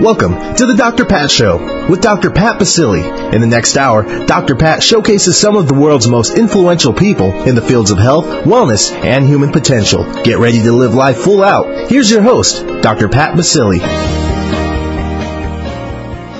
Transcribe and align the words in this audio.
Welcome 0.00 0.54
to 0.54 0.64
the 0.64 0.76
Dr. 0.76 1.04
Pat 1.06 1.28
Show 1.28 1.88
with 1.90 2.00
Dr. 2.00 2.30
Pat 2.30 2.60
Baccili. 2.60 3.34
In 3.34 3.40
the 3.40 3.48
next 3.48 3.76
hour, 3.76 4.04
Dr. 4.26 4.54
Pat 4.54 4.80
showcases 4.80 5.36
some 5.36 5.56
of 5.56 5.66
the 5.66 5.74
world's 5.74 6.06
most 6.06 6.38
influential 6.38 6.92
people 6.92 7.32
in 7.42 7.56
the 7.56 7.62
fields 7.62 7.90
of 7.90 7.98
health, 7.98 8.24
wellness, 8.44 8.92
and 8.92 9.26
human 9.26 9.50
potential. 9.50 10.04
Get 10.22 10.38
ready 10.38 10.62
to 10.62 10.70
live 10.70 10.94
life 10.94 11.16
full 11.16 11.42
out. 11.42 11.90
Here's 11.90 12.08
your 12.12 12.22
host, 12.22 12.64
Dr. 12.80 13.08
Pat 13.08 13.34
Baccili. 13.36 13.80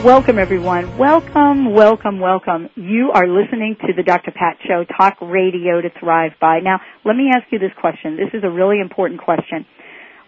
Welcome, 0.04 0.38
everyone. 0.38 0.96
Welcome, 0.96 1.74
welcome, 1.74 2.20
welcome. 2.20 2.68
You 2.76 3.10
are 3.12 3.26
listening 3.26 3.74
to 3.80 3.92
the 3.92 4.04
Dr. 4.04 4.30
Pat 4.30 4.58
Show, 4.68 4.84
talk 4.84 5.16
radio 5.20 5.80
to 5.80 5.90
thrive 5.98 6.34
by. 6.40 6.60
Now, 6.60 6.78
let 7.04 7.16
me 7.16 7.32
ask 7.34 7.50
you 7.50 7.58
this 7.58 7.72
question. 7.80 8.16
This 8.16 8.30
is 8.34 8.44
a 8.44 8.50
really 8.50 8.78
important 8.80 9.20
question. 9.20 9.66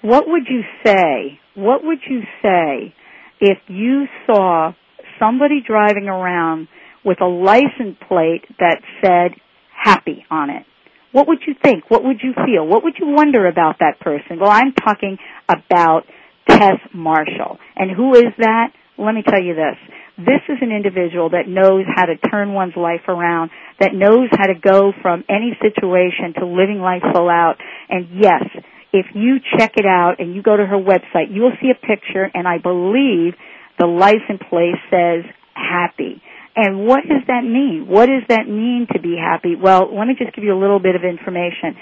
What 0.03 0.25
would 0.27 0.49
you 0.49 0.63
say? 0.85 1.39
What 1.55 1.85
would 1.85 2.01
you 2.09 2.23
say 2.43 2.93
if 3.41 3.59
you 3.69 4.05
saw 4.27 4.73
somebody 5.19 5.63
driving 5.67 6.09
around 6.09 6.69
with 7.05 7.21
a 7.21 7.27
license 7.27 7.97
plate 8.09 8.45
that 8.59 8.81
said 9.03 9.33
happy 9.75 10.25
on 10.31 10.51
it? 10.51 10.65
What 11.13 11.27
would 11.27 11.39
you 11.47 11.55
think? 11.63 11.91
What 11.91 12.05
would 12.05 12.21
you 12.23 12.33
feel? 12.35 12.67
What 12.67 12.85
would 12.85 12.95
you 13.01 13.09
wonder 13.09 13.49
about 13.49 13.77
that 13.81 13.99
person? 14.01 14.39
Well, 14.39 14.51
I'm 14.51 14.73
talking 14.73 15.19
about 15.49 16.03
Tess 16.49 16.79
Marshall. 16.95 17.59
And 17.75 17.91
who 17.91 18.15
is 18.15 18.33
that? 18.39 18.69
Let 18.97 19.15
me 19.15 19.23
tell 19.27 19.43
you 19.43 19.55
this. 19.55 19.77
This 20.19 20.45
is 20.49 20.59
an 20.61 20.71
individual 20.71 21.31
that 21.31 21.49
knows 21.49 21.87
how 21.97 22.05
to 22.05 22.17
turn 22.17 22.53
one's 22.53 22.77
life 22.77 23.09
around, 23.09 23.51
that 23.81 23.95
knows 23.95 24.29
how 24.31 24.47
to 24.47 24.55
go 24.55 24.93
from 25.01 25.25
any 25.31 25.57
situation 25.63 26.35
to 26.39 26.47
living 26.47 26.79
life 26.79 27.03
full 27.15 27.31
out. 27.31 27.57
And 27.89 28.07
yes, 28.21 28.45
if 28.93 29.07
you 29.15 29.37
check 29.59 29.73
it 29.77 29.87
out 29.87 30.17
and 30.19 30.35
you 30.35 30.43
go 30.43 30.57
to 30.57 30.67
her 30.67 30.79
website, 30.79 31.33
you 31.33 31.43
will 31.43 31.57
see 31.61 31.71
a 31.71 31.87
picture 31.87 32.29
and 32.33 32.47
I 32.47 32.59
believe 32.59 33.35
the 33.79 33.87
license 33.87 34.43
plate 34.49 34.75
says 34.91 35.25
happy. 35.55 36.23
And 36.57 36.87
what 36.87 37.03
does 37.03 37.23
that 37.29 37.43
mean? 37.45 37.87
What 37.89 38.07
does 38.07 38.25
that 38.29 38.49
mean 38.49 38.87
to 38.93 39.01
be 39.01 39.17
happy? 39.17 39.55
Well, 39.55 39.97
let 39.97 40.07
me 40.07 40.15
just 40.19 40.35
give 40.35 40.45
you 40.45 40.53
a 40.53 40.59
little 40.61 40.81
bit 40.81 40.97
of 40.97 41.03
information. 41.05 41.79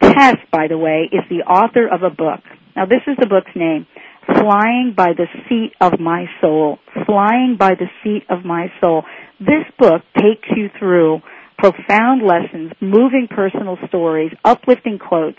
Tess, 0.00 0.36
by 0.50 0.68
the 0.68 0.78
way, 0.78 1.10
is 1.12 1.22
the 1.28 1.44
author 1.44 1.86
of 1.86 2.02
a 2.02 2.10
book. 2.10 2.40
Now 2.74 2.86
this 2.86 3.02
is 3.06 3.16
the 3.20 3.26
book's 3.26 3.54
name. 3.54 3.86
Flying 4.26 4.94
by 4.96 5.12
the 5.16 5.26
Seat 5.48 5.72
of 5.80 6.00
My 6.00 6.26
Soul. 6.40 6.78
Flying 7.06 7.56
by 7.58 7.74
the 7.74 7.88
Seat 8.02 8.24
of 8.28 8.44
My 8.44 8.72
Soul. 8.80 9.04
This 9.38 9.64
book 9.78 10.02
takes 10.16 10.48
you 10.56 10.68
through 10.78 11.20
profound 11.58 12.22
lessons, 12.22 12.72
moving 12.80 13.28
personal 13.28 13.76
stories, 13.88 14.32
uplifting 14.44 14.98
quotes, 14.98 15.38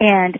and 0.00 0.38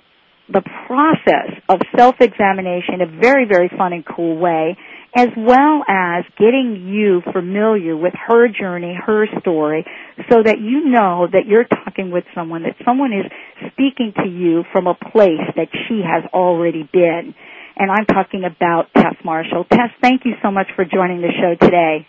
the 0.53 0.63
process 0.87 1.63
of 1.69 1.81
self-examination 1.97 2.95
in 2.95 3.01
a 3.03 3.21
very, 3.21 3.47
very 3.47 3.71
fun 3.77 3.93
and 3.93 4.05
cool 4.05 4.37
way, 4.37 4.77
as 5.15 5.29
well 5.37 5.83
as 5.89 6.25
getting 6.39 6.87
you 6.89 7.23
familiar 7.33 7.97
with 7.97 8.15
her 8.27 8.49
journey, 8.49 8.95
her 8.95 9.27
story, 9.41 9.85
so 10.31 10.43
that 10.43 10.59
you 10.61 10.89
know 10.89 11.27
that 11.33 11.47
you're 11.47 11.65
talking 11.65 12.11
with 12.11 12.25
someone, 12.35 12.63
that 12.63 12.77
someone 12.85 13.13
is 13.13 13.27
speaking 13.73 14.13
to 14.17 14.29
you 14.29 14.65
from 14.73 14.87
a 14.87 14.95
place 14.95 15.47
that 15.57 15.69
she 15.89 16.03
has 16.05 16.25
already 16.33 16.89
been. 16.93 17.35
And 17.77 17.91
I'm 17.91 18.07
talking 18.07 18.45
about 18.45 18.93
Tess 18.95 19.15
Marshall. 19.25 19.65
Tess, 19.65 19.91
thank 20.03 20.23
you 20.25 20.33
so 20.43 20.51
much 20.51 20.67
for 20.77 20.85
joining 20.85 21.23
the 21.23 21.33
show 21.41 21.55
today. 21.65 22.07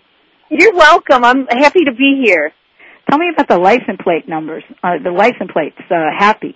You're 0.50 0.74
welcome. 0.74 1.24
I'm 1.24 1.48
happy 1.48 1.86
to 1.86 1.94
be 1.94 2.22
here. 2.24 2.52
Tell 3.10 3.18
me 3.18 3.28
about 3.34 3.48
the 3.48 3.58
license 3.58 4.00
plate 4.04 4.28
numbers, 4.28 4.64
uh, 4.84 4.98
the 5.04 5.12
license 5.12 5.52
plates, 5.52 5.78
uh, 5.90 6.12
happy. 6.18 6.56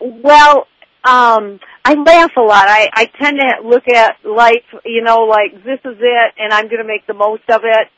Well, 0.00 0.66
um 1.04 1.60
I 1.84 1.94
laugh 1.94 2.32
a 2.36 2.42
lot. 2.42 2.68
I 2.68 2.88
I 2.92 3.04
tend 3.20 3.38
to 3.40 3.68
look 3.68 3.88
at 3.88 4.16
life, 4.24 4.66
you 4.84 5.02
know, 5.02 5.22
like 5.24 5.64
this 5.64 5.80
is 5.84 5.98
it 6.00 6.34
and 6.38 6.52
I'm 6.52 6.66
going 6.66 6.82
to 6.82 6.88
make 6.88 7.06
the 7.06 7.14
most 7.14 7.48
of 7.48 7.62
it. 7.64 7.88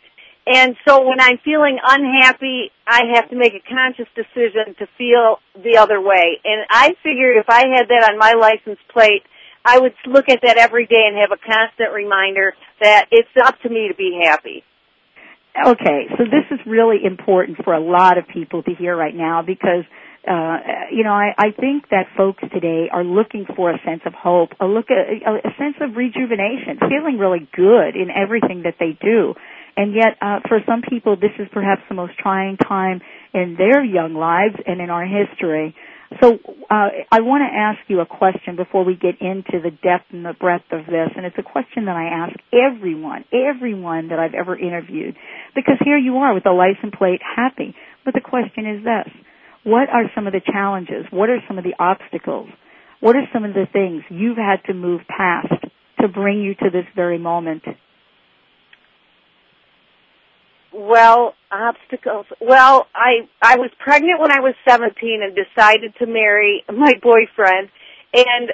And 0.47 0.77
so 0.87 1.07
when 1.07 1.21
I'm 1.21 1.39
feeling 1.45 1.79
unhappy, 1.83 2.73
I 2.87 3.03
have 3.15 3.31
to 3.31 3.37
make 3.37 3.55
a 3.55 3.63
conscious 3.63 4.09
decision 4.17 4.75
to 4.79 4.87
feel 4.99 5.39
the 5.55 5.79
other 5.79 6.01
way. 6.01 6.41
And 6.45 6.67
I 6.69 6.95
figured 7.03 7.37
if 7.37 7.49
I 7.49 7.63
had 7.69 7.87
that 7.89 8.11
on 8.11 8.19
my 8.19 8.33
license 8.33 8.81
plate, 8.93 9.23
I 9.65 9.79
would 9.79 9.95
look 10.07 10.29
at 10.29 10.41
that 10.43 10.59
every 10.59 10.87
day 10.87 11.05
and 11.07 11.17
have 11.19 11.31
a 11.31 11.39
constant 11.39 11.93
reminder 11.93 12.55
that 12.81 13.07
it's 13.13 13.29
up 13.45 13.61
to 13.61 13.69
me 13.69 13.89
to 13.89 13.95
be 13.95 14.21
happy. 14.25 14.65
Okay, 15.55 16.09
so 16.17 16.25
this 16.25 16.47
is 16.51 16.59
really 16.67 17.05
important 17.05 17.59
for 17.63 17.75
a 17.75 17.81
lot 17.81 18.19
of 18.19 18.27
people 18.27 18.63
to 18.63 18.75
hear 18.75 18.97
right 18.97 19.15
now 19.15 19.43
because 19.43 19.85
uh, 20.27 20.59
you 20.93 21.03
know, 21.03 21.11
I, 21.11 21.35
I 21.37 21.51
think 21.51 21.89
that 21.91 22.07
folks 22.17 22.45
today 22.53 22.87
are 22.93 23.03
looking 23.03 23.45
for 23.57 23.73
a 23.73 23.79
sense 23.85 24.03
of 24.07 24.15
hope, 24.15 24.51
a 24.61 24.67
look 24.67 24.87
a, 24.91 25.49
a 25.49 25.53
sense 25.59 25.77
of 25.81 25.97
rejuvenation, 25.97 26.79
feeling 26.79 27.19
really 27.19 27.49
good 27.53 27.97
in 27.97 28.09
everything 28.11 28.63
that 28.63 28.77
they 28.79 28.97
do. 29.01 29.35
And 29.77 29.95
yet, 29.95 30.19
uh, 30.21 30.41
for 30.47 30.61
some 30.67 30.83
people, 30.89 31.17
this 31.17 31.33
is 31.39 31.49
perhaps 31.53 31.83
the 31.89 31.95
most 31.95 32.17
trying 32.19 32.57
time 32.57 33.01
in 33.35 33.57
their 33.59 33.83
young 33.83 34.15
lives 34.15 34.55
and 34.65 34.81
in 34.81 34.91
our 34.91 35.05
history. 35.05 35.75
So, 36.21 36.39
uh, 36.71 36.89
I 37.11 37.21
want 37.23 37.43
to 37.43 37.51
ask 37.51 37.79
you 37.89 38.01
a 38.01 38.07
question 38.07 38.55
before 38.55 38.85
we 38.85 38.95
get 38.95 39.21
into 39.21 39.59
the 39.65 39.71
depth 39.71 40.13
and 40.13 40.25
the 40.25 40.35
breadth 40.39 40.71
of 40.71 40.85
this, 40.85 41.09
and 41.17 41.25
it's 41.25 41.39
a 41.39 41.43
question 41.43 41.87
that 41.87 41.97
I 41.97 42.29
ask 42.29 42.37
everyone, 42.53 43.25
everyone 43.33 44.09
that 44.09 44.19
I've 44.19 44.35
ever 44.35 44.55
interviewed, 44.57 45.17
because 45.55 45.79
here 45.83 45.97
you 45.97 46.19
are 46.19 46.35
with 46.35 46.45
the 46.45 46.53
license 46.53 46.95
plate 46.97 47.23
happy. 47.25 47.75
But 48.05 48.13
the 48.15 48.21
question 48.21 48.67
is 48.67 48.85
this 48.85 49.09
what 49.65 49.89
are 49.89 50.11
some 50.15 50.27
of 50.27 50.33
the 50.33 50.41
challenges? 50.41 51.07
What 51.11 51.31
are 51.31 51.39
some 51.47 51.59
of 51.59 51.65
the 51.65 51.75
obstacles? 51.79 52.49
What 53.01 53.17
are 53.17 53.27
some 53.33 53.45
of 53.45 53.55
the 53.55 53.67
things 53.73 54.03
you've 54.11 54.37
had 54.37 54.63
to 54.67 54.75
move 54.75 55.01
past 55.09 55.53
to 56.01 56.09
bring 56.09 56.41
you 56.41 56.55
to 56.55 56.71
this 56.71 56.87
very 56.95 57.19
moment? 57.19 57.63
Well, 60.73 61.35
obstacles. 61.51 62.27
Well, 62.41 62.87
I 62.95 63.29
I 63.43 63.57
was 63.57 63.71
pregnant 63.79 64.21
when 64.21 64.33
I 64.33 64.41
was 64.41 64.55
17 64.69 65.21
and 65.23 65.37
decided 65.37 65.95
to 65.99 66.07
marry 66.07 66.65
my 66.73 66.95
boyfriend 67.03 67.69
and 68.15 68.53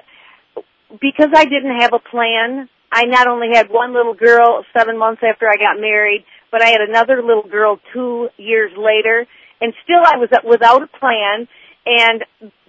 because 1.01 1.29
I 1.35 1.45
didn't 1.45 1.81
have 1.81 1.93
a 1.93 1.99
plan, 1.99 2.69
I 2.91 3.05
not 3.05 3.29
only 3.29 3.49
had 3.53 3.69
one 3.69 3.93
little 3.93 4.15
girl 4.15 4.65
7 4.77 4.97
months 4.97 5.23
after 5.23 5.47
I 5.47 5.57
got 5.57 5.79
married, 5.79 6.25
but 6.51 6.63
I 6.63 6.69
had 6.69 6.81
another 6.81 7.23
little 7.23 7.47
girl 7.49 7.79
2 7.93 8.29
years 8.39 8.73
later 8.77 9.27
and 9.61 9.73
still 9.85 10.03
I 10.05 10.17
was 10.17 10.31
without 10.45 10.83
a 10.83 10.87
plan 10.87 11.49
and 11.87 12.25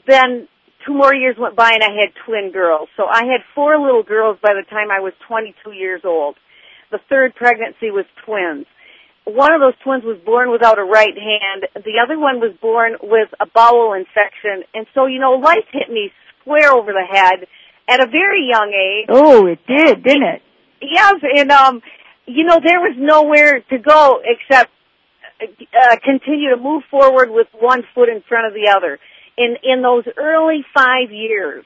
then 0.08 0.48
two 0.86 0.94
more 0.94 1.14
years 1.14 1.36
went 1.38 1.56
by 1.56 1.74
and 1.74 1.84
I 1.84 1.92
had 1.92 2.14
twin 2.26 2.52
girls. 2.52 2.90
So 2.98 3.06
I 3.06 3.26
had 3.26 3.42
four 3.54 3.80
little 3.80 4.04
girls 4.04 4.38
by 4.42 4.54
the 4.54 4.68
time 4.70 4.92
I 4.92 5.00
was 5.00 5.14
22 5.28 5.72
years 5.72 6.02
old. 6.04 6.36
The 6.92 7.00
third 7.10 7.36
pregnancy 7.36 7.92
was 7.92 8.06
twins. 8.26 8.66
One 9.26 9.54
of 9.54 9.62
those 9.62 9.76
twins 9.84 10.04
was 10.04 10.18
born 10.26 10.52
without 10.52 10.80
a 10.80 10.84
right 10.84 11.14
hand. 11.14 11.68
The 11.76 12.02
other 12.04 12.18
one 12.18 12.40
was 12.40 12.56
born 12.60 12.96
with 13.02 13.30
a 13.40 13.46
bowel 13.46 13.94
infection. 13.94 14.64
And 14.74 14.88
so, 14.96 15.06
you 15.06 15.20
know, 15.20 15.34
life 15.34 15.66
hit 15.72 15.90
me 15.90 16.12
square 16.42 16.72
over 16.74 16.92
the 16.92 17.06
head 17.06 17.46
at 17.88 18.02
a 18.02 18.08
very 18.08 18.48
young 18.50 18.74
age. 18.74 19.06
Oh, 19.10 19.46
it 19.46 19.60
did, 19.68 20.04
didn't 20.04 20.24
it? 20.24 20.42
Yes, 20.82 21.16
and 21.36 21.52
um, 21.52 21.82
you 22.26 22.46
know, 22.46 22.60
there 22.64 22.80
was 22.80 22.96
nowhere 22.98 23.60
to 23.70 23.78
go 23.78 24.22
except 24.24 24.72
uh, 25.42 25.96
continue 26.04 26.50
to 26.50 26.58
move 26.58 26.84
forward 26.90 27.30
with 27.30 27.48
one 27.60 27.84
foot 27.96 28.10
in 28.10 28.22
front 28.28 28.48
of 28.48 28.54
the 28.54 28.74
other. 28.76 29.00
In 29.38 29.56
in 29.64 29.82
those 29.82 30.04
early 30.18 30.66
five 30.74 31.12
years, 31.12 31.64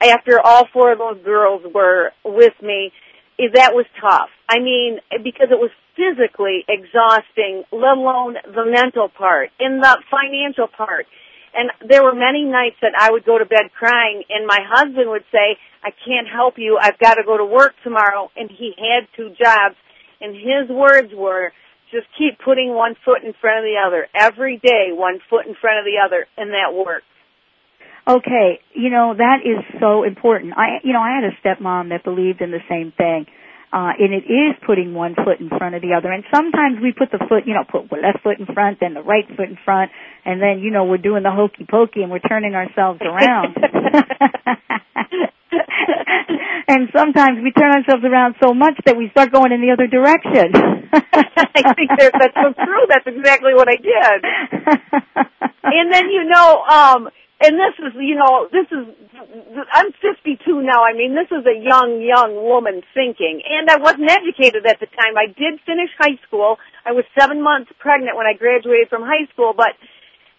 after 0.00 0.40
all 0.40 0.66
four 0.72 0.92
of 0.92 0.98
those 0.98 1.24
girls 1.24 1.62
were 1.72 2.12
with 2.24 2.54
me, 2.62 2.92
eh, 3.38 3.48
that 3.54 3.74
was 3.74 3.86
tough. 4.00 4.30
I 4.48 4.58
mean, 4.58 4.98
because 5.22 5.48
it 5.50 5.58
was 5.58 5.70
physically 5.96 6.64
exhausting, 6.68 7.64
let 7.72 7.96
alone 7.96 8.36
the 8.44 8.66
mental 8.66 9.08
part 9.08 9.50
and 9.58 9.82
the 9.82 9.98
financial 10.10 10.66
part. 10.66 11.06
And 11.54 11.70
there 11.88 12.02
were 12.02 12.14
many 12.14 12.42
nights 12.42 12.76
that 12.82 12.92
I 12.98 13.12
would 13.12 13.24
go 13.24 13.38
to 13.38 13.44
bed 13.44 13.70
crying 13.78 14.24
and 14.28 14.46
my 14.46 14.58
husband 14.68 15.08
would 15.08 15.24
say, 15.30 15.56
I 15.84 15.90
can't 16.04 16.26
help 16.26 16.54
you. 16.58 16.78
I've 16.80 16.98
got 16.98 17.14
to 17.14 17.22
go 17.24 17.38
to 17.38 17.44
work 17.44 17.74
tomorrow. 17.84 18.30
And 18.34 18.50
he 18.50 18.74
had 18.76 19.06
two 19.16 19.30
jobs. 19.40 19.76
And 20.20 20.34
his 20.34 20.68
words 20.68 21.12
were, 21.14 21.52
just 21.94 22.08
keep 22.18 22.38
putting 22.44 22.74
one 22.74 22.96
foot 23.04 23.22
in 23.22 23.32
front 23.40 23.58
of 23.58 23.64
the 23.64 23.78
other 23.78 24.08
every 24.14 24.58
day, 24.58 24.90
one 24.90 25.20
foot 25.30 25.46
in 25.46 25.54
front 25.54 25.78
of 25.78 25.84
the 25.84 26.02
other, 26.04 26.26
and 26.36 26.50
that 26.50 26.74
works. 26.74 27.06
Okay, 28.06 28.60
you 28.74 28.90
know 28.90 29.14
that 29.16 29.38
is 29.46 29.64
so 29.80 30.02
important. 30.02 30.52
I, 30.58 30.80
you 30.82 30.92
know, 30.92 31.00
I 31.00 31.14
had 31.14 31.24
a 31.24 31.32
stepmom 31.40 31.88
that 31.88 32.04
believed 32.04 32.42
in 32.42 32.50
the 32.50 32.60
same 32.68 32.92
thing, 32.92 33.26
uh, 33.74 33.90
and 33.98 34.14
it 34.14 34.30
is 34.30 34.54
putting 34.64 34.94
one 34.94 35.16
foot 35.16 35.40
in 35.40 35.48
front 35.48 35.74
of 35.74 35.82
the 35.82 35.98
other. 35.98 36.12
And 36.12 36.22
sometimes 36.32 36.78
we 36.80 36.92
put 36.92 37.10
the 37.10 37.18
foot, 37.26 37.42
you 37.44 37.54
know, 37.54 37.64
put 37.66 37.90
the 37.90 37.98
left 37.98 38.22
foot 38.22 38.38
in 38.38 38.46
front, 38.46 38.78
then 38.78 38.94
the 38.94 39.02
right 39.02 39.26
foot 39.34 39.50
in 39.50 39.58
front, 39.64 39.90
and 40.24 40.40
then 40.40 40.60
you 40.62 40.70
know 40.70 40.84
we're 40.84 41.02
doing 41.02 41.24
the 41.24 41.34
hokey 41.34 41.66
pokey 41.68 42.02
and 42.02 42.10
we're 42.10 42.22
turning 42.22 42.54
ourselves 42.54 43.00
around. 43.02 43.58
and 46.68 46.88
sometimes 46.94 47.42
we 47.42 47.52
turn 47.52 47.72
ourselves 47.72 48.04
around 48.04 48.36
so 48.42 48.54
much 48.54 48.78
that 48.86 48.96
we 48.96 49.10
start 49.10 49.32
going 49.32 49.52
in 49.52 49.60
the 49.60 49.70
other 49.74 49.86
direction. 49.86 50.54
I 50.94 51.74
think 51.74 51.90
that's 51.98 52.34
so 52.34 52.54
true. 52.54 52.84
That's 52.88 53.06
exactly 53.06 53.54
what 53.54 53.68
I 53.68 53.76
did. 53.76 54.18
and 55.64 55.92
then 55.92 56.10
you 56.10 56.24
know, 56.24 56.62
um, 56.62 57.08
and 57.40 57.58
this 57.58 57.74
is, 57.78 57.92
you 57.98 58.14
know, 58.14 58.48
this 58.50 58.66
is 58.70 58.86
I'm 59.72 59.90
52 60.00 60.62
now. 60.62 60.84
I 60.84 60.94
mean, 60.94 61.14
this 61.14 61.30
is 61.34 61.44
a 61.44 61.56
young, 61.56 62.00
young 62.00 62.34
woman 62.36 62.82
thinking. 62.94 63.42
And 63.42 63.68
I 63.68 63.76
wasn't 63.76 64.10
educated 64.10 64.66
at 64.66 64.78
the 64.78 64.86
time. 64.86 65.18
I 65.18 65.26
did 65.26 65.58
finish 65.66 65.90
high 65.98 66.18
school. 66.26 66.56
I 66.86 66.92
was 66.92 67.04
seven 67.18 67.42
months 67.42 67.72
pregnant 67.78 68.16
when 68.16 68.26
I 68.26 68.34
graduated 68.38 68.88
from 68.88 69.02
high 69.02 69.26
school, 69.32 69.52
but 69.56 69.74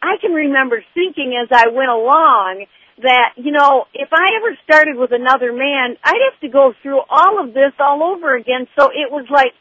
I 0.01 0.17
can 0.21 0.31
remember 0.31 0.83
thinking 0.93 1.35
as 1.35 1.49
I 1.51 1.67
went 1.67 1.89
along 1.89 2.65
that, 3.03 3.35
you 3.35 3.51
know, 3.51 3.85
if 3.93 4.09
I 4.13 4.39
ever 4.39 4.57
started 4.63 4.95
with 4.95 5.11
another 5.11 5.51
man, 5.51 5.97
I'd 6.03 6.23
have 6.31 6.39
to 6.41 6.49
go 6.49 6.73
through 6.81 7.01
all 7.09 7.43
of 7.43 7.53
this 7.53 7.75
all 7.79 8.03
over 8.03 8.35
again. 8.35 8.67
So 8.79 8.87
it 8.87 9.11
was 9.11 9.27
like, 9.29 9.51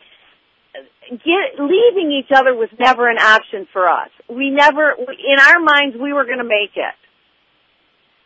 get, 1.10 1.58
leaving 1.58 2.12
each 2.12 2.30
other 2.34 2.54
was 2.54 2.70
never 2.78 3.10
an 3.10 3.18
option 3.18 3.66
for 3.72 3.88
us. 3.88 4.10
We 4.28 4.50
never, 4.50 4.94
in 4.94 5.38
our 5.40 5.58
minds, 5.58 5.96
we 6.00 6.12
were 6.12 6.24
going 6.24 6.38
to 6.38 6.44
make 6.44 6.76
it. 6.76 6.94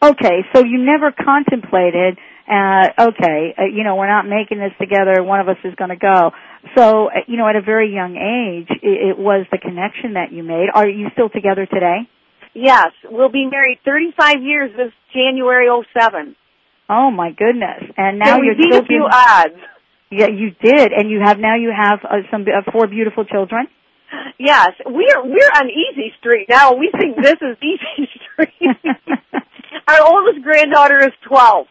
Okay, 0.01 0.47
so 0.55 0.63
you 0.63 0.79
never 0.79 1.11
contemplated, 1.11 2.19
uh, 2.49 3.11
okay, 3.11 3.55
uh, 3.59 3.65
you 3.65 3.83
know, 3.83 3.97
we're 3.97 4.09
not 4.09 4.29
making 4.29 4.59
this 4.59 4.71
together, 4.81 5.25
one 5.25 5.41
of 5.41 5.49
us 5.49 5.57
is 5.65 5.75
going 5.75 5.91
to 5.91 5.97
go. 5.97 6.31
So, 6.77 7.09
uh, 7.09 7.27
you 7.27 7.37
know, 7.37 7.49
at 7.49 7.57
a 7.57 7.63
very 7.63 7.93
young 7.93 8.15
age, 8.15 8.69
it, 8.81 9.11
it 9.11 9.19
was 9.19 9.47
the 9.51 9.59
connection 9.59 10.15
that 10.15 10.31
you 10.31 10.45
made. 10.45 10.69
Are 10.73 10.89
you 10.89 11.09
still 11.15 11.29
together 11.29 11.67
today? 11.67 12.07
Yes, 12.55 12.91
we'll 13.11 13.31
be 13.31 13.49
married 13.51 13.79
35 13.85 14.43
years 14.43 14.71
this 14.77 14.93
January 15.13 15.67
07. 15.93 16.37
Oh 16.89 17.11
my 17.11 17.33
goodness! 17.33 17.85
And 17.97 18.19
now 18.19 18.37
so 18.37 18.43
you're 18.43 18.55
still 18.55 18.81
a 18.81 18.87
few 18.87 19.07
odds. 19.11 19.61
Yeah, 20.11 20.29
you 20.29 20.51
did, 20.63 20.91
and 20.93 21.11
you 21.11 21.21
have 21.23 21.39
now 21.39 21.57
you 21.57 21.71
have 21.71 22.01
uh, 22.03 22.25
some 22.31 22.43
uh, 22.43 22.71
four 22.73 22.87
beautiful 22.87 23.27
children. 23.27 23.67
Yes, 24.39 24.71
we're 24.87 25.23
we're 25.25 25.53
on 25.57 25.69
Easy 25.69 26.13
Street 26.21 26.47
now. 26.49 26.75
We 26.75 26.91
think 26.99 27.17
this 27.17 27.37
is 27.41 27.57
Easy 27.63 28.09
Street. 28.33 28.77
Our 29.89 30.03
oldest 30.07 30.45
granddaughter 30.45 30.99
is 30.99 31.13
12. 31.27 31.67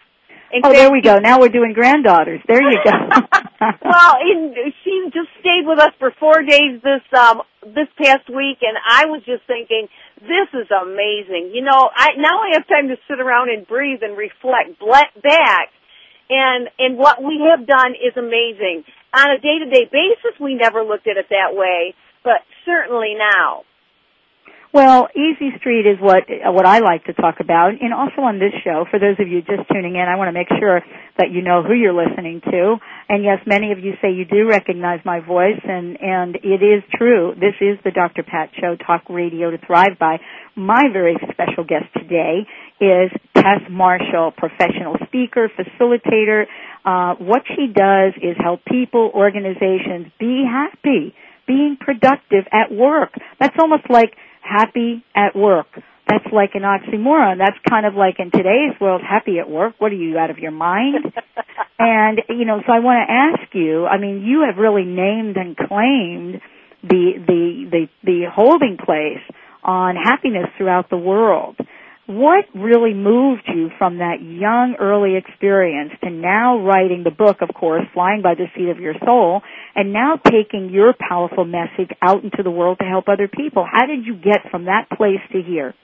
In 0.51 0.61
oh, 0.63 0.71
there 0.71 0.91
we 0.91 1.01
go. 1.01 1.19
Now 1.19 1.39
we're 1.39 1.49
doing 1.49 1.73
granddaughters. 1.73 2.39
There 2.47 2.61
you 2.61 2.79
go. 2.83 2.91
well, 3.83 4.13
in, 4.23 4.55
she 4.83 5.09
just 5.13 5.27
stayed 5.41 5.67
with 5.67 5.77
us 5.79 5.91
for 5.99 6.11
four 6.19 6.41
days 6.41 6.79
this 6.81 7.03
um 7.19 7.41
this 7.63 7.91
past 8.01 8.29
week, 8.29 8.63
and 8.63 8.77
I 8.79 9.07
was 9.07 9.23
just 9.25 9.43
thinking, 9.45 9.89
this 10.21 10.47
is 10.53 10.67
amazing. 10.71 11.51
You 11.53 11.63
know, 11.63 11.89
I 11.93 12.15
now 12.15 12.39
I 12.39 12.55
have 12.55 12.67
time 12.67 12.87
to 12.87 12.95
sit 13.09 13.19
around 13.19 13.49
and 13.49 13.67
breathe 13.67 13.99
and 14.03 14.15
reflect 14.15 14.79
back, 14.79 15.75
and 16.29 16.69
and 16.79 16.97
what 16.97 17.21
we 17.21 17.43
have 17.51 17.67
done 17.67 17.91
is 17.99 18.15
amazing. 18.15 18.85
On 19.13 19.27
a 19.27 19.39
day 19.39 19.59
to 19.59 19.67
day 19.69 19.83
basis, 19.91 20.39
we 20.39 20.55
never 20.55 20.81
looked 20.81 21.07
at 21.07 21.17
it 21.17 21.27
that 21.29 21.59
way, 21.59 21.93
but 22.23 22.41
certainly 22.65 23.15
now. 23.17 23.63
Well, 24.73 25.07
Easy 25.15 25.57
Street 25.59 25.87
is 25.87 25.97
what 25.99 26.25
what 26.27 26.65
I 26.65 26.79
like 26.79 27.05
to 27.05 27.13
talk 27.13 27.39
about, 27.39 27.71
and 27.79 27.93
also 27.93 28.21
on 28.21 28.37
this 28.37 28.51
show. 28.63 28.85
For 28.91 28.99
those 28.99 29.15
of 29.17 29.27
you 29.27 29.41
just 29.41 29.63
tuning 29.71 29.95
in, 29.95 30.01
I 30.01 30.17
want 30.17 30.27
to 30.27 30.33
make 30.33 30.49
sure 30.59 30.81
that 31.17 31.31
you 31.31 31.41
know 31.41 31.63
who 31.63 31.73
you're 31.73 31.95
listening 31.95 32.41
to. 32.41 32.75
And 33.07 33.23
yes, 33.23 33.39
many 33.47 33.71
of 33.71 33.79
you 33.79 33.93
say 34.01 34.11
you 34.11 34.25
do 34.25 34.45
recognize 34.47 34.99
my 35.05 35.21
voice, 35.21 35.59
and 35.63 35.97
and 36.01 36.35
it 36.43 36.61
is 36.61 36.83
true. 36.93 37.33
This 37.33 37.55
is 37.61 37.79
the 37.85 37.91
Dr. 37.91 38.23
Pat 38.23 38.51
Show, 38.59 38.75
Talk 38.75 39.09
Radio 39.09 39.51
to 39.51 39.57
Thrive 39.57 39.97
By. 39.97 40.19
My 40.55 40.83
very 40.91 41.15
special 41.31 41.63
guest 41.63 41.85
today 41.95 42.45
is 42.81 43.09
Tess 43.35 43.63
Marshall, 43.71 44.33
professional 44.35 44.97
speaker, 45.07 45.49
facilitator. 45.57 46.43
Uh, 46.83 47.15
what 47.15 47.43
she 47.47 47.67
does 47.67 48.13
is 48.21 48.35
help 48.37 48.65
people, 48.65 49.11
organizations 49.15 50.11
be 50.19 50.43
happy, 50.45 51.15
being 51.47 51.77
productive 51.79 52.45
at 52.51 52.71
work. 52.71 53.13
That's 53.39 53.55
almost 53.59 53.89
like 53.89 54.13
happy 54.41 55.03
at 55.15 55.35
work. 55.35 55.67
That's 56.07 56.25
like 56.31 56.51
an 56.53 56.61
oxymoron. 56.61 57.37
That's 57.37 57.57
kind 57.69 57.85
of 57.85 57.95
like 57.95 58.15
in 58.19 58.31
today's 58.31 58.79
world, 58.79 59.01
happy 59.07 59.39
at 59.39 59.49
work. 59.49 59.75
What 59.79 59.91
are 59.91 59.95
you 59.95 60.17
out 60.17 60.29
of 60.29 60.37
your 60.37 60.51
mind? 60.51 61.13
and 61.79 62.21
you 62.29 62.45
know, 62.45 62.61
so 62.65 62.71
I 62.71 62.79
want 62.79 63.07
to 63.07 63.13
ask 63.13 63.53
you. 63.53 63.85
I 63.85 63.97
mean, 63.97 64.23
you 64.25 64.45
have 64.47 64.57
really 64.57 64.85
named 64.85 65.35
and 65.35 65.57
claimed 65.57 66.41
the 66.83 67.13
the 67.27 67.67
the 67.71 67.87
the 68.03 68.25
holding 68.33 68.77
place 68.77 69.23
on 69.63 69.95
happiness 69.95 70.47
throughout 70.57 70.89
the 70.89 70.97
world 70.97 71.57
what 72.07 72.45
really 72.55 72.93
moved 72.93 73.43
you 73.47 73.69
from 73.77 73.97
that 73.97 74.21
young 74.21 74.75
early 74.79 75.17
experience 75.17 75.91
to 76.01 76.09
now 76.09 76.63
writing 76.63 77.03
the 77.03 77.11
book, 77.11 77.37
of 77.41 77.53
course, 77.53 77.83
Flying 77.93 78.21
by 78.21 78.33
the 78.33 78.45
Seat 78.55 78.69
of 78.69 78.79
Your 78.79 78.95
Soul, 79.05 79.41
and 79.75 79.91
now 79.91 80.15
taking 80.15 80.69
your 80.71 80.93
powerful 80.97 81.43
message 81.43 81.91
out 82.01 82.23
into 82.23 82.43
the 82.43 82.51
world 82.51 82.79
to 82.79 82.85
help 82.85 83.09
other 83.09 83.27
people? 83.27 83.67
How 83.69 83.85
did 83.85 84.05
you 84.05 84.15
get 84.15 84.49
from 84.49 84.65
that 84.65 84.89
place 84.89 85.19
to 85.33 85.41
here? 85.41 85.75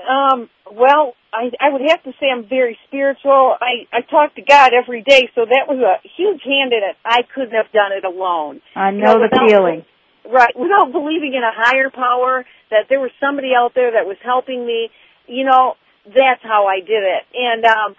Um, 0.00 0.48
well, 0.72 1.14
I, 1.32 1.50
I 1.60 1.72
would 1.72 1.82
have 1.88 2.02
to 2.04 2.12
say 2.20 2.26
I'm 2.32 2.48
very 2.48 2.78
spiritual. 2.88 3.54
I, 3.60 3.84
I 3.92 4.00
talk 4.00 4.34
to 4.36 4.42
God 4.42 4.72
every 4.72 5.02
day, 5.02 5.28
so 5.34 5.42
that 5.44 5.68
was 5.68 5.78
a 5.78 6.00
huge 6.16 6.40
hand 6.42 6.72
in 6.72 6.80
it. 6.80 6.96
I 7.04 7.20
couldn't 7.34 7.52
have 7.54 7.72
done 7.72 7.92
it 7.92 8.04
alone. 8.04 8.62
I 8.74 8.90
know, 8.92 8.96
you 8.96 9.04
know 9.04 9.18
the 9.28 9.46
feeling. 9.46 9.84
Right, 10.30 10.54
without 10.58 10.92
believing 10.92 11.34
in 11.34 11.42
a 11.42 11.52
higher 11.54 11.90
power, 11.90 12.44
that 12.70 12.86
there 12.88 13.00
was 13.00 13.10
somebody 13.20 13.52
out 13.56 13.72
there 13.74 13.92
that 13.92 14.06
was 14.06 14.16
helping 14.24 14.66
me, 14.66 14.90
you 15.26 15.44
know, 15.44 15.74
that's 16.06 16.42
how 16.42 16.66
I 16.66 16.80
did 16.80 17.02
it. 17.02 17.22
And 17.34 17.64
um 17.64 17.96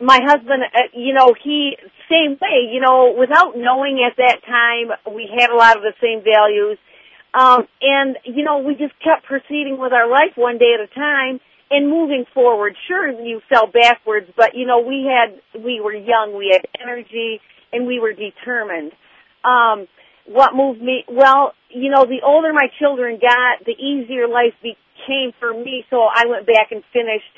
my 0.00 0.18
husband, 0.22 0.62
uh, 0.64 0.90
you 0.94 1.12
know, 1.14 1.34
he 1.42 1.76
same 2.10 2.36
way, 2.40 2.70
you 2.72 2.80
know, 2.80 3.14
without 3.16 3.56
knowing 3.56 4.02
at 4.04 4.16
that 4.16 4.42
time, 4.44 5.14
we 5.14 5.30
had 5.30 5.50
a 5.50 5.56
lot 5.56 5.76
of 5.76 5.82
the 5.82 5.94
same 6.00 6.22
values. 6.22 6.78
Um 7.34 7.66
and 7.80 8.18
you 8.24 8.44
know, 8.44 8.58
we 8.58 8.74
just 8.74 8.94
kept 9.02 9.24
proceeding 9.24 9.78
with 9.78 9.92
our 9.92 10.08
life 10.08 10.36
one 10.36 10.58
day 10.58 10.74
at 10.74 10.80
a 10.80 10.92
time 10.94 11.40
and 11.70 11.88
moving 11.88 12.24
forward. 12.34 12.76
Sure, 12.86 13.10
you 13.10 13.40
fell 13.48 13.66
backwards, 13.66 14.28
but 14.36 14.54
you 14.54 14.66
know, 14.66 14.80
we 14.80 15.06
had 15.08 15.40
we 15.62 15.80
were 15.80 15.94
young, 15.94 16.34
we 16.36 16.50
had 16.52 16.66
energy, 16.80 17.40
and 17.72 17.86
we 17.86 17.98
were 17.98 18.12
determined. 18.12 18.92
Um 19.44 19.88
what 20.32 20.54
moved 20.54 20.80
me? 20.80 21.04
Well, 21.08 21.52
you 21.68 21.90
know, 21.90 22.04
the 22.04 22.24
older 22.24 22.52
my 22.52 22.68
children 22.78 23.18
got, 23.20 23.64
the 23.64 23.76
easier 23.76 24.28
life 24.28 24.54
became 24.62 25.32
for 25.38 25.52
me. 25.52 25.84
So 25.90 26.02
I 26.02 26.26
went 26.26 26.46
back 26.46 26.72
and 26.72 26.82
finished 26.92 27.36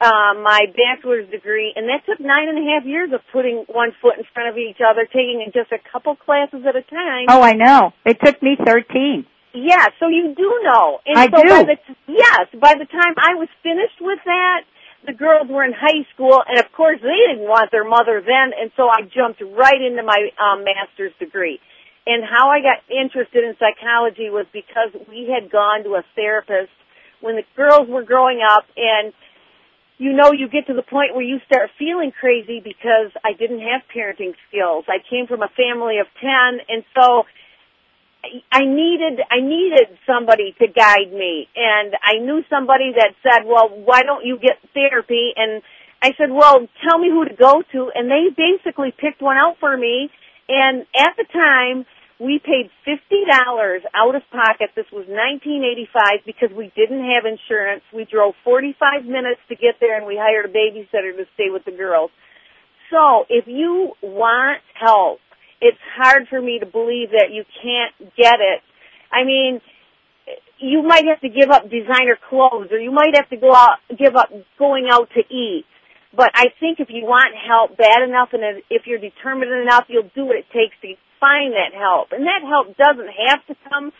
uh, 0.00 0.34
my 0.36 0.66
bachelor's 0.76 1.28
degree, 1.30 1.72
and 1.74 1.88
that 1.88 2.04
took 2.06 2.20
nine 2.20 2.48
and 2.48 2.58
a 2.58 2.66
half 2.70 2.84
years 2.86 3.10
of 3.12 3.20
putting 3.32 3.64
one 3.68 3.90
foot 4.00 4.18
in 4.18 4.24
front 4.32 4.48
of 4.50 4.56
each 4.56 4.78
other, 4.84 5.04
taking 5.06 5.42
just 5.52 5.72
a 5.72 5.80
couple 5.90 6.14
classes 6.16 6.62
at 6.68 6.76
a 6.76 6.82
time. 6.82 7.26
Oh, 7.28 7.42
I 7.42 7.52
know. 7.52 7.92
It 8.04 8.18
took 8.22 8.40
me 8.42 8.56
thirteen. 8.56 9.26
Yeah, 9.54 9.86
so 9.98 10.08
you 10.08 10.34
do 10.36 10.60
know. 10.62 11.00
And 11.06 11.18
I 11.18 11.26
so 11.26 11.42
do. 11.42 11.48
By 11.48 11.62
the 11.64 11.78
t- 11.80 11.98
yes, 12.06 12.46
by 12.60 12.74
the 12.78 12.86
time 12.86 13.14
I 13.16 13.34
was 13.34 13.48
finished 13.62 13.98
with 14.00 14.20
that, 14.24 14.62
the 15.06 15.14
girls 15.14 15.48
were 15.48 15.64
in 15.64 15.72
high 15.72 16.06
school, 16.14 16.42
and 16.46 16.58
of 16.58 16.70
course 16.72 17.00
they 17.00 17.18
didn't 17.26 17.48
want 17.48 17.70
their 17.70 17.88
mother 17.88 18.22
then, 18.22 18.52
and 18.54 18.70
so 18.76 18.88
I 18.88 19.02
jumped 19.02 19.40
right 19.40 19.80
into 19.80 20.02
my 20.02 20.30
um, 20.38 20.64
master's 20.64 21.12
degree. 21.18 21.60
And 22.06 22.24
how 22.24 22.48
I 22.50 22.60
got 22.60 22.78
interested 22.88 23.44
in 23.44 23.54
psychology 23.58 24.30
was 24.30 24.46
because 24.52 24.92
we 25.08 25.28
had 25.28 25.50
gone 25.50 25.84
to 25.84 25.96
a 25.96 26.04
therapist 26.14 26.72
when 27.20 27.36
the 27.36 27.44
girls 27.56 27.88
were 27.88 28.02
growing 28.02 28.40
up 28.40 28.64
and 28.76 29.12
you 29.98 30.12
know 30.12 30.32
you 30.32 30.48
get 30.48 30.66
to 30.68 30.74
the 30.74 30.82
point 30.82 31.14
where 31.14 31.24
you 31.24 31.38
start 31.46 31.70
feeling 31.78 32.12
crazy 32.12 32.60
because 32.62 33.10
I 33.24 33.32
didn't 33.32 33.60
have 33.60 33.82
parenting 33.94 34.34
skills. 34.48 34.84
I 34.88 34.98
came 35.10 35.26
from 35.26 35.42
a 35.42 35.50
family 35.56 35.98
of 35.98 36.06
10 36.22 36.30
and 36.68 36.84
so 36.94 37.24
I 38.52 38.64
needed 38.64 39.20
I 39.30 39.40
needed 39.40 39.98
somebody 40.06 40.54
to 40.60 40.66
guide 40.66 41.12
me 41.12 41.48
and 41.54 41.94
I 42.02 42.18
knew 42.18 42.42
somebody 42.50 42.92
that 42.96 43.14
said, 43.22 43.44
"Well, 43.44 43.68
why 43.68 44.02
don't 44.02 44.24
you 44.24 44.38
get 44.38 44.58
therapy?" 44.74 45.32
and 45.36 45.62
I 46.02 46.12
said, 46.18 46.30
"Well, 46.30 46.68
tell 46.82 46.98
me 46.98 47.10
who 47.10 47.24
to 47.24 47.34
go 47.34 47.62
to." 47.72 47.90
And 47.94 48.10
they 48.10 48.28
basically 48.30 48.92
picked 48.92 49.20
one 49.22 49.36
out 49.36 49.58
for 49.58 49.76
me 49.76 50.10
and 50.48 50.86
at 50.96 51.14
the 51.16 51.24
time 51.32 51.86
we 52.20 52.40
paid 52.42 52.70
fifty 52.84 53.22
dollars 53.30 53.82
out 53.94 54.14
of 54.14 54.22
pocket. 54.30 54.74
This 54.74 54.90
was 54.90 55.06
1985 55.06 56.26
because 56.26 56.50
we 56.50 56.72
didn't 56.74 57.06
have 57.14 57.24
insurance. 57.24 57.82
We 57.94 58.06
drove 58.10 58.34
45 58.44 59.04
minutes 59.04 59.40
to 59.48 59.54
get 59.54 59.78
there, 59.80 59.96
and 59.96 60.06
we 60.06 60.18
hired 60.18 60.46
a 60.46 60.52
babysitter 60.52 61.14
to 61.14 61.24
stay 61.34 61.50
with 61.50 61.64
the 61.64 61.70
girls. 61.70 62.10
So, 62.90 63.24
if 63.28 63.46
you 63.46 63.92
want 64.02 64.62
help, 64.74 65.20
it's 65.60 65.78
hard 65.94 66.26
for 66.28 66.40
me 66.40 66.58
to 66.58 66.66
believe 66.66 67.10
that 67.10 67.30
you 67.30 67.44
can't 67.62 67.94
get 68.16 68.40
it. 68.40 68.62
I 69.12 69.24
mean, 69.24 69.60
you 70.58 70.82
might 70.82 71.04
have 71.06 71.20
to 71.20 71.28
give 71.28 71.50
up 71.50 71.70
designer 71.70 72.18
clothes, 72.28 72.68
or 72.72 72.78
you 72.78 72.90
might 72.90 73.14
have 73.14 73.28
to 73.30 73.36
go 73.36 73.54
out, 73.54 73.78
give 73.96 74.16
up 74.16 74.30
going 74.58 74.88
out 74.90 75.08
to 75.14 75.20
eat. 75.32 75.66
But 76.14 76.30
I 76.34 76.46
think 76.58 76.80
if 76.80 76.88
you 76.88 77.04
want 77.04 77.36
help 77.36 77.76
bad 77.76 78.02
enough, 78.02 78.30
and 78.32 78.62
if 78.70 78.86
you're 78.86 78.98
determined 78.98 79.52
enough, 79.52 79.84
you'll 79.88 80.10
do 80.14 80.24
what 80.24 80.36
it 80.36 80.46
takes 80.52 80.74
to 80.82 80.94
find 81.20 81.52
that 81.52 81.76
help. 81.76 82.12
And 82.12 82.24
that 82.24 82.40
help 82.46 82.76
doesn't 82.76 83.12
have 83.28 83.44
to 83.46 83.54
come 83.68 83.92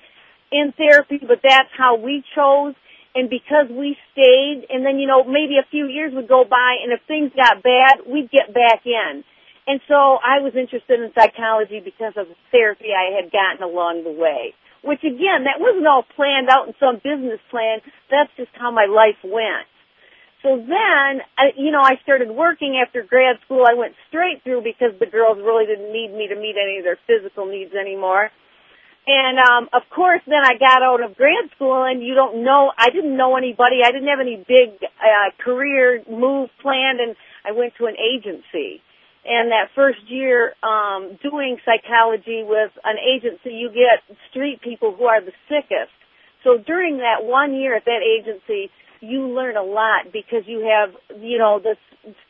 in 0.50 0.72
therapy, 0.72 1.20
but 1.20 1.40
that's 1.44 1.68
how 1.76 1.96
we 1.96 2.24
chose. 2.34 2.74
And 3.14 3.28
because 3.28 3.68
we 3.68 3.96
stayed, 4.12 4.66
and 4.70 4.84
then, 4.86 4.98
you 4.98 5.06
know, 5.06 5.24
maybe 5.24 5.58
a 5.58 5.68
few 5.70 5.86
years 5.86 6.14
would 6.14 6.28
go 6.28 6.44
by, 6.48 6.80
and 6.82 6.92
if 6.92 7.00
things 7.08 7.32
got 7.36 7.62
bad, 7.62 8.06
we'd 8.06 8.30
get 8.30 8.54
back 8.54 8.86
in. 8.86 9.24
And 9.66 9.80
so 9.88 10.16
I 10.16 10.40
was 10.40 10.56
interested 10.56 11.00
in 11.00 11.12
psychology 11.12 11.80
because 11.84 12.16
of 12.16 12.28
the 12.28 12.38
therapy 12.50 12.88
I 12.88 13.20
had 13.20 13.30
gotten 13.30 13.60
along 13.60 14.04
the 14.04 14.16
way. 14.16 14.54
Which 14.80 15.04
again, 15.04 15.44
that 15.44 15.60
wasn't 15.60 15.86
all 15.86 16.06
planned 16.16 16.48
out 16.48 16.68
in 16.68 16.74
some 16.80 16.96
business 17.02 17.40
plan. 17.50 17.80
That's 18.08 18.30
just 18.36 18.54
how 18.54 18.70
my 18.70 18.86
life 18.86 19.20
went. 19.24 19.68
So 20.42 20.56
then, 20.56 21.20
I, 21.36 21.50
you 21.56 21.72
know, 21.72 21.82
I 21.82 21.98
started 22.02 22.30
working 22.30 22.78
after 22.78 23.02
grad 23.02 23.36
school. 23.44 23.64
I 23.66 23.74
went 23.74 23.94
straight 24.08 24.44
through 24.44 24.62
because 24.62 24.94
the 25.00 25.06
girls 25.06 25.38
really 25.38 25.66
didn't 25.66 25.92
need 25.92 26.14
me 26.14 26.28
to 26.28 26.36
meet 26.36 26.54
any 26.54 26.78
of 26.78 26.84
their 26.84 26.98
physical 27.06 27.46
needs 27.46 27.74
anymore. 27.74 28.30
And 29.08 29.38
um 29.38 29.68
of 29.72 29.88
course 29.88 30.20
then 30.26 30.44
I 30.44 30.60
got 30.60 30.82
out 30.82 31.02
of 31.02 31.16
grad 31.16 31.48
school 31.56 31.82
and 31.82 32.04
you 32.04 32.14
don't 32.14 32.44
know 32.44 32.70
I 32.76 32.90
didn't 32.90 33.16
know 33.16 33.36
anybody. 33.36 33.80
I 33.82 33.90
didn't 33.90 34.08
have 34.08 34.20
any 34.20 34.36
big 34.36 34.76
uh 34.84 35.32
career 35.42 36.04
move 36.04 36.50
planned 36.60 37.00
and 37.00 37.16
I 37.42 37.52
went 37.52 37.72
to 37.78 37.86
an 37.86 37.96
agency. 37.96 38.82
And 39.24 39.50
that 39.50 39.72
first 39.74 40.04
year 40.08 40.52
um 40.62 41.16
doing 41.22 41.56
psychology 41.64 42.44
with 42.44 42.70
an 42.84 42.96
agency 43.00 43.56
you 43.56 43.70
get 43.72 44.04
street 44.28 44.60
people 44.60 44.94
who 44.94 45.04
are 45.04 45.22
the 45.24 45.32
sickest. 45.48 45.96
So 46.44 46.58
during 46.58 46.98
that 46.98 47.24
one 47.24 47.54
year 47.56 47.76
at 47.76 47.86
that 47.86 48.04
agency 48.04 48.70
you 49.00 49.28
learn 49.28 49.56
a 49.56 49.62
lot 49.62 50.12
because 50.12 50.44
you 50.46 50.68
have 50.68 50.94
you 51.20 51.38
know 51.38 51.60
the 51.62 51.76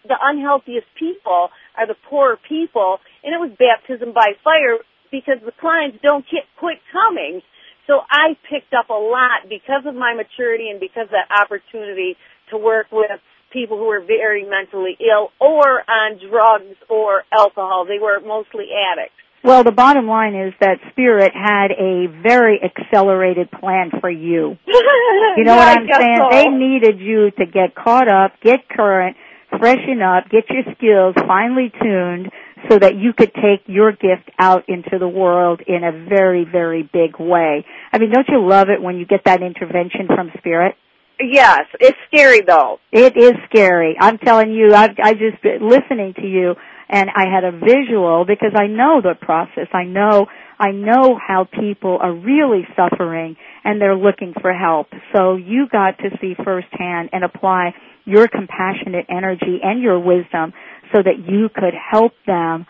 the 0.07 0.17
unhealthiest 0.21 0.87
people 0.99 1.51
are 1.77 1.87
the 1.87 1.97
poorer 2.09 2.39
people 2.49 2.99
and 3.23 3.35
it 3.35 3.39
was 3.39 3.51
baptism 3.59 4.13
by 4.13 4.33
fire 4.43 4.79
because 5.11 5.39
the 5.45 5.53
clients 5.61 5.99
don't 6.03 6.25
get, 6.31 6.45
quit 6.59 6.79
coming. 6.93 7.41
So 7.87 8.01
I 8.11 8.37
picked 8.49 8.75
up 8.75 8.91
a 8.91 9.01
lot 9.01 9.49
because 9.49 9.87
of 9.87 9.95
my 9.95 10.15
maturity 10.15 10.69
and 10.69 10.79
because 10.79 11.09
of 11.09 11.17
that 11.17 11.33
opportunity 11.33 12.17
to 12.51 12.59
work 12.59 12.87
with 12.93 13.11
people 13.53 13.79
who 13.79 13.87
were 13.87 14.05
very 14.05 14.45
mentally 14.45 14.97
ill 15.01 15.33
or 15.41 15.81
on 15.89 16.21
drugs 16.21 16.77
or 16.91 17.25
alcohol. 17.33 17.87
They 17.89 17.99
were 17.99 18.21
mostly 18.21 18.69
addicts. 18.77 19.17
Well, 19.45 19.63
the 19.63 19.73
bottom 19.73 20.07
line 20.07 20.35
is 20.35 20.53
that 20.61 20.79
Spirit 20.91 21.33
had 21.33 21.71
a 21.71 22.07
very 22.23 22.61
accelerated 22.63 23.51
plan 23.51 23.91
for 24.01 24.11
you. 24.11 24.59
You 24.67 25.45
know 25.45 25.55
yeah, 25.55 25.57
what 25.57 25.79
I'm 25.79 25.89
saying? 25.89 26.19
So. 26.19 26.29
They 26.31 26.47
needed 26.49 27.01
you 27.01 27.31
to 27.31 27.47
get 27.47 27.75
caught 27.75 28.09
up, 28.09 28.33
get 28.43 28.69
current, 28.69 29.17
freshen 29.59 30.03
up, 30.03 30.29
get 30.29 30.45
your 30.51 30.65
skills 30.75 31.15
finely 31.27 31.73
tuned 31.81 32.31
so 32.69 32.79
that 32.79 32.97
you 32.97 33.13
could 33.13 33.33
take 33.35 33.63
your 33.67 33.93
gift 33.93 34.31
out 34.39 34.69
into 34.69 34.99
the 34.99 35.09
world 35.09 35.63
in 35.67 35.85
a 35.85 35.93
very, 36.09 36.45
very 36.45 36.83
big 36.83 37.19
way. 37.19 37.65
I 37.93 37.99
mean, 37.99 38.11
don't 38.11 38.29
you 38.29 38.47
love 38.47 38.69
it 38.69 38.83
when 38.83 38.97
you 38.97 39.07
get 39.07 39.25
that 39.25 39.43
intervention 39.43 40.09
from 40.09 40.33
Spirit? 40.39 40.75
Yes, 41.21 41.63
it's 41.81 41.99
scary 42.07 42.43
though. 42.43 42.79
It 42.93 43.17
is 43.17 43.33
scary. 43.49 43.97
I'm 43.99 44.19
telling 44.19 44.53
you, 44.53 44.73
I've, 44.75 44.97
I 45.03 45.15
just 45.15 45.43
listening 45.45 46.15
to 46.15 46.27
you 46.27 46.55
and 46.89 47.11
I 47.15 47.25
had 47.33 47.45
a 47.45 47.53
visual 47.53 48.25
because 48.27 48.53
I 48.55 48.67
know 48.67 49.01
the 49.03 49.15
process. 49.21 49.69
I 49.73 49.85
know, 49.85 50.27
I 50.59 50.71
know 50.71 51.19
how 51.19 51.45
people 51.45 51.99
are 52.01 52.13
really 52.13 52.67
suffering 52.75 53.37
and 53.65 53.81
they're 53.81 53.97
looking 53.97 54.33
for 54.41 54.53
help. 54.53 54.89
So 55.15 55.37
you 55.37 55.69
got 55.71 55.99
to 55.99 56.11
see 56.21 56.35
firsthand 56.43 57.11
and 57.13 57.25
apply 57.25 57.75
your 58.05 58.27
compassionate 58.27 59.07
energy 59.11 59.61
and 59.63 59.83
your 59.83 59.99
wisdom 60.01 60.55
so 60.95 61.03
that 61.03 61.19
you 61.29 61.51
could 61.55 61.75
help 61.75 62.13
them 62.27 62.67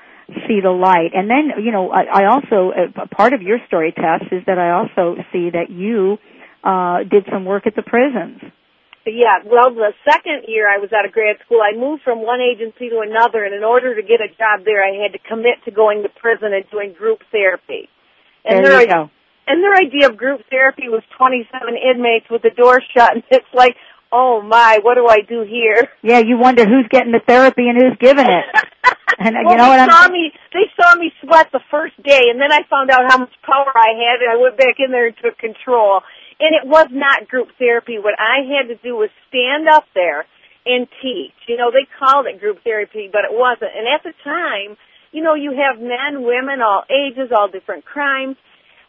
see 0.49 0.61
the 0.61 0.71
light. 0.71 1.11
And 1.15 1.31
then, 1.31 1.65
you 1.65 1.71
know, 1.71 1.91
I, 1.91 2.23
I 2.23 2.27
also, 2.27 2.73
a 2.75 3.07
part 3.07 3.33
of 3.33 3.43
your 3.43 3.59
story 3.69 3.93
Tess 3.93 4.23
is 4.33 4.43
that 4.47 4.59
I 4.59 4.71
also 4.73 5.17
see 5.33 5.51
that 5.51 5.71
you, 5.71 6.19
uh, 6.65 7.05
did 7.09 7.25
some 7.33 7.45
work 7.45 7.67
at 7.67 7.77
the 7.77 7.83
prisons. 7.83 8.41
Yeah, 9.13 9.41
well, 9.47 9.73
the 9.75 9.93
second 10.05 10.45
year 10.49 10.69
I 10.69 10.79
was 10.79 10.93
out 10.93 11.05
of 11.05 11.13
grad 11.13 11.37
school, 11.45 11.61
I 11.63 11.77
moved 11.77 12.03
from 12.03 12.23
one 12.23 12.41
agency 12.41 12.91
to 12.91 13.01
another, 13.01 13.45
and 13.45 13.55
in 13.55 13.65
order 13.65 13.95
to 13.95 14.03
get 14.03 14.21
a 14.21 14.29
job 14.29 14.65
there, 14.65 14.83
I 14.85 15.03
had 15.03 15.13
to 15.13 15.19
commit 15.19 15.65
to 15.65 15.71
going 15.71 16.03
to 16.03 16.09
prison 16.09 16.53
and 16.53 16.65
doing 16.71 16.93
group 16.93 17.21
therapy. 17.31 17.89
And 18.45 18.65
there 18.65 18.81
you 18.81 18.87
go. 18.87 19.11
And 19.47 19.65
their 19.65 19.75
idea 19.75 20.09
of 20.09 20.17
group 20.17 20.43
therapy 20.51 20.89
was 20.89 21.03
27 21.17 21.49
inmates 21.77 22.27
with 22.31 22.43
the 22.43 22.51
door 22.51 22.81
shut, 22.95 23.15
and 23.15 23.23
it's 23.31 23.53
like, 23.55 23.77
oh 24.13 24.43
my, 24.43 24.81
what 24.83 24.95
do 24.95 25.07
I 25.07 25.21
do 25.27 25.43
here? 25.43 25.89
Yeah, 26.03 26.19
you 26.19 26.39
wonder 26.39 26.65
who's 26.65 26.89
getting 26.91 27.13
the 27.13 27.21
therapy 27.27 27.69
and 27.69 27.77
who's 27.77 27.97
giving 27.99 28.27
it. 28.27 28.45
And 29.19 29.35
uh, 29.35 29.43
well, 29.43 29.51
you 29.51 29.59
know 29.59 29.71
they 29.75 29.83
what 29.83 29.91
saw 29.91 30.05
I'm 30.07 30.13
me. 30.13 30.33
They 30.55 30.67
saw 30.79 30.95
me 30.95 31.11
sweat 31.21 31.51
the 31.51 31.61
first 31.71 32.01
day, 32.05 32.31
and 32.31 32.41
then 32.41 32.53
I 32.53 32.63
found 32.71 32.89
out 32.91 33.03
how 33.11 33.19
much 33.19 33.35
power 33.43 33.73
I 33.75 33.91
had, 33.99 34.23
and 34.23 34.31
I 34.31 34.39
went 34.39 34.57
back 34.57 34.79
in 34.79 34.93
there 34.93 35.09
and 35.09 35.17
took 35.19 35.37
control. 35.39 36.03
And 36.41 36.55
it 36.55 36.67
was 36.67 36.87
not 36.91 37.29
group 37.29 37.49
therapy. 37.59 37.99
What 37.99 38.15
I 38.19 38.47
had 38.47 38.69
to 38.69 38.77
do 38.77 38.95
was 38.95 39.11
stand 39.29 39.69
up 39.69 39.85
there 39.95 40.25
and 40.65 40.87
teach. 41.03 41.35
You 41.49 41.57
know, 41.57 41.71
they 41.71 41.87
called 41.99 42.27
it 42.27 42.39
group 42.41 42.63
therapy, 42.63 43.09
but 43.11 43.25
it 43.25 43.33
wasn't. 43.33 43.73
And 43.75 43.87
at 43.89 44.03
the 44.05 44.13
time, 44.23 44.77
you 45.11 45.23
know, 45.23 45.35
you 45.35 45.53
have 45.57 45.81
men, 45.81 46.23
women, 46.23 46.61
all 46.63 46.85
ages, 46.91 47.33
all 47.35 47.49
different 47.49 47.85
crimes. 47.85 48.37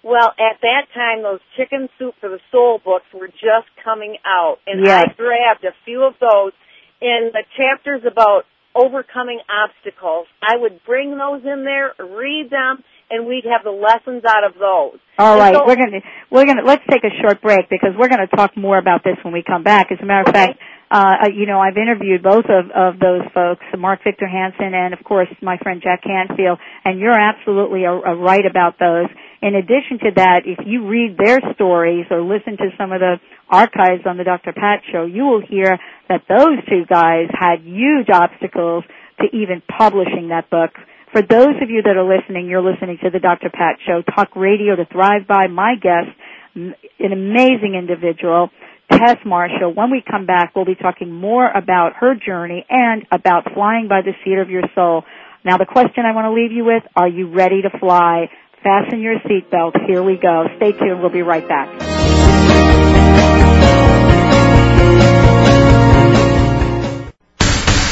Well, 0.03 0.29
at 0.39 0.61
that 0.61 0.87
time, 0.93 1.23
those 1.23 1.39
Chicken 1.57 1.89
Soup 1.97 2.13
for 2.21 2.29
the 2.29 2.39
Soul 2.51 2.79
books 2.83 3.05
were 3.13 3.27
just 3.27 3.67
coming 3.83 4.17
out, 4.25 4.59
and 4.65 4.85
Yes. 4.85 5.09
I 5.09 5.13
grabbed 5.13 5.65
a 5.65 5.73
few 5.85 6.03
of 6.03 6.13
those. 6.19 6.53
And 7.01 7.33
the 7.33 7.43
chapters 7.57 8.03
about 8.05 8.45
overcoming 8.75 9.39
obstacles, 9.49 10.27
I 10.41 10.55
would 10.57 10.79
bring 10.85 11.17
those 11.17 11.41
in 11.43 11.63
there, 11.63 11.93
read 11.99 12.49
them, 12.49 12.83
and 13.09 13.25
we'd 13.25 13.45
have 13.45 13.63
the 13.63 13.71
lessons 13.71 14.23
out 14.25 14.43
of 14.43 14.53
those. 14.53 14.99
All 15.17 15.37
right, 15.37 15.55
so- 15.55 15.65
we're 15.65 15.75
gonna 15.75 16.01
we're 16.29 16.45
gonna 16.45 16.63
let's 16.63 16.83
take 16.89 17.03
a 17.03 17.09
short 17.21 17.41
break 17.41 17.69
because 17.69 17.95
we're 17.97 18.07
gonna 18.09 18.27
talk 18.27 18.55
more 18.55 18.77
about 18.77 19.03
this 19.03 19.17
when 19.23 19.33
we 19.33 19.43
come 19.43 19.63
back. 19.63 19.91
As 19.91 19.97
a 20.01 20.05
matter 20.05 20.21
of 20.21 20.27
Okay. 20.29 20.45
fact, 20.53 20.59
uh, 20.91 21.27
you 21.33 21.45
know 21.45 21.59
I've 21.59 21.77
interviewed 21.77 22.21
both 22.23 22.45
of 22.45 22.69
of 22.71 22.99
those 22.99 23.23
folks, 23.33 23.65
Mark 23.77 24.03
Victor 24.03 24.27
Hansen 24.27 24.73
and 24.73 24.93
of 24.93 25.03
course 25.03 25.27
my 25.41 25.57
friend 25.57 25.81
Jack 25.81 26.03
Canfield, 26.03 26.59
and 26.85 26.99
you're 26.99 27.19
absolutely 27.19 27.83
a, 27.85 27.91
a 27.93 28.15
right 28.15 28.45
about 28.45 28.77
those. 28.79 29.07
In 29.41 29.55
addition 29.55 29.99
to 30.03 30.11
that, 30.17 30.41
if 30.45 30.59
you 30.65 30.87
read 30.87 31.17
their 31.17 31.39
stories 31.55 32.05
or 32.11 32.21
listen 32.21 32.57
to 32.57 32.71
some 32.77 32.91
of 32.91 32.99
the 32.99 33.15
archives 33.49 34.03
on 34.05 34.17
the 34.17 34.25
Dr. 34.25 34.51
Pat 34.51 34.81
show, 34.91 35.05
you 35.05 35.23
will 35.23 35.41
hear 35.41 35.79
that 36.09 36.23
those 36.27 36.59
two 36.67 36.83
guys 36.89 37.27
had 37.31 37.61
huge 37.63 38.09
obstacles 38.11 38.83
to 39.21 39.27
even 39.35 39.61
publishing 39.77 40.29
that 40.29 40.49
book. 40.49 40.71
For 41.13 41.21
those 41.21 41.55
of 41.61 41.69
you 41.69 41.81
that 41.83 41.95
are 41.95 42.03
listening, 42.03 42.47
you're 42.47 42.61
listening 42.61 42.97
to 43.03 43.09
the 43.09 43.19
Dr. 43.19 43.49
Pat 43.49 43.77
Show, 43.87 44.03
talk 44.03 44.35
radio 44.35 44.75
to 44.75 44.85
thrive 44.85 45.25
by. 45.27 45.47
My 45.47 45.75
guest, 45.75 46.11
an 46.55 46.75
amazing 46.99 47.75
individual, 47.79 48.49
Tess 48.91 49.17
Marshall. 49.25 49.73
When 49.73 49.89
we 49.89 50.03
come 50.07 50.25
back, 50.25 50.53
we'll 50.55 50.65
be 50.65 50.75
talking 50.75 51.11
more 51.11 51.49
about 51.49 51.93
her 51.99 52.13
journey 52.13 52.65
and 52.69 53.05
about 53.11 53.53
flying 53.53 53.87
by 53.87 54.01
the 54.01 54.11
seat 54.23 54.37
of 54.37 54.49
your 54.49 54.63
soul. 54.75 55.03
Now 55.45 55.57
the 55.57 55.65
question 55.65 56.05
I 56.05 56.13
want 56.13 56.25
to 56.25 56.33
leave 56.33 56.51
you 56.51 56.65
with, 56.65 56.83
are 56.95 57.07
you 57.07 57.31
ready 57.33 57.61
to 57.61 57.69
fly? 57.79 58.29
Fasten 58.63 59.01
your 59.01 59.19
seatbelt. 59.19 59.85
Here 59.87 60.03
we 60.03 60.17
go. 60.17 60.45
Stay 60.57 60.73
tuned. 60.73 60.99
We'll 61.01 61.09
be 61.09 61.21
right 61.21 61.47
back. 61.47 61.79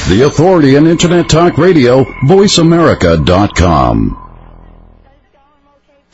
The 0.09 0.23
authority 0.25 0.75
in 0.75 0.87
Internet 0.87 1.29
Talk 1.29 1.57
Radio, 1.57 2.03
VoiceAmerica.com. 2.25 4.26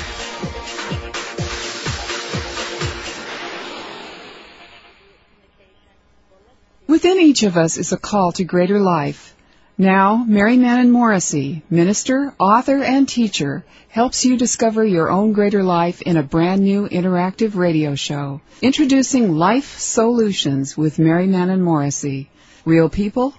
Within 6.88 7.20
each 7.20 7.42
of 7.42 7.58
us 7.58 7.78
is 7.78 7.92
a 7.92 7.98
call 7.98 8.32
to 8.34 8.44
greater 8.44 8.80
life. 8.80 9.36
Now, 9.76 10.24
Mary 10.28 10.56
Manin 10.56 10.92
Morrissey, 10.92 11.64
minister, 11.68 12.34
author, 12.40 12.84
and 12.84 13.10
teacher, 13.10 13.66
helps 13.90 14.24
you 14.24 14.38
discover 14.38 14.86
your 14.86 15.10
own 15.10 15.34
greater 15.34 15.64
life 15.64 16.04
in 16.04 16.16
a 16.16 16.22
brand 16.22 16.62
new 16.62 16.88
interactive 16.88 17.56
radio 17.56 17.96
show. 17.96 18.40
Introducing 18.62 19.36
Life 19.36 19.80
Solutions 19.80 20.78
with 20.78 21.00
Mary 21.00 21.26
Manin 21.26 21.64
Morrissey. 21.64 22.30
Real 22.66 22.88
people, 22.88 23.34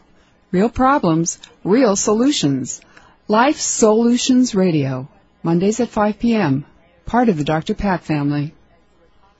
real 0.51 0.69
problems, 0.69 1.39
real 1.63 1.95
solutions. 1.95 2.81
Life 3.29 3.61
Solutions 3.61 4.57
Radio. 4.57 5.09
Mondays 5.45 5.79
at 5.79 5.89
5 5.89 6.19
p.m. 6.19 6.65
Part 7.07 7.29
of 7.29 7.39
the 7.39 7.45
Dr. 7.45 7.75
Pat 7.75 8.03
family. 8.03 8.56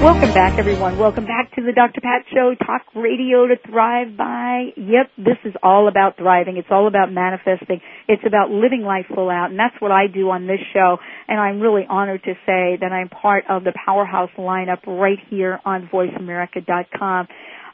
Welcome 0.02 0.34
back, 0.34 0.58
everyone. 0.58 0.98
Welcome 0.98 1.24
back 1.24 1.54
to 1.56 1.62
the 1.62 1.72
Dr. 1.72 2.00
Pat 2.02 2.26
Show, 2.32 2.54
talk 2.64 2.82
radio 2.94 3.46
to 3.46 3.56
thrive 3.68 4.16
by. 4.16 4.66
Yep, 4.76 5.10
this 5.16 5.38
is 5.44 5.54
all 5.62 5.88
about 5.88 6.16
thriving. 6.18 6.58
It's 6.58 6.68
all 6.70 6.86
about 6.86 7.10
manifesting. 7.10 7.80
It's 8.06 8.22
about 8.24 8.50
living 8.50 8.82
life 8.82 9.06
full 9.12 9.30
out, 9.30 9.50
and 9.50 9.58
that's 9.58 9.74
what 9.80 9.90
I 9.90 10.06
do 10.06 10.30
on 10.30 10.46
this 10.46 10.60
show. 10.72 10.98
And 11.26 11.40
I'm 11.40 11.60
really 11.60 11.86
honored 11.88 12.22
to 12.24 12.34
say 12.44 12.76
that 12.80 12.92
I'm 12.92 13.08
part 13.08 13.44
of 13.48 13.64
the 13.64 13.72
powerhouse 13.84 14.30
lineup 14.38 14.86
right 14.86 15.18
here 15.30 15.60
on 15.64 15.88
VoiceAmerica.com. 15.92 17.26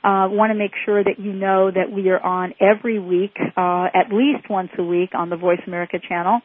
Uh, 0.05 0.29
want 0.31 0.51
to 0.51 0.59
make 0.59 0.73
sure 0.87 1.03
that 1.03 1.19
you 1.19 1.33
know 1.33 1.71
that 1.71 1.93
we 1.93 2.09
are 2.09 2.21
on 2.21 2.55
every 2.61 2.99
week, 2.99 3.37
uh, 3.39 3.87
at 3.93 4.13
least 4.13 4.49
once 4.49 4.71
a 4.79 4.83
week 4.83 5.11
on 5.15 5.29
the 5.29 5.37
Voice 5.37 5.61
America 5.67 5.99
channel 6.09 6.41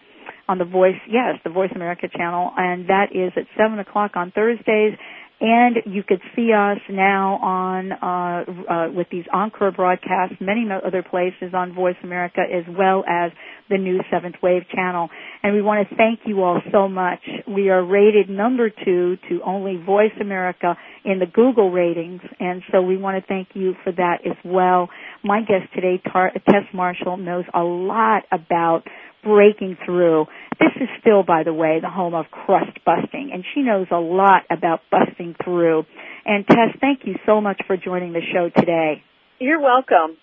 on 0.50 0.58
the 0.58 0.66
Voice, 0.66 0.96
yes, 1.10 1.36
the 1.44 1.50
Voice 1.50 1.72
America 1.76 2.08
channel, 2.16 2.52
and 2.56 2.88
that 2.90 3.08
is 3.12 3.32
at 3.36 3.44
7 3.58 3.80
o'clock 3.80 4.12
on 4.16 4.32
Thursdays 4.32 4.98
and 5.40 5.78
you 5.86 6.02
could 6.04 6.22
see 6.36 6.52
us 6.52 6.80
now 6.90 7.36
on 7.36 7.92
uh, 7.92 8.72
uh, 8.74 8.92
with 8.92 9.08
these 9.12 9.26
encore 9.32 9.72
broadcasts, 9.72 10.36
many 10.40 10.66
other 10.86 11.04
places 11.04 11.54
on 11.54 11.74
Voice 11.76 11.96
America, 12.04 12.42
as 12.42 12.64
well 12.76 13.04
as 13.08 13.32
the 13.70 13.78
new 13.78 14.00
Seventh 14.12 14.36
Wave 14.42 14.64
channel. 14.74 15.10
And 15.44 15.54
we 15.54 15.62
want 15.62 15.88
to 15.88 15.96
thank 15.96 16.22
you 16.26 16.42
all 16.44 16.60
so 16.72 16.88
much. 16.88 17.20
We 17.48 17.70
are 17.70 17.84
rated 17.84 18.30
number 18.30 18.70
two 18.70 19.18
to 19.30 19.42
only 19.46 19.78
Voice 19.78 20.12
America 20.20 20.76
in 21.06 21.20
the 21.20 21.28
Google 21.28 21.72
ratings, 21.72 22.22
and 22.40 22.64
so 22.72 22.82
we 22.82 22.98
want 22.98 23.22
to 23.22 23.28
thank 23.28 23.50
you 23.54 23.76
for 23.84 23.92
that 23.92 24.20
as 24.26 24.38
well. 24.44 24.90
My 25.24 25.42
guest 25.42 25.72
today, 25.76 26.02
Tar- 26.12 26.32
Tess 26.50 26.66
Marshall, 26.74 27.18
knows 27.18 27.46
a 27.54 27.62
lot 27.62 28.24
about 28.32 28.84
breaking 29.24 29.78
through. 29.86 30.26
This 30.60 30.72
is 30.82 30.90
still, 31.00 31.24
by 31.24 31.44
the 31.44 31.54
way, 31.54 31.80
the 31.82 31.90
home 31.90 32.14
of 32.14 32.26
crust 32.32 32.78
busting, 32.86 33.32
and 33.34 33.44
she 33.54 33.62
knows 33.62 33.88
a 33.92 34.00
lot 34.00 34.44
about 34.50 34.82
busting 34.92 35.36
through. 35.44 35.84
And 36.26 36.46
Tess, 36.48 36.76
thank 36.80 37.02
you 37.06 37.16
so 37.26 37.42
much 37.42 37.62
for 37.68 37.78
joining 37.78 38.14
the 38.14 38.22
show 38.34 38.50
today. 38.56 39.04
You're 39.40 39.62
welcome. 39.62 40.18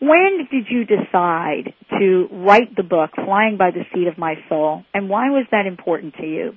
When 0.00 0.48
did 0.50 0.66
you 0.68 0.84
decide 0.84 1.72
to 1.98 2.28
write 2.30 2.74
the 2.76 2.82
book, 2.82 3.10
Flying 3.14 3.56
by 3.56 3.70
the 3.70 3.84
Seat 3.94 4.06
of 4.08 4.18
My 4.18 4.34
Soul, 4.48 4.84
and 4.92 5.08
why 5.08 5.30
was 5.30 5.46
that 5.50 5.66
important 5.66 6.14
to 6.16 6.26
you? 6.26 6.52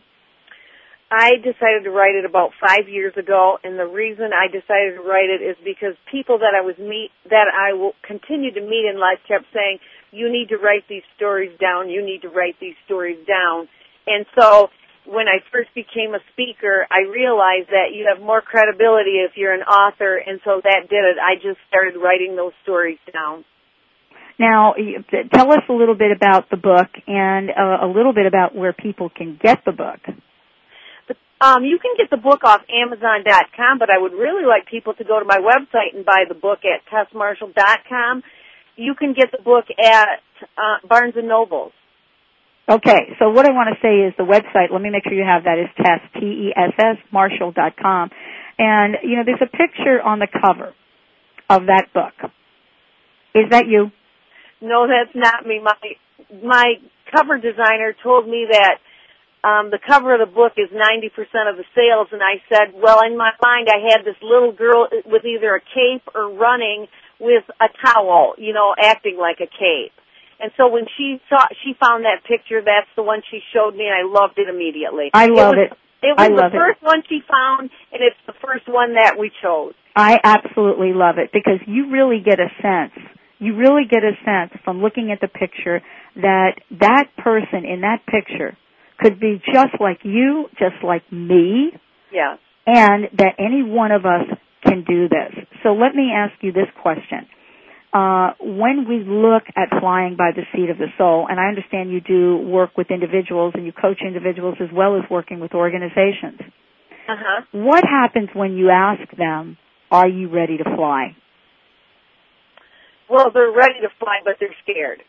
I 1.09 1.39
decided 1.39 1.85
to 1.85 1.91
write 1.91 2.15
it 2.15 2.25
about 2.25 2.51
five 2.59 2.89
years 2.89 3.13
ago, 3.15 3.57
and 3.63 3.79
the 3.79 3.87
reason 3.87 4.35
I 4.35 4.51
decided 4.51 4.99
to 4.99 5.03
write 5.07 5.31
it 5.31 5.39
is 5.39 5.55
because 5.63 5.95
people 6.11 6.39
that 6.39 6.51
I 6.51 6.59
was 6.59 6.75
meet 6.77 7.11
that 7.29 7.47
I 7.47 7.71
will 7.73 7.93
continue 8.03 8.51
to 8.51 8.59
meet 8.59 8.83
in 8.83 8.99
life 8.99 9.23
kept 9.25 9.45
saying, 9.53 9.79
"You 10.11 10.31
need 10.31 10.49
to 10.49 10.57
write 10.57 10.87
these 10.87 11.03
stories 11.15 11.51
down. 11.59 11.89
You 11.89 12.05
need 12.05 12.21
to 12.21 12.29
write 12.29 12.59
these 12.59 12.75
stories 12.85 13.19
down." 13.25 13.67
And 14.07 14.25
so, 14.39 14.69
when 15.05 15.27
I 15.27 15.39
first 15.51 15.73
became 15.73 16.13
a 16.13 16.19
speaker, 16.33 16.85
I 16.91 17.01
realized 17.09 17.69
that 17.69 17.93
you 17.93 18.07
have 18.13 18.23
more 18.23 18.41
credibility 18.41 19.23
if 19.23 19.35
you're 19.35 19.53
an 19.53 19.63
author, 19.63 20.17
and 20.17 20.39
so 20.43 20.61
that 20.63 20.89
did 20.89 21.03
it. 21.03 21.17
I 21.17 21.35
just 21.35 21.59
started 21.69 21.95
writing 21.97 22.35
those 22.35 22.53
stories 22.63 22.99
down. 23.11 23.45
Now, 24.39 24.75
tell 25.33 25.51
us 25.51 25.63
a 25.67 25.73
little 25.73 25.95
bit 25.95 26.11
about 26.11 26.49
the 26.49 26.57
book 26.57 26.87
and 27.07 27.49
uh, 27.49 27.85
a 27.85 27.87
little 27.87 28.13
bit 28.13 28.27
about 28.27 28.53
where 28.53 28.71
people 28.71 29.09
can 29.09 29.39
get 29.41 29.65
the 29.65 29.71
book. 29.71 29.99
Um, 31.39 31.63
you 31.63 31.77
can 31.77 31.93
get 31.97 32.09
the 32.09 32.17
book 32.17 32.43
off 32.43 32.61
Amazon.com, 32.65 33.77
but 33.77 33.89
I 33.89 33.97
would 33.99 34.13
really 34.13 34.45
like 34.45 34.65
people 34.65 34.93
to 34.95 35.03
go 35.03 35.19
to 35.19 35.25
my 35.25 35.37
website 35.37 35.95
and 35.95 36.03
buy 36.03 36.25
the 36.27 36.33
book 36.33 36.59
at 36.65 36.81
TessMarshall.com. 36.89 38.23
You 38.77 38.93
can 38.95 39.13
get 39.13 39.31
the 39.31 39.43
book 39.43 39.65
at 39.83 40.21
uh, 40.57 40.87
Barnes 40.87 41.15
and 41.17 41.27
Nobles. 41.27 41.73
Okay, 42.69 43.15
so 43.17 43.29
what 43.29 43.47
I 43.47 43.51
want 43.51 43.69
to 43.73 43.79
say 43.81 44.05
is 44.05 44.13
the 44.17 44.23
website, 44.23 44.71
let 44.71 44.81
me 44.81 44.89
make 44.89 45.03
sure 45.03 45.13
you 45.13 45.23
have 45.25 45.45
that, 45.45 45.57
is 45.57 45.69
Tess, 45.77 46.01
T-E-S-S, 46.19 46.97
Marshall.com. 47.11 48.09
And, 48.59 48.95
you 49.03 49.15
know, 49.15 49.23
there's 49.25 49.41
a 49.41 49.49
picture 49.49 50.01
on 50.03 50.19
the 50.19 50.27
cover 50.27 50.73
of 51.49 51.67
that 51.67 51.87
book. 51.93 52.13
Is 53.33 53.49
that 53.51 53.67
you? 53.67 53.91
No, 54.61 54.85
that's 54.85 55.15
not 55.15 55.45
me. 55.45 55.61
My, 55.63 55.75
my 56.43 56.73
cover 57.15 57.37
designer 57.37 57.95
told 58.03 58.27
me 58.27 58.47
that 58.51 58.77
um, 59.47 59.71
the 59.71 59.79
cover 59.79 60.13
of 60.13 60.19
the 60.19 60.33
book 60.33 60.53
is 60.57 60.67
90% 60.69 61.49
of 61.49 61.55
the 61.55 61.63
sales, 61.73 62.09
and 62.11 62.21
I 62.21 62.43
said, 62.49 62.75
well, 62.75 62.99
in 63.05 63.15
my 63.15 63.31
mind, 63.41 63.69
I 63.71 63.95
had 63.95 64.03
this 64.03 64.17
little 64.21 64.51
girl 64.51 64.89
with 65.05 65.23
either 65.23 65.55
a 65.55 65.61
cape 65.61 66.03
or 66.13 66.33
running 66.33 66.87
with 67.19 67.43
a 67.59 67.67
towel, 67.85 68.33
you 68.37 68.53
know, 68.53 68.73
acting 68.77 69.17
like 69.19 69.37
a 69.39 69.47
cape. 69.47 69.93
And 70.39 70.51
so 70.55 70.67
when 70.67 70.85
she 70.97 71.17
saw, 71.29 71.45
she 71.63 71.73
found 71.79 72.05
that 72.05 72.23
picture. 72.27 72.61
That's 72.61 72.89
the 72.95 73.03
one 73.03 73.21
she 73.29 73.39
showed 73.53 73.75
me, 73.75 73.85
and 73.89 73.95
I 73.95 74.05
loved 74.05 74.37
it 74.37 74.47
immediately. 74.49 75.09
I 75.13 75.27
love 75.27 75.55
it. 75.57 75.73
Was, 75.73 75.77
it. 76.03 76.07
it 76.07 76.13
was 76.17 76.29
the 76.29 76.57
first 76.57 76.81
it. 76.81 76.85
one 76.85 77.01
she 77.09 77.21
found, 77.25 77.69
and 77.91 78.01
it's 78.03 78.21
the 78.27 78.37
first 78.45 78.67
one 78.67 78.93
that 78.93 79.17
we 79.17 79.31
chose. 79.41 79.73
I 79.95 80.19
absolutely 80.23 80.93
love 80.93 81.17
it 81.17 81.31
because 81.33 81.59
you 81.65 81.89
really 81.89 82.21
get 82.23 82.39
a 82.39 82.49
sense. 82.61 82.93
You 83.39 83.55
really 83.55 83.83
get 83.89 84.03
a 84.03 84.13
sense 84.23 84.53
from 84.63 84.81
looking 84.81 85.11
at 85.11 85.21
the 85.21 85.27
picture 85.27 85.81
that 86.15 86.61
that 86.79 87.05
person 87.17 87.65
in 87.65 87.81
that 87.81 88.05
picture 88.05 88.57
could 88.99 89.19
be 89.19 89.41
just 89.45 89.79
like 89.79 89.99
you, 90.03 90.45
just 90.59 90.83
like 90.83 91.11
me. 91.11 91.71
Yeah. 92.11 92.37
And 92.67 93.05
that 93.17 93.35
any 93.39 93.63
one 93.63 93.91
of 93.91 94.05
us 94.05 94.27
can 94.67 94.83
do 94.83 95.07
this. 95.09 95.33
So 95.63 95.69
let 95.73 95.95
me 95.95 96.11
ask 96.13 96.33
you 96.41 96.51
this 96.51 96.69
question. 96.81 97.21
uh, 97.93 98.31
when 98.41 98.85
we 98.87 98.97
look 99.07 99.43
at 99.55 99.69
flying 99.79 100.15
by 100.17 100.31
the 100.35 100.43
seat 100.53 100.69
of 100.69 100.77
the 100.77 100.87
soul, 100.97 101.25
and 101.29 101.39
I 101.39 101.47
understand 101.47 101.91
you 101.91 102.01
do 102.01 102.37
work 102.37 102.71
with 102.77 102.91
individuals 102.91 103.53
and 103.55 103.65
you 103.65 103.71
coach 103.71 103.99
individuals 104.05 104.55
as 104.59 104.69
well 104.73 104.97
as 104.97 105.03
working 105.09 105.39
with 105.39 105.53
organizations. 105.53 106.39
Uh-huh. 107.07 107.41
What 107.53 107.83
happens 107.85 108.29
when 108.33 108.57
you 108.57 108.69
ask 108.69 109.09
them, 109.17 109.57
"Are 109.89 110.07
you 110.07 110.27
ready 110.29 110.57
to 110.57 110.63
fly?" 110.75 111.15
Well, 113.09 113.31
they're 113.33 113.51
ready 113.51 113.79
to 113.81 113.89
fly, 113.99 114.17
but 114.25 114.35
they're 114.39 114.55
scared. 114.63 115.01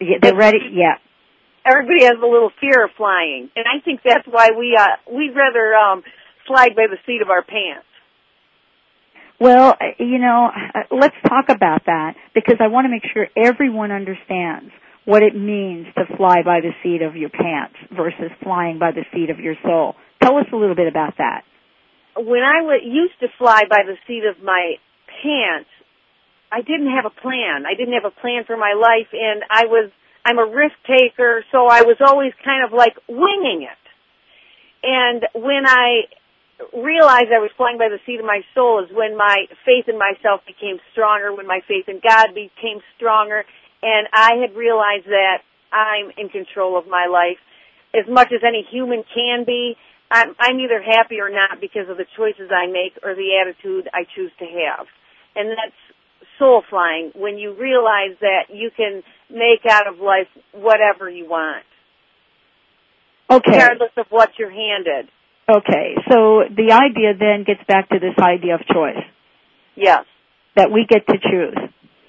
Yeah, 0.00 0.18
they're 0.22 0.36
ready. 0.36 0.60
Yeah. 0.72 0.98
Everybody 1.66 2.04
has 2.04 2.16
a 2.22 2.26
little 2.26 2.52
fear 2.60 2.84
of 2.84 2.92
flying, 2.96 3.50
and 3.56 3.66
I 3.66 3.80
think 3.84 4.00
that's 4.04 4.26
why 4.30 4.50
we 4.56 4.76
uh 4.78 4.96
we'd 5.12 5.34
rather 5.34 5.74
um 5.74 6.04
slide 6.46 6.76
by 6.76 6.86
the 6.86 6.98
seat 7.04 7.20
of 7.20 7.30
our 7.30 7.42
pants. 7.42 7.84
Well, 9.40 9.76
you 9.98 10.18
know, 10.18 10.50
let's 10.90 11.14
talk 11.28 11.46
about 11.48 11.86
that 11.86 12.14
because 12.34 12.56
I 12.60 12.66
want 12.66 12.86
to 12.86 12.90
make 12.90 13.04
sure 13.12 13.28
everyone 13.36 13.92
understands 13.92 14.72
what 15.04 15.22
it 15.22 15.34
means 15.34 15.86
to 15.96 16.04
fly 16.16 16.42
by 16.44 16.60
the 16.60 16.72
seat 16.82 17.02
of 17.02 17.14
your 17.14 17.30
pants 17.30 17.76
versus 17.96 18.30
flying 18.42 18.78
by 18.78 18.90
the 18.90 19.04
seat 19.14 19.30
of 19.30 19.38
your 19.38 19.54
soul. 19.62 19.94
Tell 20.22 20.36
us 20.36 20.46
a 20.52 20.56
little 20.56 20.74
bit 20.74 20.88
about 20.88 21.14
that. 21.18 21.42
When 22.16 22.42
I 22.42 22.60
w- 22.60 22.82
used 22.82 23.14
to 23.20 23.28
fly 23.38 23.62
by 23.70 23.86
the 23.86 23.94
seat 24.06 24.24
of 24.28 24.42
my 24.42 24.74
pants, 25.22 25.70
I 26.50 26.62
didn't 26.62 26.90
have 26.90 27.06
a 27.06 27.14
plan. 27.14 27.64
I 27.64 27.74
didn't 27.78 27.94
have 27.94 28.04
a 28.04 28.20
plan 28.20 28.42
for 28.44 28.56
my 28.56 28.74
life, 28.74 29.08
and 29.12 29.44
I 29.48 29.66
was 29.66 29.90
I'm 30.24 30.38
a 30.38 30.44
risk 30.44 30.74
taker, 30.84 31.44
so 31.52 31.68
I 31.68 31.82
was 31.82 31.96
always 32.04 32.32
kind 32.44 32.64
of 32.66 32.76
like 32.76 32.92
winging 33.08 33.64
it. 33.64 33.82
And 34.82 35.24
when 35.34 35.64
I 35.64 36.04
realized 36.72 37.30
I 37.30 37.38
was 37.38 37.50
flying 37.56 37.78
by 37.78 37.88
the 37.88 38.02
seat 38.04 38.18
of 38.18 38.26
my 38.26 38.42
soul 38.54 38.82
is 38.82 38.90
when 38.90 39.16
my 39.16 39.46
faith 39.64 39.88
in 39.88 39.98
myself 39.98 40.42
became 40.46 40.78
stronger, 40.92 41.34
when 41.34 41.46
my 41.46 41.60
faith 41.68 41.88
in 41.88 42.00
God 42.02 42.34
became 42.34 42.82
stronger, 42.96 43.44
and 43.82 44.08
I 44.12 44.42
had 44.42 44.56
realized 44.56 45.06
that 45.06 45.46
I'm 45.70 46.10
in 46.16 46.28
control 46.28 46.78
of 46.78 46.86
my 46.88 47.06
life 47.06 47.38
as 47.94 48.04
much 48.08 48.32
as 48.34 48.42
any 48.42 48.66
human 48.70 49.04
can 49.14 49.44
be. 49.44 49.76
I'm, 50.10 50.34
I'm 50.40 50.58
either 50.58 50.82
happy 50.82 51.20
or 51.20 51.30
not 51.30 51.60
because 51.60 51.88
of 51.88 51.96
the 51.96 52.06
choices 52.16 52.50
I 52.50 52.66
make 52.66 52.98
or 53.02 53.14
the 53.14 53.38
attitude 53.38 53.88
I 53.92 54.04
choose 54.16 54.32
to 54.38 54.46
have. 54.46 54.86
And 55.36 55.50
that's 55.50 55.76
soul 56.38 56.62
flying 56.68 57.12
when 57.14 57.36
you 57.36 57.54
realize 57.54 58.16
that 58.20 58.48
you 58.52 58.70
can 58.74 59.02
make 59.30 59.66
out 59.68 59.86
of 59.86 59.98
life 60.00 60.28
whatever 60.52 61.08
you 61.08 61.28
want. 61.28 61.64
Okay. 63.30 63.52
Regardless 63.52 63.92
of 63.96 64.06
what 64.10 64.30
you're 64.38 64.50
handed. 64.50 65.10
Okay. 65.48 65.96
So 66.10 66.44
the 66.50 66.72
idea 66.72 67.16
then 67.18 67.44
gets 67.44 67.64
back 67.66 67.88
to 67.90 67.98
this 67.98 68.14
idea 68.18 68.54
of 68.54 68.60
choice. 68.66 69.02
Yes. 69.74 70.04
That 70.56 70.70
we 70.70 70.86
get 70.88 71.06
to 71.06 71.14
choose. 71.18 71.56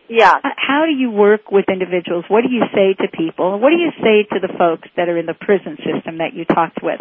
Yeah. 0.10 0.34
Uh, 0.44 0.50
how 0.58 0.86
do 0.86 0.92
you 0.92 1.12
work 1.12 1.52
with 1.52 1.66
individuals? 1.72 2.26
What 2.28 2.42
do 2.42 2.50
you 2.50 2.64
say 2.74 2.96
to 3.00 3.08
people? 3.16 3.60
What 3.60 3.70
do 3.70 3.78
you 3.78 3.92
say 4.04 4.28
to 4.34 4.40
the 4.42 4.52
folks 4.58 4.90
that 4.98 5.08
are 5.08 5.18
in 5.18 5.28
the 5.28 5.36
prison 5.36 5.78
system 5.78 6.18
that 6.18 6.34
you 6.34 6.46
talked 6.46 6.80
with? 6.82 7.00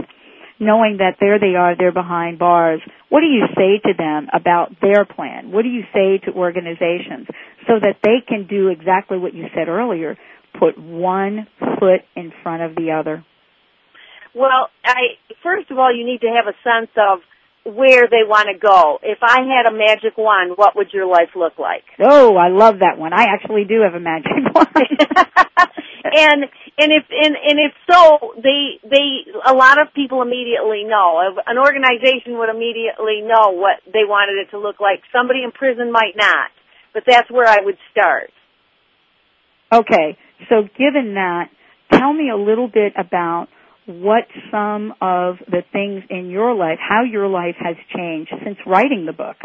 Knowing 0.61 0.99
that 0.99 1.17
there 1.21 1.39
they 1.39 1.55
are, 1.55 1.77
they're 1.77 1.93
behind 1.93 2.39
bars. 2.39 2.81
What 3.09 3.21
do 3.21 3.27
you 3.27 3.47
say 3.57 3.79
to 3.89 3.95
them 3.97 4.29
about 4.33 4.77
their 4.83 5.05
plan? 5.05 5.53
What 5.53 5.63
do 5.63 5.69
you 5.69 5.85
say 5.95 6.19
to 6.27 6.33
organizations 6.33 7.29
so 7.67 7.75
that 7.81 7.99
they 8.03 8.21
can 8.27 8.47
do 8.47 8.69
exactly 8.69 9.19
what 9.19 9.35
you 9.35 9.47
said 9.55 9.69
earlier, 9.69 10.19
put 10.59 10.77
one 10.77 11.47
foot 11.79 12.03
in 12.17 12.33
front 12.43 12.63
of 12.63 12.75
the 12.75 12.91
other? 12.93 13.25
Well, 14.35 14.69
I 14.85 15.19
first 15.43 15.71
of 15.71 15.79
all, 15.79 15.95
you 15.95 16.05
need 16.05 16.21
to 16.21 16.29
have 16.29 16.47
a 16.47 16.57
sense 16.63 16.91
of 16.97 17.21
where 17.65 18.09
they 18.09 18.25
want 18.25 18.49
to 18.49 18.59
go. 18.59 18.99
If 19.03 19.19
I 19.23 19.45
had 19.45 19.69
a 19.69 19.77
magic 19.77 20.17
wand, 20.17 20.53
what 20.57 20.77
would 20.77 20.93
your 20.93 21.07
life 21.07 21.37
look 21.37 21.59
like? 21.59 21.85
Oh, 22.01 22.37
I 22.37 22.49
love 22.49 22.81
that 22.81 22.99
one. 22.99 23.13
I 23.13 23.25
actually 23.29 23.65
do 23.65 23.83
have 23.83 23.95
a 23.95 24.01
magic 24.01 24.33
wand. 24.55 24.69
and 26.05 26.45
and 26.79 26.91
if 26.93 27.05
and 27.11 27.35
and 27.37 27.59
if 27.61 27.73
so, 27.91 28.33
they 28.41 28.81
they 28.89 29.29
a 29.47 29.53
lot 29.53 29.81
of 29.81 29.93
people 29.95 30.23
immediately 30.23 30.85
know. 30.85 31.21
An 31.47 31.59
organization 31.59 32.39
would 32.39 32.49
immediately 32.49 33.21
know 33.23 33.53
what 33.53 33.81
they 33.87 34.05
wanted 34.07 34.39
it 34.41 34.51
to 34.53 34.59
look 34.59 34.81
like. 34.81 35.03
Somebody 35.13 35.43
in 35.45 35.53
prison 35.53 35.93
might 35.93 36.17
not, 36.17 36.51
but 36.95 37.05
that's 37.07 37.31
where 37.31 37.47
I 37.47 37.59
would 37.61 37.77
start. 37.91 38.31
Okay, 39.71 40.17
so 40.49 40.63
given 40.79 41.15
that, 41.15 41.51
tell 41.93 42.13
me 42.13 42.31
a 42.31 42.37
little 42.37 42.69
bit 42.69 42.95
about 42.97 43.49
what 43.89 44.25
some 44.51 44.93
of 45.01 45.39
the 45.51 45.63
things 45.73 46.05
in 46.11 46.29
your 46.29 46.55
life, 46.55 46.79
how 46.79 47.05
your 47.05 47.27
life 47.27 47.57
has 47.59 47.75
changed 47.97 48.31
since 48.45 48.59
writing 48.67 49.07
the 49.07 49.15
book. 49.15 49.37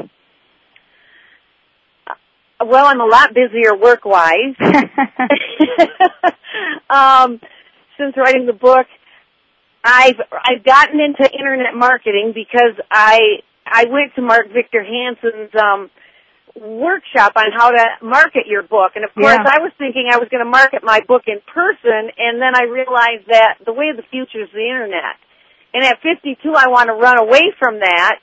Well, 2.59 2.85
I'm 2.85 2.99
a 2.99 3.05
lot 3.05 3.33
busier 3.33 3.75
work 3.75 4.03
wise. 4.05 4.55
um, 6.89 7.39
since 7.97 8.15
writing 8.17 8.45
the 8.45 8.53
book, 8.53 8.87
I've 9.83 10.19
I've 10.31 10.63
gotten 10.63 10.99
into 10.99 11.29
internet 11.31 11.73
marketing 11.73 12.33
because 12.35 12.75
I 12.91 13.39
I 13.65 13.85
went 13.85 14.15
to 14.15 14.21
Mark 14.21 14.47
Victor 14.53 14.83
Hansen's 14.83 15.51
um 15.55 15.89
workshop 16.59 17.33
on 17.35 17.51
how 17.51 17.71
to 17.71 17.85
market 18.01 18.45
your 18.47 18.63
book. 18.63 18.93
And 18.95 19.03
of 19.03 19.13
course, 19.13 19.33
Yeah. 19.33 19.43
I 19.45 19.59
was 19.59 19.71
thinking 19.77 20.07
I 20.11 20.17
was 20.17 20.29
going 20.29 20.43
to 20.43 20.49
market 20.49 20.83
my 20.83 20.99
book 21.01 21.23
in 21.27 21.41
person, 21.41 22.11
and 22.17 22.41
then 22.41 22.55
I 22.55 22.63
realized 22.63 23.27
that 23.27 23.57
the 23.65 23.73
way 23.73 23.89
of 23.89 23.97
the 23.97 24.03
future 24.03 24.41
is 24.41 24.49
the 24.53 24.61
internet. 24.65 25.17
And 25.73 25.83
at 25.83 26.01
52, 26.01 26.53
I 26.53 26.67
want 26.67 26.87
to 26.87 26.93
run 26.93 27.17
away 27.17 27.51
from 27.57 27.79
that, 27.79 28.19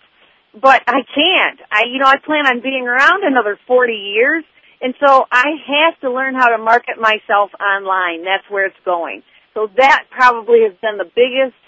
but 0.55 0.83
I 0.87 1.03
can't. 1.03 1.61
I, 1.71 1.85
you 1.91 1.99
know, 1.99 2.07
I 2.07 2.19
plan 2.19 2.47
on 2.47 2.61
being 2.61 2.87
around 2.87 3.25
another 3.25 3.59
40 3.67 3.93
years, 3.93 4.45
and 4.81 4.95
so 5.05 5.27
I 5.31 5.47
have 5.67 6.01
to 6.01 6.11
learn 6.11 6.35
how 6.35 6.49
to 6.49 6.59
market 6.59 6.99
myself 6.99 7.51
online. 7.61 8.25
That's 8.25 8.49
where 8.49 8.67
it's 8.67 8.81
going. 8.85 9.23
So 9.55 9.69
that 9.77 10.05
probably 10.11 10.63
has 10.63 10.75
been 10.81 10.97
the 10.97 11.11
biggest 11.11 11.59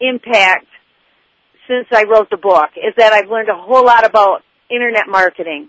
impact 0.00 0.66
since 1.68 1.86
I 1.92 2.04
wrote 2.04 2.30
the 2.30 2.36
book, 2.36 2.70
is 2.76 2.94
that 2.96 3.12
I've 3.12 3.30
learned 3.30 3.48
a 3.48 3.56
whole 3.56 3.84
lot 3.84 4.04
about 4.04 4.42
internet 4.70 5.06
marketing. 5.06 5.68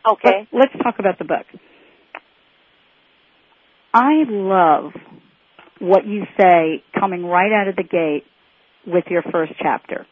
Okay. 0.07 0.47
Let, 0.51 0.69
let's 0.71 0.83
talk 0.83 0.99
about 0.99 1.17
the 1.17 1.25
book. 1.25 1.47
I 3.95 4.25
love 4.27 4.91
what 5.79 6.05
you 6.05 6.25
say 6.37 6.83
coming 6.99 7.25
right 7.25 7.51
out 7.51 7.67
of 7.67 7.75
the 7.75 7.83
gate 7.83 8.25
with 8.85 9.05
your 9.09 9.23
first 9.31 9.53
chapter. 9.59 10.05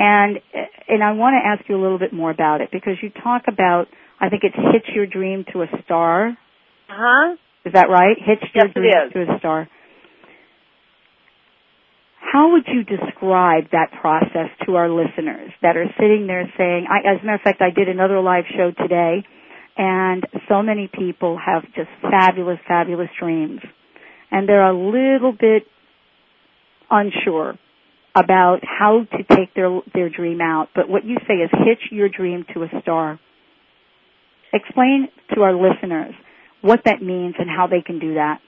And 0.00 0.40
and 0.88 1.04
I 1.04 1.12
want 1.12 1.36
to 1.36 1.46
ask 1.46 1.68
you 1.68 1.76
a 1.76 1.82
little 1.82 1.98
bit 1.98 2.10
more 2.12 2.30
about 2.30 2.62
it 2.62 2.70
because 2.72 2.94
you 3.02 3.10
talk 3.10 3.42
about 3.48 3.86
I 4.18 4.30
think 4.30 4.44
it's 4.44 4.56
hitch 4.56 4.88
your 4.94 5.06
dream 5.06 5.44
to 5.52 5.60
a 5.60 5.66
star. 5.84 6.28
Uh 6.28 6.32
huh? 6.88 7.36
Is 7.66 7.74
that 7.74 7.90
right? 7.90 8.16
Hitch 8.16 8.42
your 8.54 8.64
Yes, 8.68 8.74
it 8.74 9.12
dream 9.12 9.26
to 9.26 9.34
a 9.34 9.38
star. 9.38 9.68
How 12.32 12.52
would 12.52 12.64
you 12.68 12.84
describe 12.84 13.64
that 13.72 13.90
process 14.00 14.48
to 14.64 14.76
our 14.76 14.88
listeners 14.88 15.52
that 15.62 15.76
are 15.76 15.86
sitting 15.98 16.26
there 16.28 16.48
saying, 16.56 16.86
I, 16.88 17.14
as 17.16 17.20
a 17.20 17.26
matter 17.26 17.34
of 17.34 17.40
fact, 17.42 17.60
I 17.60 17.70
did 17.70 17.88
another 17.88 18.20
live 18.20 18.44
show 18.56 18.70
today 18.70 19.24
and 19.76 20.24
so 20.48 20.62
many 20.62 20.88
people 20.92 21.38
have 21.44 21.64
just 21.74 21.90
fabulous, 22.02 22.58
fabulous 22.68 23.08
dreams. 23.18 23.60
And 24.30 24.48
they're 24.48 24.66
a 24.66 24.74
little 24.76 25.32
bit 25.32 25.64
unsure 26.90 27.58
about 28.14 28.60
how 28.64 29.06
to 29.12 29.36
take 29.36 29.54
their, 29.54 29.80
their 29.94 30.08
dream 30.08 30.40
out. 30.40 30.68
But 30.74 30.88
what 30.88 31.04
you 31.04 31.16
say 31.28 31.34
is 31.34 31.50
hitch 31.52 31.90
your 31.90 32.08
dream 32.08 32.44
to 32.54 32.64
a 32.64 32.68
star. 32.82 33.20
Explain 34.52 35.08
to 35.34 35.42
our 35.42 35.54
listeners 35.54 36.14
what 36.60 36.80
that 36.84 37.00
means 37.02 37.36
and 37.38 37.48
how 37.48 37.66
they 37.66 37.82
can 37.82 37.98
do 37.98 38.14
that. 38.14 38.40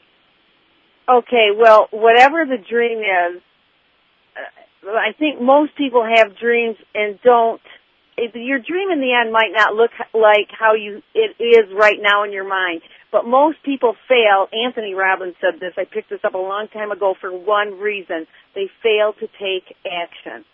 Okay, 1.08 1.48
well, 1.56 1.88
whatever 1.90 2.44
the 2.44 2.58
dream 2.58 2.98
is, 2.98 3.42
uh, 4.36 4.90
I 4.90 5.12
think 5.18 5.40
most 5.40 5.76
people 5.76 6.04
have 6.04 6.36
dreams 6.38 6.76
and 6.94 7.18
don't. 7.22 7.60
Your 8.16 8.58
dream 8.58 8.90
in 8.90 9.00
the 9.00 9.14
end 9.14 9.32
might 9.32 9.50
not 9.52 9.74
look 9.74 9.90
like 10.12 10.48
how 10.56 10.74
you 10.74 11.02
it 11.14 11.42
is 11.42 11.72
right 11.74 11.98
now 12.00 12.24
in 12.24 12.32
your 12.32 12.48
mind, 12.48 12.82
but 13.12 13.26
most 13.26 13.62
people 13.62 13.94
fail. 14.08 14.48
Anthony 14.52 14.94
Robbins 14.94 15.34
said 15.40 15.60
this. 15.60 15.74
I 15.76 15.84
picked 15.84 16.08
this 16.10 16.24
up 16.24 16.34
a 16.34 16.38
long 16.38 16.66
time 16.72 16.90
ago 16.90 17.14
for 17.20 17.30
one 17.30 17.78
reason: 17.78 18.26
they 18.54 18.68
fail 18.82 19.12
to 19.20 19.26
take 19.38 19.76
action. 19.86 20.44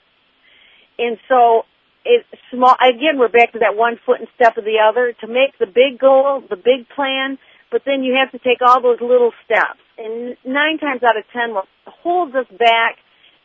And 0.98 1.16
so, 1.28 1.62
it 2.04 2.26
small 2.50 2.74
again. 2.82 3.18
We're 3.18 3.28
back 3.28 3.52
to 3.52 3.60
that 3.60 3.76
one 3.76 3.98
foot 4.04 4.20
in 4.20 4.26
step 4.34 4.58
of 4.58 4.64
the 4.64 4.78
other. 4.82 5.14
To 5.20 5.26
make 5.28 5.56
the 5.58 5.66
big 5.66 6.00
goal, 6.00 6.42
the 6.50 6.56
big 6.56 6.88
plan, 6.94 7.38
but 7.70 7.82
then 7.86 8.02
you 8.02 8.18
have 8.18 8.32
to 8.32 8.38
take 8.38 8.58
all 8.60 8.82
those 8.82 9.00
little 9.00 9.32
steps. 9.44 9.80
And 9.96 10.36
nine 10.44 10.78
times 10.78 11.02
out 11.02 11.16
of 11.16 11.24
ten, 11.32 11.54
what 11.54 11.66
holds 11.86 12.34
us 12.34 12.46
back 12.58 12.98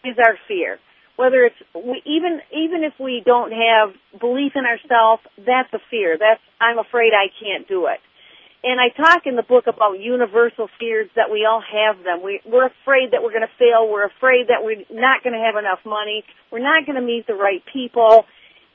is 0.03 0.17
our 0.17 0.37
fear. 0.47 0.79
Whether 1.15 1.45
it's 1.45 1.61
we, 1.75 2.01
even 2.05 2.41
even 2.51 2.83
if 2.83 2.93
we 2.99 3.21
don't 3.23 3.51
have 3.51 3.93
belief 4.19 4.53
in 4.55 4.65
ourselves, 4.65 5.21
that's 5.37 5.71
a 5.73 5.79
fear. 5.91 6.17
That's 6.17 6.41
I'm 6.59 6.79
afraid 6.79 7.13
I 7.13 7.29
can't 7.39 7.67
do 7.67 7.85
it. 7.85 7.99
And 8.63 8.79
I 8.79 8.95
talk 8.95 9.23
in 9.25 9.35
the 9.35 9.43
book 9.43 9.67
about 9.67 9.99
universal 9.99 10.69
fears 10.79 11.09
that 11.17 11.29
we 11.29 11.45
all 11.45 11.61
have 11.61 12.01
them. 12.03 12.23
We, 12.23 12.39
we're 12.45 12.67
afraid 12.67 13.11
that 13.11 13.21
we're 13.21 13.35
going 13.35 13.43
to 13.43 13.59
fail. 13.59 13.91
We're 13.91 14.07
afraid 14.07 14.47
that 14.47 14.63
we're 14.63 14.87
not 14.89 15.21
going 15.21 15.35
to 15.35 15.43
have 15.43 15.59
enough 15.59 15.83
money. 15.85 16.23
We're 16.49 16.63
not 16.63 16.85
going 16.85 16.95
to 16.95 17.03
meet 17.03 17.27
the 17.27 17.35
right 17.35 17.61
people. 17.73 18.23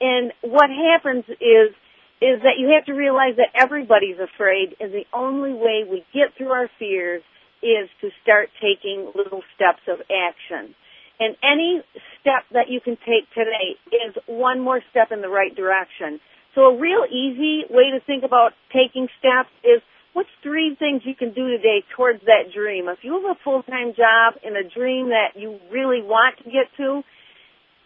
And 0.00 0.32
what 0.42 0.68
happens 0.68 1.24
is, 1.40 1.72
is 2.20 2.42
that 2.44 2.60
you 2.60 2.76
have 2.76 2.84
to 2.86 2.92
realize 2.92 3.36
that 3.36 3.48
everybody's 3.56 4.18
afraid 4.20 4.76
and 4.78 4.92
the 4.92 5.06
only 5.14 5.54
way 5.54 5.84
we 5.88 6.04
get 6.12 6.36
through 6.36 6.52
our 6.52 6.68
fears 6.78 7.22
is 7.62 7.88
to 8.02 8.10
start 8.22 8.50
taking 8.60 9.10
little 9.14 9.42
steps 9.56 9.82
of 9.88 10.04
action. 10.12 10.74
And 11.18 11.34
any 11.42 11.82
step 12.20 12.44
that 12.52 12.68
you 12.68 12.80
can 12.80 12.96
take 12.96 13.26
today 13.34 13.74
is 13.90 14.14
one 14.26 14.60
more 14.60 14.80
step 14.90 15.10
in 15.10 15.22
the 15.22 15.28
right 15.28 15.54
direction. 15.54 16.20
So 16.58 16.74
a 16.74 16.76
real 16.76 17.06
easy 17.06 17.62
way 17.70 17.94
to 17.94 18.02
think 18.02 18.24
about 18.24 18.50
taking 18.74 19.06
steps 19.22 19.54
is 19.62 19.78
what's 20.12 20.28
three 20.42 20.74
things 20.74 21.02
you 21.06 21.14
can 21.14 21.30
do 21.30 21.46
today 21.54 21.86
towards 21.94 22.18
that 22.26 22.50
dream? 22.52 22.88
If 22.88 22.98
you 23.06 23.14
have 23.14 23.30
a 23.30 23.38
full-time 23.44 23.94
job 23.94 24.42
and 24.42 24.58
a 24.58 24.66
dream 24.66 25.14
that 25.14 25.38
you 25.38 25.62
really 25.70 26.02
want 26.02 26.38
to 26.42 26.50
get 26.50 26.66
to, 26.82 27.06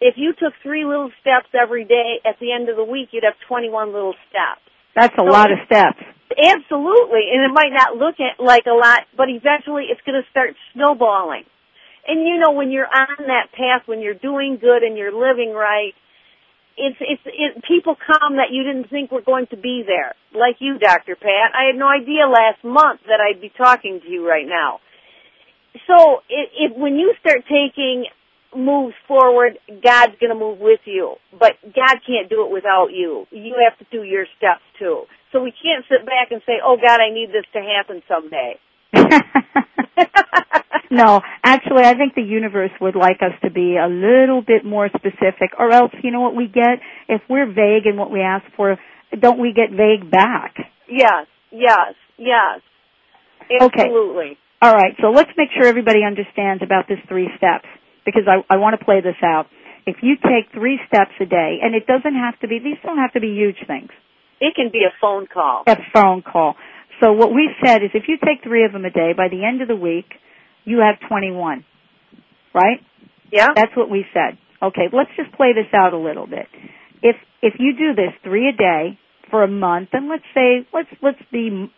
if 0.01 0.17
you 0.17 0.33
took 0.33 0.57
three 0.63 0.85
little 0.89 1.11
steps 1.21 1.53
every 1.53 1.85
day, 1.85 2.17
at 2.25 2.41
the 2.41 2.51
end 2.51 2.67
of 2.67 2.75
the 2.75 2.83
week, 2.83 3.09
you'd 3.11 3.29
have 3.29 3.37
21 3.47 3.93
little 3.93 4.15
steps. 4.33 4.65
That's 4.95 5.13
a 5.13 5.21
so 5.21 5.29
lot 5.29 5.53
of 5.53 5.59
steps. 5.69 6.01
Absolutely. 6.33 7.29
And 7.29 7.45
it 7.45 7.53
might 7.53 7.77
not 7.77 7.93
look 8.01 8.17
like 8.41 8.65
a 8.65 8.73
lot, 8.73 9.05
but 9.15 9.29
eventually 9.29 9.93
it's 9.93 10.01
going 10.01 10.17
to 10.17 10.25
start 10.31 10.57
snowballing. 10.73 11.45
And 12.09 12.25
you 12.25 12.41
know, 12.41 12.57
when 12.57 12.71
you're 12.71 12.89
on 12.89 13.29
that 13.29 13.53
path, 13.53 13.85
when 13.85 14.01
you're 14.01 14.17
doing 14.17 14.57
good 14.59 14.81
and 14.81 14.97
you're 14.97 15.13
living 15.13 15.53
right, 15.53 15.93
it's, 16.77 16.97
it's, 16.99 17.21
it, 17.25 17.63
people 17.67 17.95
come 17.95 18.37
that 18.37 18.51
you 18.51 18.63
didn't 18.63 18.89
think 18.89 19.11
were 19.11 19.21
going 19.21 19.47
to 19.47 19.57
be 19.57 19.83
there. 19.85 20.15
Like 20.33 20.57
you, 20.59 20.79
Dr. 20.79 21.15
Pat. 21.15 21.53
I 21.53 21.67
had 21.71 21.75
no 21.75 21.87
idea 21.87 22.25
last 22.27 22.63
month 22.63 23.01
that 23.07 23.19
I'd 23.21 23.41
be 23.41 23.51
talking 23.55 24.01
to 24.01 24.09
you 24.09 24.27
right 24.27 24.47
now. 24.47 24.79
So, 25.87 26.21
it, 26.29 26.49
it, 26.53 26.77
when 26.77 26.95
you 26.95 27.13
start 27.19 27.43
taking 27.49 28.05
moves 28.55 28.95
forward, 29.07 29.57
God's 29.67 30.13
going 30.19 30.29
to 30.29 30.39
move 30.39 30.59
with 30.59 30.81
you. 30.85 31.15
But 31.31 31.57
God 31.63 31.97
can't 32.05 32.29
do 32.29 32.45
it 32.45 32.51
without 32.51 32.89
you. 32.91 33.25
You 33.31 33.55
have 33.67 33.77
to 33.79 33.85
do 33.91 34.03
your 34.03 34.25
steps 34.37 34.61
too. 34.79 35.03
So 35.31 35.41
we 35.41 35.51
can't 35.51 35.83
sit 35.89 36.05
back 36.05 36.29
and 36.31 36.41
say, 36.45 36.61
"Oh 36.63 36.77
God, 36.77 37.01
I 37.01 37.09
need 37.09 37.29
this 37.29 37.45
to 37.53 37.59
happen 37.59 38.03
someday." 38.07 38.59
no, 40.91 41.21
actually, 41.43 41.83
I 41.83 41.93
think 41.95 42.15
the 42.15 42.21
universe 42.21 42.71
would 42.79 42.95
like 42.95 43.21
us 43.21 43.33
to 43.43 43.49
be 43.51 43.77
a 43.77 43.87
little 43.87 44.41
bit 44.41 44.63
more 44.65 44.89
specific, 44.89 45.51
or 45.57 45.71
else, 45.71 45.91
you 46.03 46.11
know 46.11 46.21
what 46.21 46.35
we 46.35 46.47
get? 46.47 46.79
If 47.09 47.21
we're 47.29 47.47
vague 47.47 47.85
in 47.85 47.97
what 47.97 48.11
we 48.11 48.21
ask 48.21 48.45
for, 48.55 48.77
don't 49.19 49.39
we 49.39 49.53
get 49.53 49.71
vague 49.71 50.09
back? 50.09 50.55
Yes, 50.87 51.27
yes, 51.51 51.95
yes. 52.17 52.61
Absolutely. 53.61 54.31
Okay. 54.31 54.37
All 54.61 54.73
right, 54.73 54.95
so 55.01 55.09
let's 55.09 55.31
make 55.35 55.49
sure 55.57 55.67
everybody 55.67 56.05
understands 56.05 56.63
about 56.63 56.87
this 56.87 56.99
three 57.09 57.29
steps 57.37 57.65
because 58.05 58.23
I, 58.27 58.43
I 58.53 58.57
want 58.57 58.79
to 58.79 58.85
play 58.85 59.01
this 59.01 59.17
out. 59.21 59.47
If 59.85 59.97
you 60.01 60.15
take 60.15 60.53
three 60.53 60.79
steps 60.87 61.11
a 61.19 61.25
day, 61.25 61.59
and 61.61 61.75
it 61.75 61.85
doesn't 61.85 62.15
have 62.15 62.39
to 62.39 62.47
be, 62.47 62.59
these 62.59 62.77
don't 62.83 62.97
have 62.97 63.11
to 63.13 63.19
be 63.19 63.27
huge 63.27 63.57
things. 63.67 63.89
It 64.39 64.55
can 64.55 64.69
be 64.71 64.83
a 64.87 64.93
phone 65.01 65.27
call. 65.27 65.63
A 65.67 65.77
phone 65.93 66.21
call. 66.21 66.55
So 67.01 67.13
what 67.13 67.33
we 67.33 67.49
said 67.63 67.83
is 67.83 67.91
if 67.93 68.03
you 68.07 68.17
take 68.17 68.43
three 68.43 68.65
of 68.65 68.71
them 68.71 68.85
a 68.85 68.89
day, 68.89 69.13
by 69.15 69.27
the 69.29 69.45
end 69.45 69.61
of 69.61 69.67
the 69.67 69.75
week, 69.75 70.05
you 70.65 70.79
have 70.79 70.95
21. 71.09 71.65
Right? 72.53 72.79
Yeah. 73.31 73.47
That's 73.55 73.75
what 73.75 73.89
we 73.89 74.05
said. 74.13 74.37
Okay, 74.61 74.87
let's 74.93 75.09
just 75.17 75.31
play 75.33 75.53
this 75.53 75.73
out 75.73 75.93
a 75.93 75.97
little 75.97 76.27
bit. 76.27 76.47
If, 77.01 77.15
if 77.41 77.55
you 77.59 77.73
do 77.77 77.93
this 77.95 78.13
three 78.23 78.47
a 78.47 78.53
day 78.53 78.97
for 79.29 79.43
a 79.43 79.47
month, 79.47 79.89
and 79.93 80.07
let's 80.07 80.23
say, 80.33 80.65
let's, 80.73 80.87
let's 81.01 81.21
be, 81.31 81.69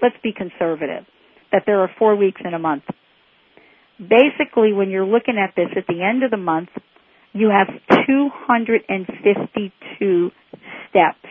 let's 0.00 0.14
be 0.22 0.32
conservative, 0.32 1.04
that 1.50 1.62
there 1.66 1.80
are 1.80 1.90
four 1.98 2.14
weeks 2.14 2.40
in 2.44 2.54
a 2.54 2.58
month 2.58 2.84
basically 3.98 4.72
when 4.72 4.90
you're 4.90 5.06
looking 5.06 5.38
at 5.38 5.54
this 5.56 5.68
at 5.76 5.86
the 5.86 6.02
end 6.02 6.22
of 6.22 6.30
the 6.30 6.36
month, 6.36 6.68
you 7.32 7.50
have 7.50 7.66
252 8.06 10.30
steps. 10.88 11.26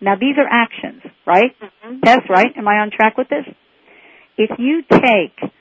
Now 0.00 0.14
these 0.16 0.36
are 0.38 0.48
actions, 0.48 1.02
right? 1.26 1.52
Mm-hmm. 1.60 1.96
That's 2.02 2.28
right. 2.28 2.48
Am 2.56 2.66
I 2.66 2.78
on 2.78 2.90
track 2.90 3.16
with 3.16 3.28
this? 3.28 3.44
If 4.38 4.58
you 4.58 4.82
take 4.90 5.52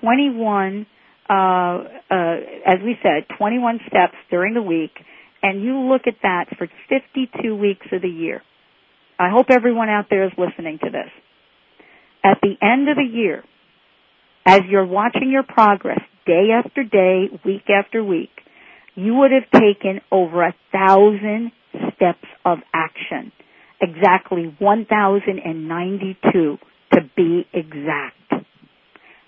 21, 0.00 0.86
uh, 1.28 1.32
uh, 1.32 1.78
as 2.66 2.78
we 2.84 2.96
said, 3.02 3.26
21 3.38 3.80
steps 3.88 4.14
during 4.30 4.54
the 4.54 4.62
week, 4.62 4.92
and 5.42 5.62
you 5.62 5.78
look 5.78 6.02
at 6.06 6.14
that 6.22 6.46
for 6.58 6.68
52 6.88 7.54
weeks 7.56 7.86
of 7.92 8.02
the 8.02 8.08
year, 8.08 8.42
I 9.18 9.30
hope 9.30 9.46
everyone 9.50 9.88
out 9.88 10.06
there 10.10 10.24
is 10.26 10.32
listening 10.36 10.78
to 10.84 10.90
this. 10.90 11.10
At 12.24 12.38
the 12.42 12.54
end 12.60 12.88
of 12.88 12.96
the 12.96 13.02
year, 13.02 13.44
as 14.44 14.60
you're 14.68 14.86
watching 14.86 15.30
your 15.30 15.42
progress 15.42 16.00
day 16.26 16.48
after 16.52 16.84
day, 16.84 17.28
week 17.44 17.68
after 17.68 18.02
week, 18.04 18.30
you 18.94 19.14
would 19.14 19.30
have 19.32 19.50
taken 19.50 20.00
over 20.10 20.42
a 20.42 20.54
thousand 20.72 21.52
steps 21.94 22.26
of 22.44 22.58
action. 22.74 23.32
Exactly 23.80 24.56
1,092 24.58 26.58
to 26.92 27.00
be 27.16 27.46
exact. 27.52 28.16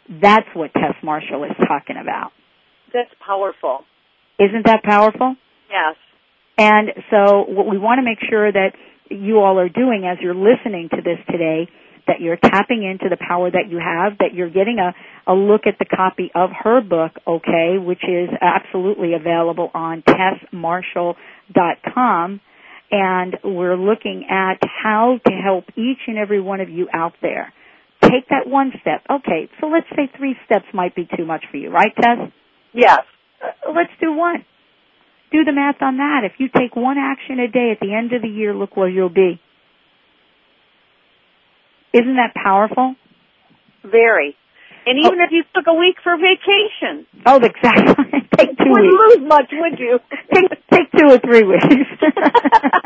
That's 0.08 0.48
what 0.54 0.72
Tess 0.74 0.96
Marshall 1.04 1.44
is 1.44 1.52
talking 1.68 1.96
about. 2.00 2.32
That's 2.92 3.10
powerful. 3.24 3.84
Isn't 4.40 4.66
that 4.66 4.82
powerful? 4.82 5.36
Yes. 5.70 5.94
And 6.58 6.88
so 7.10 7.44
what 7.46 7.68
we 7.68 7.78
want 7.78 7.98
to 7.98 8.02
make 8.02 8.18
sure 8.28 8.50
that 8.50 8.72
you 9.08 9.38
all 9.38 9.56
are 9.58 9.68
doing 9.68 10.04
as 10.10 10.18
you're 10.20 10.34
listening 10.34 10.88
to 10.90 10.96
this 10.96 11.18
today 11.30 11.68
that 12.10 12.20
you're 12.20 12.36
tapping 12.36 12.82
into 12.82 13.08
the 13.08 13.16
power 13.16 13.48
that 13.50 13.70
you 13.70 13.78
have, 13.78 14.18
that 14.18 14.34
you're 14.34 14.50
getting 14.50 14.78
a, 14.80 14.92
a 15.30 15.34
look 15.34 15.62
at 15.66 15.78
the 15.78 15.84
copy 15.84 16.32
of 16.34 16.50
her 16.64 16.80
book, 16.80 17.12
okay, 17.26 17.76
which 17.78 18.02
is 18.02 18.30
absolutely 18.40 19.12
available 19.14 19.70
on 19.74 20.02
tessmarshall.com. 20.02 22.40
And 22.90 23.36
we're 23.44 23.76
looking 23.76 24.26
at 24.28 24.58
how 24.82 25.20
to 25.24 25.32
help 25.32 25.64
each 25.76 26.00
and 26.06 26.18
every 26.18 26.40
one 26.40 26.60
of 26.60 26.68
you 26.68 26.88
out 26.92 27.14
there. 27.22 27.52
Take 28.02 28.28
that 28.30 28.46
one 28.46 28.72
step. 28.80 29.02
Okay, 29.08 29.48
so 29.60 29.68
let's 29.68 29.86
say 29.94 30.10
three 30.16 30.34
steps 30.44 30.66
might 30.72 30.94
be 30.94 31.08
too 31.16 31.24
much 31.24 31.44
for 31.50 31.58
you, 31.58 31.70
right, 31.70 31.94
Tess? 31.94 32.32
Yes. 32.72 33.00
Uh, 33.42 33.72
let's 33.74 33.92
do 34.00 34.12
one. 34.12 34.44
Do 35.30 35.44
the 35.44 35.52
math 35.52 35.80
on 35.80 35.98
that. 35.98 36.22
If 36.24 36.32
you 36.38 36.48
take 36.48 36.74
one 36.74 36.96
action 36.98 37.38
a 37.38 37.46
day 37.46 37.70
at 37.70 37.78
the 37.80 37.94
end 37.94 38.12
of 38.12 38.22
the 38.22 38.28
year, 38.28 38.54
look 38.54 38.76
where 38.76 38.88
you'll 38.88 39.08
be. 39.08 39.40
Isn't 41.92 42.16
that 42.16 42.34
powerful? 42.34 42.96
Very. 43.84 44.36
And 44.86 44.98
even 44.98 45.20
oh. 45.20 45.24
if 45.24 45.30
you 45.30 45.44
took 45.54 45.66
a 45.68 45.74
week 45.74 45.96
for 46.02 46.16
vacation. 46.16 47.06
Oh, 47.26 47.36
exactly. 47.36 48.20
take 48.36 48.56
two 48.56 48.64
you 48.64 48.72
wouldn't 48.72 48.92
weeks. 48.92 49.16
lose 49.18 49.28
much, 49.28 49.52
would 49.52 49.78
you? 49.78 50.00
take 50.34 50.50
take 50.70 50.90
two 50.96 51.06
or 51.06 51.18
three 51.18 51.44
weeks. 51.44 51.64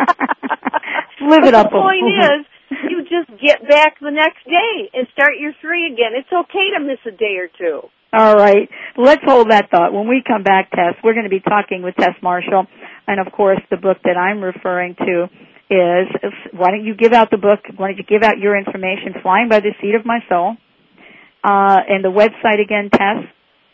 Live 1.35 1.45
it 1.45 1.55
up. 1.55 1.71
The 1.71 1.83
point 1.83 2.07
is, 2.07 2.47
you 2.91 3.03
just 3.03 3.29
get 3.43 3.67
back 3.69 3.99
the 4.01 4.11
next 4.11 4.45
day 4.45 4.91
and 4.95 5.07
start 5.13 5.33
your 5.39 5.53
three 5.61 5.87
again. 5.87 6.15
It's 6.15 6.31
okay 6.31 6.71
to 6.79 6.85
miss 6.85 6.99
a 7.07 7.11
day 7.11 7.39
or 7.43 7.49
two. 7.51 7.89
All 8.13 8.37
right. 8.37 8.69
Let's 8.97 9.23
hold 9.25 9.51
that 9.51 9.71
thought. 9.71 9.93
When 9.93 10.07
we 10.09 10.23
come 10.25 10.45
back, 10.45 10.71
Tess, 10.71 10.95
we're 11.03 11.15
going 11.15 11.25
to 11.25 11.31
be 11.31 11.41
talking 11.41 11.83
with 11.83 11.97
Tess 11.97 12.15
Marshall, 12.23 12.67
and 13.09 13.19
of 13.19 13.33
course, 13.33 13.59
the 13.71 13.77
book 13.77 13.99
that 14.05 14.17
I'm 14.17 14.43
referring 14.43 14.95
to 14.95 15.27
is 15.71 16.07
why 16.53 16.71
don't 16.71 16.85
you 16.85 16.95
give 16.95 17.13
out 17.13 17.31
the 17.33 17.39
book? 17.39 17.61
Why 17.77 17.89
don't 17.89 17.97
you 17.97 18.05
give 18.05 18.23
out 18.23 18.39
your 18.39 18.57
information? 18.57 19.15
Flying 19.23 19.49
by 19.49 19.59
the 19.59 19.75
seat 19.81 19.97
of 19.97 20.07
my 20.07 20.21
soul. 20.29 20.57
Uh, 21.43 21.81
and 21.89 22.05
the 22.05 22.15
website 22.15 22.63
again, 22.63 22.91
Tess? 22.91 23.27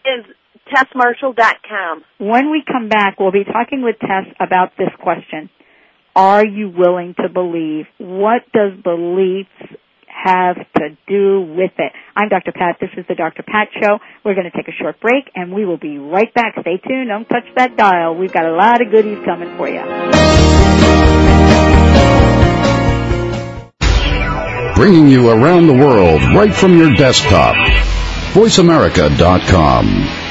Is 0.07 0.25
tessmarshall.com. 0.73 2.05
When 2.19 2.51
we 2.51 2.63
come 2.67 2.89
back, 2.89 3.21
we'll 3.21 3.33
be 3.33 3.45
talking 3.45 3.83
with 3.83 3.97
Tess 4.01 4.33
about 4.41 4.73
this 4.79 4.91
question. 5.03 5.51
Are 6.17 6.45
you 6.45 6.69
willing 6.69 7.15
to 7.21 7.29
believe? 7.29 7.87
What 7.99 8.43
does 8.53 8.73
beliefs 8.83 9.49
have 10.07 10.57
to 10.77 10.97
do 11.07 11.41
with 11.57 11.73
it? 11.79 11.93
I'm 12.17 12.29
Dr. 12.29 12.53
Pat. 12.53 12.77
This 12.81 12.91
is 12.97 13.05
the 13.09 13.15
Dr. 13.15 13.43
Pat 13.43 13.69
Show. 13.81 13.99
We're 14.25 14.35
going 14.35 14.51
to 14.51 14.57
take 14.57 14.69
a 14.69 14.77
short 14.83 15.01
break 15.01 15.31
and 15.35 15.53
we 15.53 15.65
will 15.65 15.79
be 15.79 15.99
right 15.99 16.33
back. 16.35 16.55
Stay 16.61 16.79
tuned. 16.79 17.09
Don't 17.09 17.29
touch 17.29 17.47
that 17.57 17.77
dial. 17.77 18.17
We've 18.17 18.33
got 18.33 18.45
a 18.45 18.53
lot 18.53 18.83
of 18.83 18.91
goodies 18.91 19.25
coming 19.25 19.57
for 19.57 19.69
you. 19.69 19.81
bringing 24.81 25.09
you 25.09 25.29
around 25.29 25.67
the 25.67 25.75
world 25.75 26.23
right 26.35 26.55
from 26.55 26.79
your 26.79 26.91
desktop. 26.95 27.55
VoiceAmerica.com. 28.33 30.30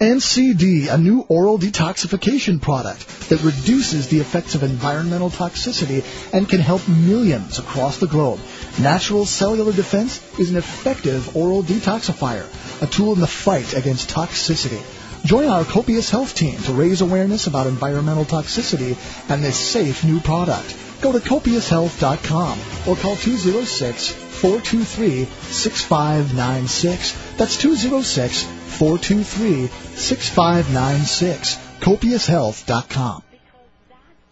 NCD, 0.00 0.92
a 0.92 0.98
new 0.98 1.20
oral 1.28 1.56
detoxification 1.56 2.60
product 2.60 3.06
that 3.28 3.42
reduces 3.42 4.08
the 4.08 4.18
effects 4.18 4.56
of 4.56 4.64
environmental 4.64 5.30
toxicity 5.30 6.04
and 6.32 6.48
can 6.48 6.58
help 6.58 6.86
millions 6.88 7.60
across 7.60 7.98
the 7.98 8.08
globe. 8.08 8.40
Natural 8.80 9.24
cellular 9.24 9.72
defense 9.72 10.20
is 10.38 10.50
an 10.50 10.56
effective 10.56 11.36
oral 11.36 11.62
detoxifier, 11.62 12.46
a 12.82 12.86
tool 12.88 13.12
in 13.12 13.20
the 13.20 13.26
fight 13.28 13.72
against 13.74 14.10
toxicity. 14.10 14.82
Join 15.24 15.48
our 15.48 15.64
Copious 15.64 16.10
Health 16.10 16.34
team 16.34 16.58
to 16.68 16.74
raise 16.74 17.00
awareness 17.00 17.46
about 17.46 17.66
environmental 17.66 18.26
toxicity 18.26 18.94
and 19.30 19.42
this 19.42 19.58
safe 19.58 20.04
new 20.04 20.20
product. 20.20 20.76
Go 21.00 21.12
to 21.12 21.18
copioushealth.com 21.18 22.58
or 22.86 22.96
call 22.96 23.16
206 23.16 24.12
423 24.12 25.24
6596. 25.24 27.36
That's 27.38 27.56
206 27.56 28.42
423 28.42 29.68
6596. 29.96 31.56
Copioushealth.com. 31.80 33.22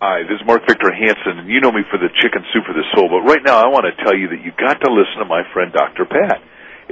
Hi, 0.02 0.22
this 0.24 0.40
is 0.40 0.46
Mark 0.46 0.66
Victor 0.68 0.92
Hansen, 0.92 1.38
and 1.38 1.48
you 1.48 1.62
know 1.62 1.72
me 1.72 1.84
for 1.88 1.96
the 1.96 2.10
chicken 2.20 2.44
soup 2.52 2.66
for 2.66 2.74
the 2.74 2.84
soul, 2.92 3.08
but 3.08 3.22
right 3.22 3.42
now 3.42 3.64
I 3.64 3.68
want 3.68 3.86
to 3.86 4.04
tell 4.04 4.14
you 4.14 4.28
that 4.28 4.44
you 4.44 4.52
got 4.58 4.78
to 4.84 4.92
listen 4.92 5.20
to 5.20 5.24
my 5.24 5.42
friend 5.54 5.72
Dr. 5.72 6.04
Pat. 6.04 6.42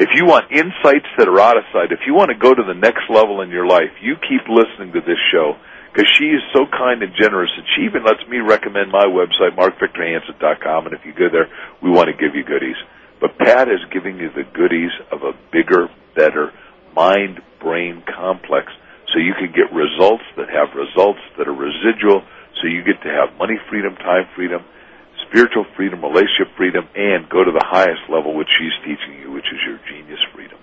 If 0.00 0.16
you 0.16 0.24
want 0.24 0.48
insights 0.48 1.12
that 1.20 1.28
are 1.28 1.40
out 1.44 1.60
of 1.60 1.68
sight, 1.76 1.92
if 1.92 2.08
you 2.08 2.16
want 2.16 2.32
to 2.32 2.38
go 2.40 2.56
to 2.56 2.64
the 2.64 2.72
next 2.72 3.04
level 3.12 3.44
in 3.44 3.52
your 3.52 3.68
life, 3.68 3.92
you 4.00 4.16
keep 4.16 4.48
listening 4.48 4.96
to 4.96 5.04
this 5.04 5.20
show 5.28 5.60
because 5.92 6.08
she 6.16 6.32
is 6.32 6.40
so 6.56 6.64
kind 6.64 7.04
and 7.04 7.12
generous, 7.12 7.52
and 7.52 7.68
she 7.76 7.84
even 7.84 8.08
lets 8.08 8.24
me 8.24 8.40
recommend 8.40 8.88
my 8.88 9.04
website, 9.04 9.52
markvictorhansen.com, 9.60 10.86
and 10.88 10.96
if 10.96 11.04
you 11.04 11.12
go 11.12 11.28
there, 11.28 11.52
we 11.84 11.92
want 11.92 12.08
to 12.08 12.16
give 12.16 12.32
you 12.32 12.48
goodies. 12.48 12.80
But 13.20 13.36
Pat 13.36 13.68
is 13.68 13.84
giving 13.92 14.16
you 14.16 14.32
the 14.32 14.48
goodies 14.48 14.96
of 15.12 15.20
a 15.20 15.36
bigger, 15.52 15.92
better 16.16 16.48
mind-brain 16.96 18.02
complex 18.08 18.72
so 19.12 19.20
you 19.20 19.36
can 19.36 19.52
get 19.52 19.68
results 19.68 20.24
that 20.40 20.48
have 20.48 20.72
results 20.72 21.20
that 21.36 21.44
are 21.44 21.52
residual 21.52 22.24
so 22.56 22.72
you 22.72 22.80
get 22.88 23.04
to 23.04 23.12
have 23.12 23.36
money 23.36 23.60
freedom, 23.68 23.96
time 24.00 24.24
freedom, 24.34 24.64
spiritual 25.30 25.64
freedom, 25.76 26.02
relationship 26.02 26.50
freedom, 26.56 26.86
and 26.94 27.28
go 27.28 27.44
to 27.44 27.52
the 27.52 27.64
highest 27.64 28.02
level, 28.10 28.36
which 28.36 28.48
she's 28.58 28.74
teaching 28.82 29.22
you, 29.22 29.30
which 29.30 29.46
is 29.46 29.58
your 29.64 29.78
genius 29.88 30.18
freedom. 30.34 30.58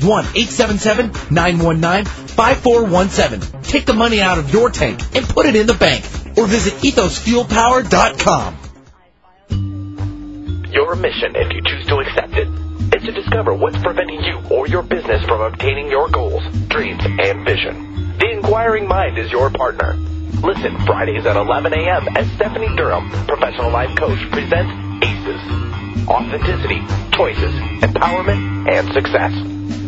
1-877-919-5417. 2.03 3.67
Take 3.67 3.85
the 3.85 3.93
money 3.93 4.21
out 4.21 4.37
of 4.37 4.51
your 4.53 4.69
tank 4.69 5.01
and 5.15 5.27
put 5.27 5.45
it 5.45 5.55
in 5.55 5.67
the 5.67 5.73
bank 5.73 6.03
or 6.37 6.47
visit 6.47 6.73
ethosfuelpower.com. 6.81 8.57
Your 10.71 10.95
mission, 10.95 11.35
if 11.35 11.53
you 11.53 11.61
choose 11.61 11.85
to 11.87 11.97
accept 11.97 12.33
it, 12.33 12.47
is 12.95 13.03
to 13.03 13.11
discover 13.11 13.53
what's 13.53 13.77
preventing 13.77 14.23
you 14.23 14.41
or 14.49 14.67
your 14.67 14.81
business 14.81 15.23
from 15.25 15.41
obtaining 15.41 15.89
your 15.89 16.09
goals, 16.09 16.43
dreams, 16.67 17.03
and 17.03 17.45
vision. 17.45 18.17
The 18.17 18.31
Inquiring 18.31 18.87
Mind 18.87 19.17
is 19.17 19.31
your 19.31 19.49
partner. 19.49 19.93
Listen 19.93 20.77
Fridays 20.85 21.25
at 21.25 21.35
11 21.35 21.73
a.m. 21.73 22.07
as 22.17 22.29
Stephanie 22.33 22.75
Durham, 22.75 23.09
professional 23.27 23.71
life 23.71 23.95
coach, 23.95 24.19
presents 24.31 24.73
ACES. 25.03 26.07
Authenticity, 26.07 26.81
choices, 27.11 27.53
empowerment, 27.81 28.69
and 28.69 28.91
success. 28.93 29.52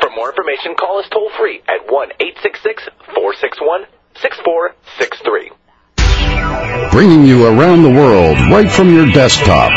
For 0.00 0.10
more 0.10 0.30
information, 0.30 0.74
call 0.78 0.98
us 0.98 1.08
toll 1.10 1.30
free 1.38 1.62
at 1.66 1.90
1 1.90 2.12
866 2.20 2.84
461 3.14 3.86
6463. 4.20 5.50
Bringing 6.92 7.24
you 7.26 7.46
around 7.46 7.82
the 7.82 7.90
world 7.90 8.38
right 8.50 8.70
from 8.70 8.94
your 8.94 9.06
desktop. 9.10 9.72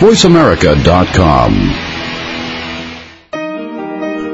VoiceAmerica.com. 0.00 1.86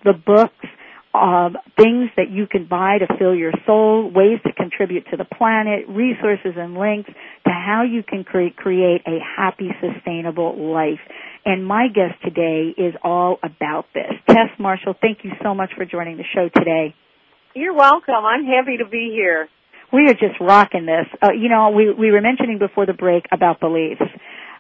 the 0.05 0.15
books, 0.15 0.67
um, 1.15 1.57
things 1.77 2.11
that 2.17 2.31
you 2.31 2.47
can 2.47 2.67
buy 2.69 2.99
to 2.99 3.07
fill 3.19 3.35
your 3.35 3.53
soul, 3.67 4.11
ways 4.13 4.39
to 4.45 4.53
contribute 4.53 5.07
to 5.11 5.17
the 5.17 5.25
planet, 5.25 5.85
resources 5.89 6.53
and 6.57 6.75
links 6.75 7.09
to 7.47 7.51
how 7.51 7.85
you 7.89 8.03
can 8.03 8.25
cre- 8.25 8.55
create 8.55 9.03
a 9.07 9.19
happy, 9.37 9.71
sustainable 9.81 10.73
life. 10.73 11.01
And 11.47 11.65
my 11.65 11.87
guest 11.87 12.21
today 12.25 12.75
is 12.77 12.95
all 13.05 13.39
about 13.41 13.85
this. 13.95 14.13
Tess 14.29 14.51
Marshall, 14.59 14.97
thank 15.01 15.19
you 15.23 15.31
so 15.45 15.55
much 15.55 15.71
for 15.77 15.85
joining 15.85 16.17
the 16.17 16.25
show 16.35 16.49
today. 16.53 16.93
You're 17.55 17.73
welcome. 17.73 18.17
I'm 18.17 18.45
happy 18.45 18.79
to 18.79 18.85
be 18.85 19.13
here. 19.15 19.49
We 19.93 20.09
are 20.09 20.15
just 20.15 20.41
rocking 20.41 20.87
this. 20.87 21.07
Uh, 21.23 21.31
you 21.31 21.49
know, 21.49 21.71
we, 21.71 21.95
we 21.95 22.11
were 22.11 22.21
mentioning 22.21 22.59
before 22.59 22.85
the 22.85 22.95
break 22.95 23.27
about 23.31 23.61
beliefs. 23.61 24.03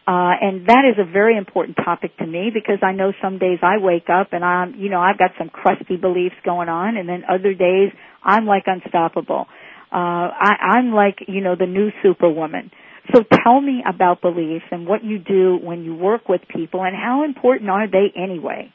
Uh, 0.06 0.38
and 0.40 0.68
that 0.68 0.84
is 0.88 0.96
a 0.96 1.04
very 1.04 1.36
important 1.36 1.76
topic 1.76 2.16
to 2.18 2.26
me 2.26 2.50
because 2.54 2.78
I 2.82 2.92
know 2.92 3.12
some 3.20 3.38
days 3.38 3.58
I 3.62 3.78
wake 3.78 4.08
up 4.08 4.28
and 4.30 4.44
I'm, 4.44 4.76
you 4.76 4.88
know, 4.88 5.00
I've 5.00 5.18
got 5.18 5.32
some 5.36 5.48
crusty 5.48 5.96
beliefs 5.96 6.36
going 6.44 6.68
on 6.68 6.96
and 6.96 7.08
then 7.08 7.24
other 7.28 7.52
days 7.52 7.90
I'm 8.22 8.46
like 8.46 8.62
unstoppable. 8.66 9.46
Uh, 9.90 10.30
I, 10.38 10.78
I'm 10.78 10.92
like, 10.92 11.24
you 11.26 11.40
know, 11.40 11.56
the 11.58 11.66
new 11.66 11.90
superwoman. 12.04 12.70
So 13.14 13.22
tell 13.44 13.60
me 13.60 13.82
about 13.86 14.20
beliefs 14.20 14.64
and 14.70 14.86
what 14.86 15.04
you 15.04 15.18
do 15.18 15.58
when 15.62 15.84
you 15.84 15.94
work 15.94 16.28
with 16.28 16.40
people 16.48 16.82
and 16.82 16.96
how 16.96 17.24
important 17.24 17.70
are 17.70 17.86
they 17.86 18.12
anyway? 18.16 18.72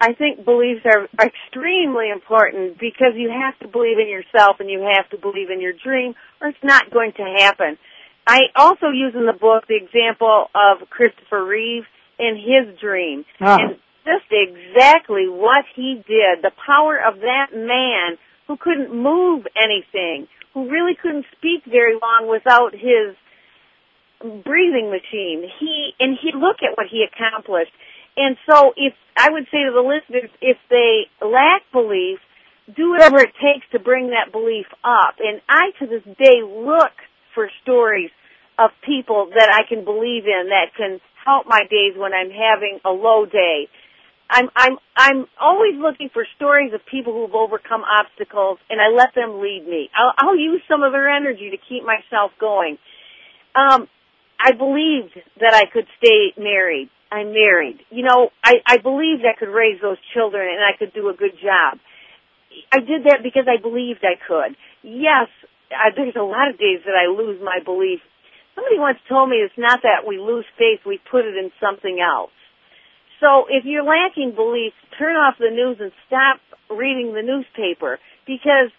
I 0.00 0.14
think 0.14 0.44
beliefs 0.44 0.80
are 0.86 1.08
extremely 1.20 2.08
important 2.10 2.78
because 2.80 3.12
you 3.14 3.28
have 3.30 3.58
to 3.60 3.68
believe 3.68 3.98
in 3.98 4.08
yourself 4.08 4.56
and 4.58 4.70
you 4.70 4.80
have 4.96 5.08
to 5.10 5.18
believe 5.18 5.50
in 5.50 5.60
your 5.60 5.74
dream 5.74 6.14
or 6.40 6.48
it's 6.48 6.64
not 6.64 6.90
going 6.90 7.12
to 7.18 7.34
happen. 7.38 7.76
I 8.26 8.40
also 8.56 8.88
use 8.88 9.14
in 9.14 9.26
the 9.26 9.36
book 9.38 9.64
the 9.68 9.76
example 9.76 10.46
of 10.54 10.88
Christopher 10.88 11.44
Reeve 11.44 11.84
in 12.18 12.36
his 12.36 12.78
dream. 12.80 13.24
Ah. 13.40 13.58
And 13.60 13.76
just 14.04 14.32
exactly 14.32 15.28
what 15.28 15.64
he 15.76 16.02
did, 16.06 16.42
the 16.42 16.52
power 16.66 16.96
of 16.96 17.20
that 17.20 17.48
man 17.52 18.16
who 18.50 18.56
couldn't 18.56 18.90
move 18.90 19.46
anything, 19.54 20.26
who 20.54 20.68
really 20.68 20.98
couldn't 21.00 21.24
speak 21.38 21.62
very 21.70 21.94
long 22.02 22.26
without 22.26 22.74
his 22.74 23.14
breathing 24.18 24.90
machine. 24.90 25.46
He 25.60 25.94
and 26.00 26.18
he 26.20 26.34
look 26.34 26.56
at 26.58 26.74
what 26.74 26.88
he 26.90 27.06
accomplished. 27.06 27.70
And 28.16 28.36
so 28.50 28.74
if 28.74 28.92
I 29.16 29.30
would 29.30 29.44
say 29.54 29.62
to 29.62 29.70
the 29.70 29.86
listeners, 29.86 30.30
if 30.42 30.58
they 30.68 31.06
lack 31.22 31.62
belief, 31.70 32.18
do 32.74 32.90
whatever 32.90 33.18
it 33.18 33.30
takes 33.38 33.70
to 33.70 33.78
bring 33.78 34.10
that 34.10 34.32
belief 34.32 34.66
up. 34.82 35.22
And 35.22 35.40
I 35.48 35.70
to 35.78 35.86
this 35.86 36.02
day 36.18 36.42
look 36.42 36.98
for 37.36 37.48
stories 37.62 38.10
of 38.58 38.70
people 38.84 39.30
that 39.30 39.54
I 39.54 39.62
can 39.62 39.84
believe 39.84 40.26
in 40.26 40.50
that 40.50 40.74
can 40.76 40.98
help 41.24 41.46
my 41.46 41.60
days 41.70 41.94
when 41.96 42.12
I'm 42.12 42.34
having 42.34 42.80
a 42.84 42.90
low 42.90 43.26
day. 43.26 43.68
I'm 44.30 44.48
I'm 44.54 44.78
I'm 44.96 45.26
always 45.40 45.74
looking 45.76 46.08
for 46.12 46.24
stories 46.36 46.72
of 46.72 46.80
people 46.86 47.12
who've 47.12 47.34
overcome 47.34 47.82
obstacles, 47.82 48.58
and 48.70 48.80
I 48.80 48.94
let 48.94 49.14
them 49.14 49.40
lead 49.42 49.66
me. 49.66 49.90
I'll, 49.90 50.14
I'll 50.16 50.36
use 50.36 50.62
some 50.68 50.82
of 50.82 50.92
their 50.92 51.10
energy 51.10 51.50
to 51.50 51.58
keep 51.58 51.82
myself 51.84 52.30
going. 52.38 52.78
Um, 53.54 53.88
I 54.38 54.52
believed 54.52 55.18
that 55.40 55.52
I 55.52 55.66
could 55.66 55.86
stay 55.98 56.32
married. 56.38 56.88
I'm 57.10 57.32
married. 57.32 57.80
You 57.90 58.04
know, 58.04 58.30
I 58.44 58.62
I 58.64 58.76
believed 58.78 59.26
I 59.26 59.38
could 59.38 59.50
raise 59.50 59.80
those 59.82 59.98
children, 60.14 60.48
and 60.48 60.62
I 60.62 60.78
could 60.78 60.94
do 60.94 61.08
a 61.08 61.14
good 61.14 61.34
job. 61.42 61.78
I 62.72 62.78
did 62.78 63.04
that 63.10 63.22
because 63.22 63.46
I 63.50 63.60
believed 63.60 64.04
I 64.06 64.14
could. 64.14 64.56
Yes, 64.82 65.28
I, 65.70 65.90
there's 65.94 66.16
a 66.16 66.22
lot 66.22 66.50
of 66.50 66.58
days 66.58 66.80
that 66.86 66.94
I 66.94 67.10
lose 67.10 67.40
my 67.42 67.58
belief. 67.64 68.00
Somebody 68.54 68.78
once 68.78 68.98
told 69.08 69.30
me 69.30 69.36
it's 69.36 69.58
not 69.58 69.82
that 69.82 70.06
we 70.06 70.18
lose 70.18 70.44
faith, 70.58 70.80
we 70.86 70.98
put 71.10 71.24
it 71.24 71.36
in 71.36 71.50
something 71.60 71.98
else. 71.98 72.30
So 73.20 73.46
if 73.48 73.64
you're 73.64 73.84
lacking 73.84 74.32
belief, 74.34 74.72
turn 74.98 75.14
off 75.14 75.36
the 75.38 75.50
news 75.50 75.76
and 75.80 75.92
stop 76.06 76.40
reading 76.70 77.14
the 77.14 77.22
newspaper 77.22 77.98
because 78.26 78.72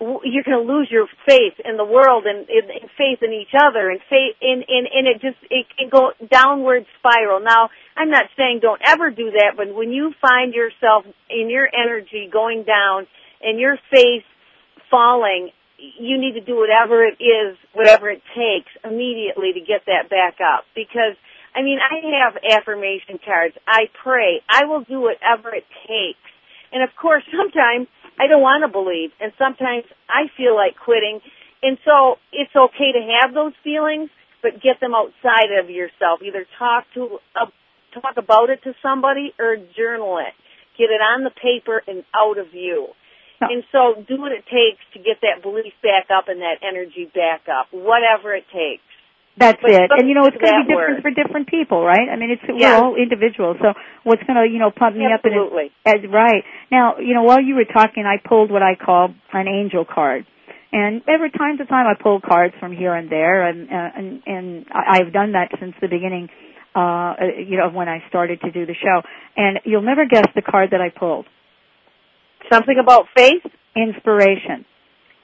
you're 0.00 0.44
going 0.44 0.66
to 0.66 0.72
lose 0.72 0.88
your 0.90 1.06
faith 1.26 1.54
in 1.64 1.76
the 1.76 1.84
world 1.84 2.24
and, 2.26 2.48
in, 2.48 2.70
and 2.70 2.90
faith 2.98 3.22
in 3.22 3.32
each 3.32 3.54
other 3.54 3.90
and 3.90 4.00
faith 4.10 4.36
in, 4.40 4.64
in, 4.68 4.84
and 4.92 5.06
it 5.06 5.20
just, 5.20 5.38
it 5.50 5.66
can 5.78 5.88
go 5.88 6.12
downward 6.30 6.84
spiral. 6.98 7.40
Now, 7.40 7.70
I'm 7.96 8.10
not 8.10 8.24
saying 8.36 8.60
don't 8.60 8.80
ever 8.84 9.10
do 9.10 9.30
that, 9.32 9.54
but 9.56 9.74
when 9.74 9.90
you 9.90 10.12
find 10.20 10.52
yourself 10.52 11.04
in 11.30 11.48
your 11.48 11.68
energy 11.72 12.28
going 12.30 12.64
down 12.64 13.06
and 13.40 13.60
your 13.60 13.78
faith 13.90 14.24
falling, 14.90 15.50
you 15.78 16.18
need 16.18 16.32
to 16.32 16.40
do 16.40 16.56
whatever 16.56 17.04
it 17.04 17.22
is, 17.22 17.56
whatever 17.72 18.10
it 18.10 18.22
takes 18.34 18.70
immediately 18.84 19.52
to 19.54 19.60
get 19.60 19.86
that 19.86 20.08
back 20.10 20.38
up 20.40 20.64
because 20.74 21.16
I 21.54 21.62
mean, 21.62 21.78
I 21.78 22.02
have 22.18 22.36
affirmation 22.42 23.18
cards. 23.24 23.54
I 23.66 23.86
pray. 24.02 24.42
I 24.48 24.66
will 24.66 24.82
do 24.82 25.00
whatever 25.00 25.54
it 25.54 25.64
takes. 25.86 26.26
And 26.72 26.82
of 26.82 26.90
course, 27.00 27.22
sometimes 27.30 27.86
I 28.18 28.26
don't 28.26 28.42
want 28.42 28.62
to 28.66 28.70
believe, 28.70 29.10
and 29.20 29.32
sometimes 29.38 29.84
I 30.08 30.30
feel 30.36 30.54
like 30.54 30.74
quitting. 30.76 31.20
And 31.62 31.78
so 31.84 32.16
it's 32.32 32.54
okay 32.54 32.92
to 32.92 33.02
have 33.20 33.34
those 33.34 33.54
feelings, 33.62 34.10
but 34.42 34.60
get 34.60 34.80
them 34.80 34.94
outside 34.94 35.54
of 35.58 35.70
yourself. 35.70 36.20
Either 36.22 36.44
talk 36.58 36.84
to 36.94 37.18
uh, 37.34 37.46
talk 37.94 38.18
about 38.18 38.50
it 38.50 38.62
to 38.64 38.74
somebody 38.82 39.32
or 39.38 39.56
journal 39.76 40.18
it. 40.18 40.34
Get 40.76 40.90
it 40.90 41.00
on 41.00 41.22
the 41.22 41.30
paper 41.30 41.82
and 41.86 42.04
out 42.14 42.38
of 42.38 42.52
you. 42.52 42.88
And 43.40 43.64
so 43.72 44.02
do 44.06 44.20
what 44.20 44.32
it 44.32 44.44
takes 44.46 44.82
to 44.94 44.98
get 44.98 45.20
that 45.22 45.42
belief 45.42 45.74
back 45.82 46.08
up 46.10 46.28
and 46.28 46.40
that 46.40 46.62
energy 46.62 47.10
back 47.12 47.42
up, 47.48 47.66
whatever 47.72 48.34
it 48.34 48.44
takes. 48.52 48.82
That's 49.36 49.60
But- 49.60 49.70
it. 49.72 49.88
but 49.88 49.98
And 50.00 50.08
you 50.08 50.14
know, 50.14 50.26
it's 50.26 50.36
going 50.36 50.52
to 50.52 50.60
be 50.64 50.68
different 50.74 50.94
word. 50.94 51.02
for 51.02 51.10
different 51.10 51.46
people, 51.48 51.82
right? 51.84 52.08
I 52.08 52.16
mean, 52.16 52.30
it's 52.30 52.42
Yeah. 52.48 52.78
we're 52.80 52.84
all 52.86 52.94
individuals. 52.94 53.56
So 53.60 53.74
what's 54.04 54.22
going 54.24 54.36
to, 54.36 54.46
you 54.48 54.58
know, 54.60 54.70
pump 54.70 54.94
me 54.96 55.06
up 55.06 55.22
Absolutely. 55.24 55.72
and 55.84 56.04
as 56.04 56.10
right. 56.10 56.44
Now, 56.70 56.98
you 56.98 57.14
know, 57.14 57.22
while 57.24 57.40
you 57.40 57.56
were 57.56 57.64
talking, 57.64 58.06
I 58.06 58.18
pulled 58.18 58.50
what 58.52 58.62
I 58.62 58.76
call 58.76 59.12
an 59.32 59.48
angel 59.48 59.84
card. 59.84 60.24
And 60.72 61.02
every 61.08 61.30
time 61.30 61.58
to 61.58 61.66
time 61.66 61.86
I 61.86 61.94
pull 61.94 62.20
cards 62.20 62.54
from 62.60 62.72
here 62.72 62.94
and 62.94 63.08
there 63.08 63.42
and 63.46 63.70
uh, 63.70 63.90
and 63.96 64.22
and 64.26 64.66
I- 64.72 64.98
I've 64.98 65.12
done 65.12 65.32
that 65.32 65.50
since 65.60 65.74
the 65.80 65.86
beginning 65.88 66.28
uh 66.74 67.14
you 67.38 67.56
know 67.56 67.68
when 67.68 67.88
I 67.88 68.02
started 68.08 68.40
to 68.40 68.50
do 68.50 68.66
the 68.66 68.74
show. 68.74 69.02
And 69.36 69.60
you'll 69.64 69.82
never 69.82 70.04
guess 70.04 70.26
the 70.34 70.42
card 70.42 70.70
that 70.70 70.80
I 70.80 70.88
pulled. 70.90 71.26
Something 72.52 72.78
about 72.78 73.06
faith? 73.16 73.42
Inspiration. 73.76 74.64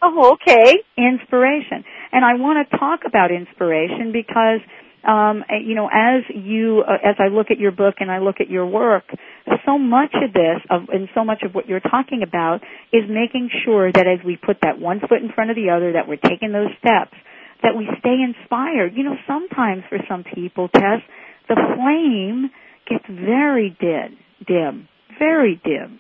Oh, 0.03 0.34
okay. 0.34 0.76
Inspiration. 0.96 1.84
And 2.12 2.24
I 2.24 2.34
want 2.34 2.68
to 2.68 2.78
talk 2.78 3.01
about 3.07 3.30
inspiration 3.30 4.12
because 4.12 4.61
um 5.03 5.44
you 5.64 5.74
know 5.74 5.88
as 5.90 6.24
you 6.28 6.82
uh, 6.86 6.92
as 7.03 7.16
I 7.18 7.28
look 7.28 7.46
at 7.51 7.59
your 7.59 7.70
book 7.72 7.94
and 8.01 8.11
I 8.11 8.18
look 8.18 8.36
at 8.38 8.51
your 8.51 8.66
work 8.66 9.05
so 9.64 9.78
much 9.78 10.12
of 10.12 10.32
this 10.34 10.61
of 10.68 10.90
and 10.92 11.09
so 11.14 11.24
much 11.24 11.42
of 11.42 11.55
what 11.55 11.66
you're 11.68 11.80
talking 11.80 12.22
about 12.22 12.61
is 12.92 13.05
making 13.09 13.48
sure 13.64 13.90
that 13.90 14.07
as 14.07 14.18
we 14.26 14.36
put 14.36 14.59
that 14.62 14.78
one 14.78 15.01
foot 15.01 15.22
in 15.22 15.30
front 15.34 15.48
of 15.48 15.57
the 15.57 15.70
other 15.70 15.92
that 15.94 16.07
we're 16.07 16.16
taking 16.20 16.53
those 16.53 16.68
steps 16.78 17.16
that 17.62 17.76
we 17.76 17.88
stay 17.98 18.16
inspired 18.20 18.92
you 18.94 19.05
know 19.05 19.16
sometimes 19.26 19.84
for 19.88 19.98
some 20.07 20.22
people 20.34 20.68
Tess 20.68 21.01
the 21.48 21.57
flame 21.57 22.51
gets 22.86 23.05
very 23.09 23.74
dim 23.80 24.18
dim 24.46 24.86
very 25.18 25.59
dim 25.64 25.98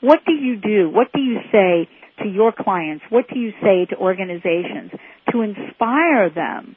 what 0.00 0.20
do 0.26 0.32
you 0.32 0.56
do? 0.56 0.90
What 0.90 1.08
do 1.12 1.20
you 1.20 1.38
say 1.52 1.88
to 2.22 2.28
your 2.28 2.52
clients? 2.52 3.04
What 3.10 3.26
do 3.32 3.38
you 3.38 3.52
say 3.62 3.86
to 3.90 3.96
organizations 3.96 4.92
to 5.32 5.42
inspire 5.42 6.30
them 6.30 6.76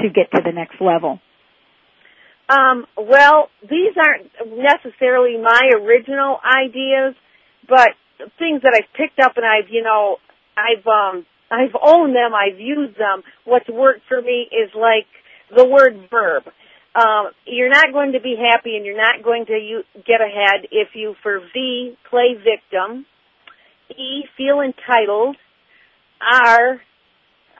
to 0.00 0.08
get 0.08 0.30
to 0.32 0.40
the 0.44 0.52
next 0.52 0.80
level? 0.80 1.20
Um, 2.48 2.86
well, 2.96 3.48
these 3.62 3.94
aren't 3.96 4.30
necessarily 4.58 5.36
my 5.40 5.70
original 5.76 6.38
ideas, 6.44 7.14
but 7.68 7.90
things 8.38 8.62
that 8.62 8.74
I've 8.74 8.92
picked 8.96 9.20
up 9.20 9.36
and 9.36 9.46
I've, 9.46 9.70
you 9.70 9.82
know, 9.82 10.16
I've, 10.56 10.84
um, 10.86 11.26
I've 11.50 11.74
owned 11.80 12.14
them, 12.14 12.32
I've 12.34 12.58
used 12.58 12.98
them. 12.98 13.22
What's 13.44 13.68
worked 13.68 14.02
for 14.08 14.20
me 14.20 14.48
is 14.50 14.70
like 14.74 15.06
the 15.54 15.64
word 15.64 16.08
verb. 16.10 16.44
Um, 16.94 17.30
you're 17.46 17.70
not 17.70 17.92
going 17.92 18.12
to 18.12 18.20
be 18.20 18.36
happy 18.36 18.76
and 18.76 18.84
you're 18.84 18.96
not 18.96 19.22
going 19.22 19.46
to 19.46 19.52
you, 19.52 19.82
get 19.94 20.20
ahead 20.20 20.66
if 20.72 20.88
you, 20.94 21.14
for 21.22 21.40
V, 21.54 21.96
play 22.08 22.34
victim, 22.34 23.06
E, 23.90 24.24
feel 24.36 24.60
entitled, 24.60 25.36
R, 26.20 26.80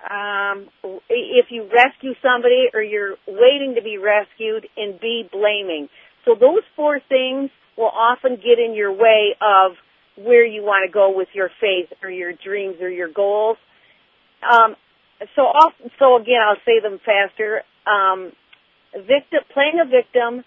um, 0.09 0.69
if 1.09 1.47
you 1.51 1.69
rescue 1.73 2.15
somebody 2.23 2.67
or 2.73 2.83
you're 2.83 3.17
waiting 3.29 3.75
to 3.77 3.83
be 3.83 3.99
rescued, 3.99 4.67
and 4.77 4.99
B, 4.99 5.29
blaming. 5.31 5.89
So 6.25 6.35
those 6.35 6.63
four 6.75 7.01
things 7.09 7.51
will 7.77 7.93
often 7.93 8.37
get 8.37 8.59
in 8.59 8.75
your 8.75 8.93
way 8.93 9.37
of 9.41 9.73
where 10.17 10.45
you 10.45 10.63
want 10.63 10.89
to 10.89 10.93
go 10.93 11.17
with 11.17 11.29
your 11.35 11.51
faith 11.61 11.97
or 12.03 12.11
your 12.11 12.33
dreams 12.33 12.77
or 12.81 12.91
your 12.91 13.09
goals. 13.09 13.57
Um, 14.43 14.75
so, 15.37 15.43
off, 15.43 15.73
so 15.99 16.17
again, 16.17 16.41
I'll 16.43 16.57
say 16.65 16.81
them 16.81 16.99
faster. 17.05 17.63
Um, 17.87 18.33
victim, 18.95 19.41
playing 19.53 19.81
a 19.81 19.89
victim, 19.89 20.45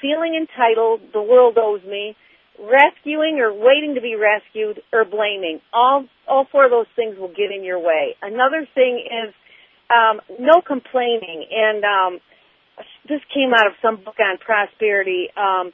feeling 0.00 0.34
entitled, 0.36 1.00
the 1.12 1.22
world 1.22 1.58
owes 1.58 1.82
me, 1.84 2.16
rescuing 2.58 3.38
or 3.40 3.52
waiting 3.52 3.94
to 3.94 4.00
be 4.00 4.14
rescued, 4.14 4.82
or 4.92 5.04
blaming. 5.04 5.60
All 5.72 6.06
all 6.28 6.46
four 6.50 6.64
of 6.64 6.70
those 6.70 6.90
things 6.96 7.18
will 7.18 7.32
get 7.32 7.52
in 7.54 7.64
your 7.64 7.78
way. 7.78 8.16
Another 8.22 8.66
thing 8.74 9.00
is 9.04 9.34
um, 9.90 10.20
no 10.38 10.60
complaining, 10.66 11.46
and 11.50 11.84
um, 11.84 12.20
this 13.08 13.20
came 13.32 13.52
out 13.54 13.66
of 13.66 13.72
some 13.80 13.96
book 13.96 14.18
on 14.20 14.38
prosperity. 14.38 15.28
Um, 15.36 15.72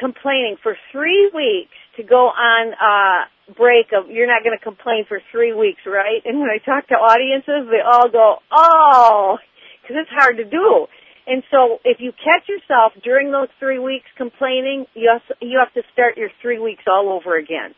complaining 0.00 0.56
for 0.62 0.76
three 0.92 1.30
weeks 1.34 1.76
to 1.96 2.02
go 2.02 2.28
on 2.28 2.72
uh 2.72 3.28
break 3.52 3.92
of 3.92 4.10
you're 4.10 4.26
not 4.26 4.42
going 4.42 4.56
to 4.56 4.62
complain 4.62 5.04
for 5.06 5.20
three 5.30 5.52
weeks, 5.52 5.80
right? 5.86 6.22
And 6.24 6.40
when 6.40 6.48
I 6.48 6.58
talk 6.58 6.88
to 6.88 6.94
audiences, 6.94 7.68
they 7.70 7.84
all 7.84 8.08
go, 8.08 8.38
"Oh," 8.50 9.36
because 9.84 10.00
it's 10.00 10.10
hard 10.10 10.38
to 10.38 10.44
do. 10.44 10.86
And 11.26 11.42
so, 11.50 11.80
if 11.84 12.00
you 12.00 12.12
catch 12.12 12.48
yourself 12.48 12.92
during 13.02 13.32
those 13.32 13.48
three 13.58 13.78
weeks 13.78 14.06
complaining, 14.16 14.84
you 14.94 15.08
have, 15.12 15.22
you 15.40 15.60
have 15.60 15.72
to 15.72 15.82
start 15.92 16.16
your 16.16 16.28
three 16.42 16.58
weeks 16.58 16.84
all 16.86 17.12
over 17.12 17.36
again. 17.36 17.74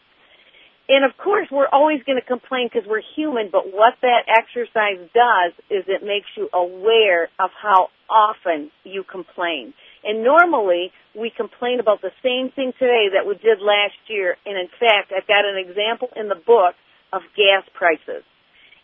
And 0.89 1.05
of 1.05 1.17
course, 1.19 1.49
we're 1.51 1.69
always 1.71 2.03
going 2.05 2.19
to 2.19 2.27
complain 2.27 2.71
because 2.71 2.89
we're 2.89 3.03
human, 3.15 3.51
but 3.51 3.73
what 3.73 3.95
that 4.03 4.27
exercise 4.31 5.03
does 5.15 5.53
is 5.71 5.85
it 5.87 6.03
makes 6.03 6.31
you 6.37 6.49
aware 6.55 7.25
of 7.39 7.51
how 7.61 7.91
often 8.09 8.71
you 8.85 9.03
complain. 9.03 9.75
And 10.05 10.23
normally, 10.23 10.93
we 11.15 11.33
complain 11.35 11.81
about 11.81 12.03
the 12.03 12.15
same 12.23 12.53
thing 12.55 12.73
today 12.79 13.11
that 13.15 13.27
we 13.27 13.35
did 13.35 13.59
last 13.59 13.99
year. 14.07 14.37
And 14.47 14.57
in 14.57 14.69
fact, 14.79 15.11
I've 15.11 15.27
got 15.27 15.45
an 15.45 15.59
example 15.59 16.09
in 16.15 16.29
the 16.29 16.39
book 16.39 16.75
of 17.13 17.23
gas 17.35 17.67
prices. 17.75 18.23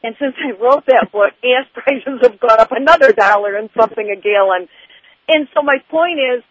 And 0.03 0.17
since 0.19 0.35
I 0.37 0.51
wrote 0.59 0.87
that 0.87 1.11
book, 1.13 1.33
gas 1.43 1.67
prices 1.75 2.21
have 2.23 2.41
gone 2.41 2.59
up 2.59 2.73
another 2.73 3.13
dollar 3.13 3.57
and 3.57 3.71
something 3.79 4.11
a 4.11 4.21
gallon. 4.21 4.69
And 5.29 5.49
so 5.55 5.63
my 5.63 5.79
point 5.91 6.19
is, 6.19 6.43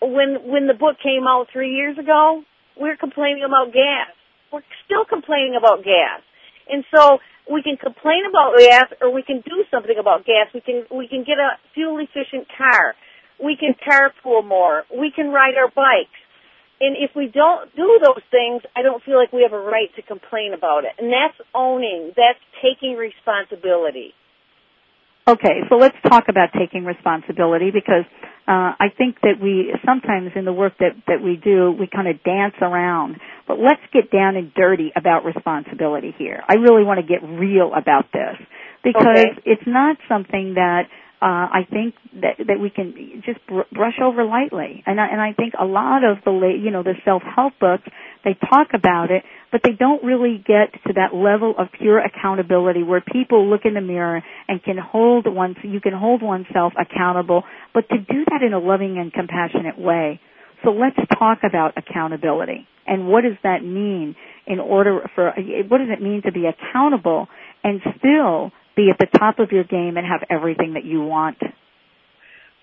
when 0.00 0.50
when 0.50 0.66
the 0.66 0.74
book 0.74 0.96
came 1.02 1.24
out 1.26 1.48
three 1.52 1.72
years 1.74 1.96
ago, 1.98 2.42
we 2.80 2.88
were 2.88 2.96
complaining 2.96 3.44
about 3.44 3.72
gas. 3.72 4.12
We're 4.52 4.66
still 4.84 5.04
complaining 5.04 5.56
about 5.56 5.84
gas. 5.84 6.20
And 6.68 6.84
so 6.94 7.18
we 7.50 7.62
can 7.62 7.76
complain 7.76 8.24
about 8.28 8.56
gas 8.58 8.84
or 9.00 9.12
we 9.12 9.22
can 9.22 9.40
do 9.44 9.64
something 9.70 9.96
about 9.98 10.24
gas. 10.24 10.48
We 10.54 10.60
can 10.60 10.84
we 10.90 11.08
can 11.08 11.24
get 11.24 11.38
a 11.38 11.56
fuel 11.74 11.98
efficient 11.98 12.48
car. 12.56 12.94
We 13.42 13.56
can 13.56 13.74
carpool 13.74 14.46
more. 14.46 14.84
We 14.94 15.10
can 15.10 15.30
ride 15.30 15.56
our 15.56 15.68
bikes. 15.68 16.20
And 16.80 16.96
if 16.98 17.14
we 17.14 17.30
don't 17.32 17.74
do 17.76 18.00
those 18.02 18.22
things, 18.30 18.62
I 18.76 18.82
don't 18.82 19.02
feel 19.02 19.16
like 19.16 19.32
we 19.32 19.42
have 19.42 19.52
a 19.52 19.62
right 19.62 19.94
to 19.96 20.02
complain 20.02 20.52
about 20.54 20.84
it. 20.84 20.92
And 20.98 21.12
that's 21.12 21.38
owning. 21.54 22.12
That's 22.16 22.40
taking 22.62 22.96
responsibility. 22.96 24.12
Okay, 25.26 25.64
so 25.70 25.76
let's 25.76 25.96
talk 26.06 26.24
about 26.28 26.50
taking 26.52 26.84
responsibility 26.84 27.70
because 27.72 28.04
uh, 28.46 28.76
I 28.76 28.92
think 28.96 29.16
that 29.22 29.40
we 29.40 29.72
sometimes 29.86 30.32
in 30.36 30.44
the 30.44 30.52
work 30.52 30.74
that 30.80 30.92
that 31.06 31.22
we 31.24 31.40
do 31.42 31.72
we 31.72 31.86
kind 31.86 32.08
of 32.08 32.22
dance 32.22 32.52
around, 32.60 33.16
but 33.48 33.58
let's 33.58 33.80
get 33.90 34.10
down 34.10 34.36
and 34.36 34.52
dirty 34.52 34.92
about 34.94 35.24
responsibility 35.24 36.14
here. 36.18 36.42
I 36.46 36.56
really 36.56 36.84
want 36.84 37.00
to 37.00 37.06
get 37.06 37.26
real 37.26 37.72
about 37.74 38.12
this 38.12 38.36
because 38.82 39.32
Okay. 39.32 39.40
it's 39.46 39.66
not 39.66 39.96
something 40.10 40.54
that 40.54 40.88
uh, 41.22 41.48
I 41.50 41.66
think 41.70 41.94
that 42.20 42.36
that 42.46 42.60
we 42.60 42.70
can 42.70 43.22
just 43.24 43.38
br- 43.46 43.68
brush 43.72 43.98
over 44.02 44.24
lightly. 44.24 44.82
And 44.86 45.00
I, 45.00 45.06
and 45.08 45.20
I 45.20 45.32
think 45.32 45.54
a 45.58 45.64
lot 45.64 46.04
of 46.04 46.18
the 46.24 46.30
la- 46.30 46.48
you 46.54 46.70
know 46.70 46.82
the 46.82 46.94
self 47.04 47.22
help 47.22 47.54
books 47.60 47.84
they 48.24 48.34
talk 48.34 48.68
about 48.74 49.10
it, 49.10 49.22
but 49.52 49.60
they 49.64 49.72
don't 49.72 50.02
really 50.04 50.38
get 50.38 50.72
to 50.86 50.92
that 50.94 51.14
level 51.14 51.54
of 51.58 51.68
pure 51.78 51.98
accountability 51.98 52.82
where 52.82 53.00
people 53.00 53.48
look 53.48 53.62
in 53.64 53.74
the 53.74 53.80
mirror 53.80 54.22
and 54.48 54.62
can 54.62 54.76
hold 54.78 55.26
one 55.32 55.56
you 55.62 55.80
can 55.80 55.92
hold 55.94 56.22
oneself 56.22 56.72
accountable, 56.78 57.44
but 57.72 57.88
to 57.88 57.98
do 57.98 58.24
that 58.30 58.42
in 58.44 58.52
a 58.52 58.58
loving 58.58 58.98
and 58.98 59.12
compassionate 59.12 59.78
way. 59.78 60.20
So 60.64 60.70
let's 60.70 60.96
talk 61.18 61.38
about 61.44 61.74
accountability 61.76 62.66
and 62.86 63.08
what 63.08 63.22
does 63.22 63.36
that 63.42 63.62
mean 63.64 64.14
in 64.46 64.58
order 64.60 65.00
for 65.14 65.32
what 65.68 65.78
does 65.78 65.88
it 65.90 66.02
mean 66.02 66.22
to 66.24 66.32
be 66.32 66.44
accountable 66.46 67.28
and 67.62 67.80
still 67.98 68.52
be 68.76 68.90
at 68.90 68.98
the 68.98 69.18
top 69.18 69.38
of 69.38 69.52
your 69.52 69.64
game 69.64 69.96
and 69.96 70.06
have 70.06 70.24
everything 70.30 70.74
that 70.74 70.84
you 70.84 71.02
want. 71.02 71.38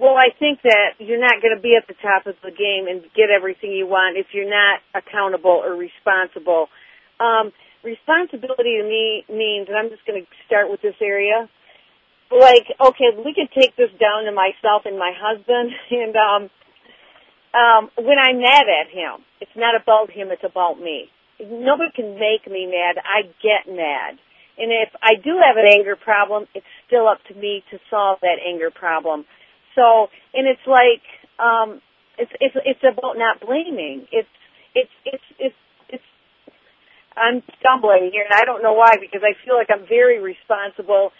Well, 0.01 0.17
I 0.17 0.33
think 0.33 0.61
that 0.63 0.97
you're 0.97 1.21
not 1.21 1.45
going 1.45 1.55
to 1.55 1.61
be 1.61 1.77
at 1.77 1.87
the 1.87 1.93
top 2.01 2.25
of 2.25 2.33
the 2.41 2.49
game 2.49 2.89
and 2.89 3.03
get 3.13 3.29
everything 3.29 3.71
you 3.71 3.85
want 3.85 4.17
if 4.17 4.33
you're 4.33 4.49
not 4.49 4.81
accountable 4.97 5.61
or 5.61 5.77
responsible. 5.77 6.69
Um, 7.21 7.53
responsibility 7.83 8.81
to 8.81 8.83
me 8.83 9.25
means, 9.29 9.69
and 9.69 9.77
I'm 9.77 9.93
just 9.93 10.01
going 10.09 10.25
to 10.25 10.27
start 10.49 10.71
with 10.71 10.81
this 10.81 10.97
area. 11.01 11.45
Like, 12.33 12.65
okay, 12.81 13.13
we 13.13 13.37
could 13.37 13.53
take 13.53 13.75
this 13.77 13.93
down 14.01 14.25
to 14.25 14.31
myself 14.31 14.89
and 14.89 14.97
my 14.97 15.13
husband, 15.13 15.69
and 15.91 16.15
um, 16.17 16.41
um, 17.53 17.81
when 17.93 18.17
I'm 18.17 18.41
mad 18.41 18.65
at 18.65 18.89
him, 18.89 19.21
it's 19.39 19.53
not 19.55 19.75
about 19.77 20.09
him; 20.09 20.31
it's 20.31 20.41
about 20.41 20.79
me. 20.79 21.13
Nobody 21.37 21.91
can 21.93 22.17
make 22.17 22.49
me 22.49 22.65
mad. 22.65 22.97
I 23.03 23.29
get 23.43 23.69
mad. 23.69 24.17
And 24.57 24.71
if 24.71 24.89
I 25.01 25.15
do 25.15 25.39
have 25.39 25.57
an 25.57 25.67
anger 25.71 25.95
problem, 25.95 26.47
it's 26.53 26.65
still 26.87 27.07
up 27.07 27.19
to 27.29 27.33
me 27.33 27.63
to 27.71 27.79
solve 27.89 28.19
that 28.21 28.37
anger 28.45 28.71
problem. 28.71 29.25
So, 29.75 30.07
and 30.33 30.47
it's 30.47 30.65
like, 30.67 31.03
um, 31.39 31.81
it's, 32.17 32.31
it's, 32.39 32.55
it's 32.65 32.83
about 32.83 33.17
not 33.17 33.39
blaming. 33.39 34.07
It's, 34.11 34.29
it's, 34.75 34.91
it's, 35.05 35.23
it's, 35.39 35.55
it's, 35.89 36.03
I'm 37.15 37.43
stumbling 37.59 38.11
here 38.11 38.23
and 38.27 38.35
I 38.35 38.45
don't 38.45 38.63
know 38.63 38.73
why 38.73 38.95
because 38.99 39.21
I 39.23 39.33
feel 39.45 39.55
like 39.55 39.71
I'm 39.71 39.87
very 39.87 40.19
responsible 40.19 41.11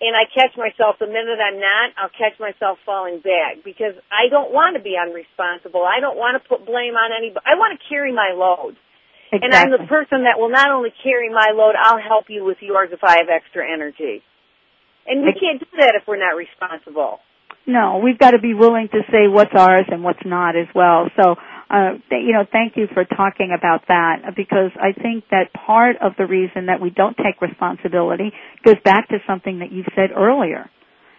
and 0.00 0.14
I 0.14 0.30
catch 0.30 0.54
myself 0.56 0.96
the 1.00 1.06
minute 1.10 1.42
I'm 1.42 1.58
not, 1.58 1.90
I'll 1.98 2.14
catch 2.14 2.38
myself 2.38 2.78
falling 2.86 3.18
back 3.20 3.64
because 3.64 3.98
I 4.14 4.30
don't 4.30 4.52
want 4.54 4.76
to 4.78 4.82
be 4.82 4.94
unresponsible. 4.94 5.82
I 5.82 6.00
don't 6.00 6.16
want 6.16 6.40
to 6.40 6.42
put 6.48 6.66
blame 6.66 6.94
on 6.94 7.10
anybody. 7.10 7.44
I 7.46 7.58
want 7.58 7.78
to 7.78 7.80
carry 7.88 8.12
my 8.14 8.30
load. 8.34 8.76
And 9.32 9.54
I'm 9.54 9.70
the 9.70 9.86
person 9.88 10.24
that 10.24 10.38
will 10.38 10.50
not 10.50 10.70
only 10.70 10.90
carry 11.02 11.28
my 11.28 11.52
load, 11.54 11.74
I'll 11.78 12.00
help 12.00 12.26
you 12.28 12.44
with 12.44 12.58
yours 12.60 12.90
if 12.92 13.00
I 13.02 13.18
have 13.18 13.28
extra 13.28 13.64
energy. 13.70 14.22
And 15.06 15.22
we 15.24 15.32
can't 15.32 15.60
do 15.60 15.66
that 15.80 15.94
if 16.00 16.06
we're 16.06 16.20
not 16.20 16.36
responsible. 16.36 17.20
No, 17.66 18.00
we've 18.02 18.18
got 18.18 18.32
to 18.32 18.38
be 18.38 18.54
willing 18.54 18.88
to 18.92 19.00
say 19.10 19.28
what's 19.28 19.52
ours 19.54 19.84
and 19.88 20.02
what's 20.02 20.24
not 20.24 20.56
as 20.56 20.66
well. 20.74 21.10
So, 21.20 21.36
uh, 21.68 22.00
th- 22.08 22.24
you 22.24 22.32
know, 22.32 22.44
thank 22.50 22.76
you 22.76 22.86
for 22.92 23.04
talking 23.04 23.54
about 23.56 23.86
that 23.88 24.34
because 24.36 24.70
I 24.80 24.92
think 24.92 25.24
that 25.30 25.52
part 25.52 25.96
of 26.00 26.12
the 26.16 26.26
reason 26.26 26.66
that 26.66 26.80
we 26.80 26.88
don't 26.88 27.16
take 27.16 27.42
responsibility 27.42 28.32
goes 28.64 28.80
back 28.84 29.08
to 29.08 29.18
something 29.26 29.58
that 29.58 29.70
you 29.70 29.84
said 29.94 30.10
earlier. 30.16 30.70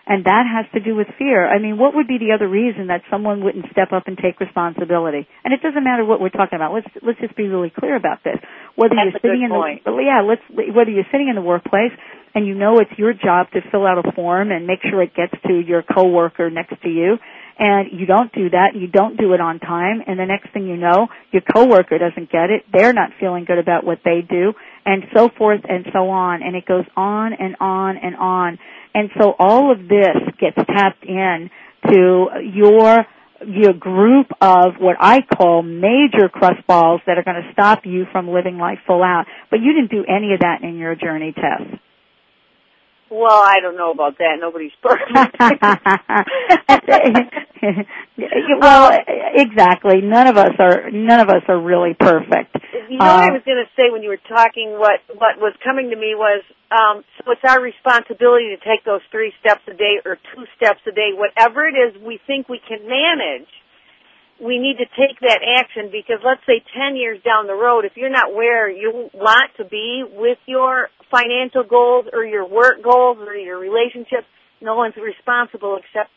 And 0.09 0.25
that 0.25 0.49
has 0.49 0.65
to 0.73 0.81
do 0.81 0.97
with 0.97 1.05
fear. 1.19 1.45
I 1.45 1.61
mean, 1.61 1.77
what 1.77 1.93
would 1.93 2.07
be 2.07 2.17
the 2.17 2.33
other 2.33 2.49
reason 2.49 2.87
that 2.87 3.05
someone 3.11 3.43
wouldn't 3.43 3.69
step 3.71 3.93
up 3.93 4.09
and 4.09 4.17
take 4.17 4.39
responsibility? 4.41 5.29
And 5.45 5.53
it 5.53 5.61
doesn't 5.61 5.83
matter 5.83 6.03
what 6.03 6.19
we're 6.19 6.33
talking 6.33 6.57
about. 6.57 6.73
Let's 6.73 6.89
let's 7.05 7.19
just 7.21 7.37
be 7.37 7.45
really 7.45 7.69
clear 7.69 7.95
about 7.95 8.25
this. 8.25 8.41
Whether 8.73 8.97
That's 8.97 9.21
you're 9.21 9.21
sitting 9.21 9.45
in 9.45 9.53
point. 9.53 9.85
the 9.85 9.93
yeah, 10.01 10.25
let's 10.25 10.41
whether 10.49 10.89
you're 10.89 11.07
sitting 11.13 11.29
in 11.29 11.35
the 11.35 11.45
workplace 11.45 11.93
and 12.33 12.47
you 12.47 12.55
know 12.55 12.79
it's 12.79 12.91
your 12.97 13.13
job 13.13 13.53
to 13.53 13.61
fill 13.69 13.85
out 13.85 14.01
a 14.01 14.11
form 14.13 14.49
and 14.49 14.65
make 14.65 14.81
sure 14.81 15.01
it 15.03 15.13
gets 15.13 15.33
to 15.45 15.53
your 15.53 15.83
coworker 15.83 16.49
next 16.49 16.73
to 16.81 16.89
you 16.89 17.21
and 17.59 17.99
you 17.99 18.05
don't 18.05 18.31
do 18.31 18.49
that, 18.49 18.71
you 18.73 18.87
don't 18.87 19.17
do 19.17 19.33
it 19.33 19.41
on 19.41 19.59
time, 19.59 20.01
and 20.07 20.17
the 20.17 20.25
next 20.25 20.53
thing 20.53 20.65
you 20.65 20.77
know, 20.77 21.09
your 21.31 21.41
coworker 21.41 21.97
doesn't 21.97 22.31
get 22.31 22.49
it, 22.49 22.63
they're 22.71 22.93
not 22.93 23.11
feeling 23.19 23.43
good 23.43 23.59
about 23.59 23.83
what 23.83 23.99
they 24.05 24.21
do, 24.27 24.53
and 24.85 25.03
so 25.13 25.27
forth 25.37 25.59
and 25.67 25.85
so 25.91 26.09
on, 26.09 26.41
and 26.41 26.55
it 26.55 26.65
goes 26.65 26.85
on 26.95 27.33
and 27.33 27.57
on 27.59 27.97
and 27.97 28.15
on. 28.15 28.57
And 28.93 29.09
so 29.19 29.35
all 29.37 29.71
of 29.71 29.87
this 29.87 30.17
gets 30.39 30.55
tapped 30.55 31.05
in 31.05 31.49
to 31.87 32.27
your 32.53 33.05
your 33.47 33.71
group 33.71 34.27
of 34.41 34.73
what 34.79 34.97
I 34.99 35.21
call 35.21 35.61
major 35.63 36.27
crust 36.27 36.65
balls 36.67 36.99
that 37.07 37.17
are 37.17 37.23
going 37.23 37.41
to 37.41 37.53
stop 37.53 37.85
you 37.85 38.05
from 38.11 38.27
living 38.27 38.57
life 38.57 38.79
full 38.85 39.01
out. 39.01 39.27
But 39.49 39.61
you 39.61 39.73
didn't 39.73 39.91
do 39.91 40.03
any 40.03 40.33
of 40.33 40.41
that 40.41 40.61
in 40.61 40.77
your 40.77 40.95
journey 40.95 41.33
Tess. 41.33 41.79
Well, 43.11 43.41
I 43.43 43.57
don't 43.61 43.75
know 43.77 43.91
about 43.91 44.17
that. 44.19 44.37
Nobody's 44.39 44.71
perfect. 44.81 45.35
well, 48.59 48.91
exactly. 49.33 50.01
None 50.01 50.27
of 50.27 50.37
us 50.37 50.53
are. 50.59 50.89
None 50.91 51.19
of 51.19 51.29
us 51.29 51.43
are 51.47 51.59
really 51.59 51.93
perfect. 51.99 52.55
You 52.89 52.97
know 52.97 53.05
what 53.05 53.23
I 53.23 53.27
Um, 53.27 53.33
was 53.33 53.43
going 53.45 53.63
to 53.63 53.69
say 53.75 53.89
when 53.91 54.03
you 54.03 54.09
were 54.09 54.21
talking? 54.29 54.77
What 54.77 55.01
what 55.15 55.39
was 55.39 55.53
coming 55.63 55.89
to 55.89 55.95
me 55.95 56.13
was, 56.15 56.43
um, 56.71 57.03
so 57.17 57.31
it's 57.31 57.41
our 57.47 57.61
responsibility 57.61 58.55
to 58.55 58.57
take 58.63 58.83
those 58.85 59.01
three 59.11 59.33
steps 59.39 59.61
a 59.67 59.73
day 59.73 59.99
or 60.05 60.17
two 60.35 60.45
steps 60.55 60.79
a 60.87 60.91
day, 60.91 61.11
whatever 61.13 61.67
it 61.67 61.75
is 61.75 62.01
we 62.01 62.19
think 62.27 62.47
we 62.49 62.59
can 62.65 62.87
manage. 62.87 63.47
We 64.39 64.57
need 64.57 64.77
to 64.77 64.85
take 64.95 65.19
that 65.21 65.41
action 65.43 65.89
because 65.91 66.21
let's 66.23 66.41
say 66.45 66.63
ten 66.77 66.95
years 66.95 67.19
down 67.23 67.47
the 67.47 67.55
road, 67.55 67.83
if 67.85 67.97
you're 67.97 68.09
not 68.13 68.33
where 68.33 68.69
you 68.69 69.09
want 69.13 69.51
to 69.57 69.65
be 69.65 70.03
with 70.07 70.37
your 70.45 70.89
financial 71.11 71.63
goals 71.63 72.05
or 72.13 72.23
your 72.23 72.47
work 72.47 72.81
goals 72.83 73.17
or 73.19 73.35
your 73.35 73.59
relationships, 73.59 74.27
no 74.61 74.75
one's 74.75 74.95
responsible 74.95 75.77
except 75.77 76.11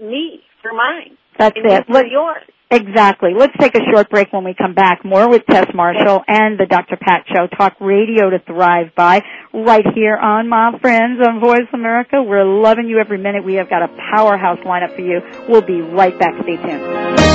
me 0.00 0.40
for 0.62 0.72
mine. 0.72 1.16
That's 1.38 1.56
and 1.56 1.70
it. 1.70 1.86
for 1.86 2.04
yours. 2.04 2.44
Exactly. 2.70 3.30
Let's 3.36 3.52
take 3.60 3.76
a 3.76 3.80
short 3.92 4.10
break 4.10 4.32
when 4.32 4.42
we 4.42 4.52
come 4.52 4.74
back. 4.74 5.04
More 5.04 5.28
with 5.28 5.46
Tess 5.46 5.66
Marshall 5.72 6.24
and 6.26 6.58
the 6.58 6.66
Dr. 6.66 6.96
Pat 7.00 7.24
Show. 7.32 7.46
Talk 7.46 7.76
radio 7.80 8.30
to 8.30 8.40
thrive 8.40 8.92
by 8.96 9.22
right 9.54 9.84
here 9.94 10.16
on 10.16 10.48
My 10.48 10.76
Friends 10.80 11.20
on 11.24 11.38
Voice 11.38 11.68
America. 11.72 12.22
We're 12.22 12.44
loving 12.44 12.88
you 12.88 12.98
every 12.98 13.18
minute. 13.18 13.44
We 13.44 13.54
have 13.54 13.70
got 13.70 13.82
a 13.82 13.88
powerhouse 14.12 14.58
lineup 14.60 14.96
for 14.96 15.02
you. 15.02 15.20
We'll 15.48 15.62
be 15.62 15.80
right 15.80 16.18
back. 16.18 16.34
Stay 16.42 16.56
tuned. 16.56 17.26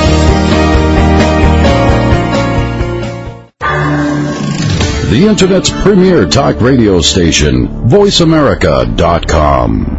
The 5.11 5.27
Internet's 5.27 5.69
premier 5.69 6.25
talk 6.25 6.61
radio 6.61 7.01
station, 7.01 7.67
VoiceAmerica.com. 7.89 9.97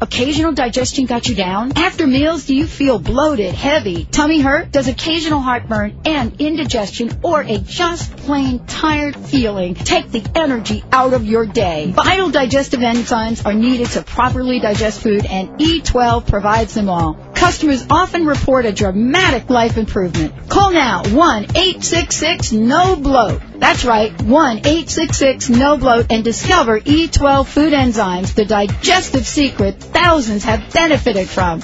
Occasional 0.00 0.52
digestion 0.52 1.04
got 1.04 1.28
you 1.28 1.34
down? 1.34 1.76
After 1.76 2.06
meals, 2.06 2.46
do 2.46 2.54
you 2.54 2.66
feel 2.66 2.98
bloated, 2.98 3.54
heavy, 3.54 4.06
tummy 4.06 4.40
hurt? 4.40 4.72
Does 4.72 4.88
occasional 4.88 5.40
heartburn 5.40 6.00
and 6.06 6.40
indigestion 6.40 7.20
or 7.22 7.42
a 7.42 7.58
just 7.58 8.16
plain 8.16 8.64
tired 8.64 9.18
feeling 9.18 9.74
take 9.74 10.10
the 10.10 10.26
energy 10.34 10.82
out 10.90 11.12
of 11.12 11.26
your 11.26 11.44
day? 11.44 11.92
Vital 11.94 12.30
digestive 12.30 12.80
enzymes 12.80 13.44
are 13.44 13.52
needed 13.52 13.88
to 13.88 14.00
properly 14.00 14.60
digest 14.60 15.02
food 15.02 15.26
and 15.26 15.60
E12 15.60 16.26
provides 16.26 16.72
them 16.72 16.88
all. 16.88 17.18
Customers 17.40 17.84
often 17.88 18.26
report 18.26 18.66
a 18.66 18.72
dramatic 18.72 19.48
life 19.48 19.78
improvement. 19.78 20.50
Call 20.50 20.72
now 20.72 21.02
1-866-NO-BLOAT. 21.04 23.40
That's 23.56 23.86
right, 23.86 24.12
1-866-NO-BLOAT 24.12 26.08
and 26.10 26.22
discover 26.22 26.78
E12 26.78 27.46
food 27.46 27.72
enzymes, 27.72 28.34
the 28.34 28.44
digestive 28.44 29.26
secret 29.26 29.80
thousands 29.80 30.44
have 30.44 30.70
benefited 30.70 31.30
from. 31.30 31.62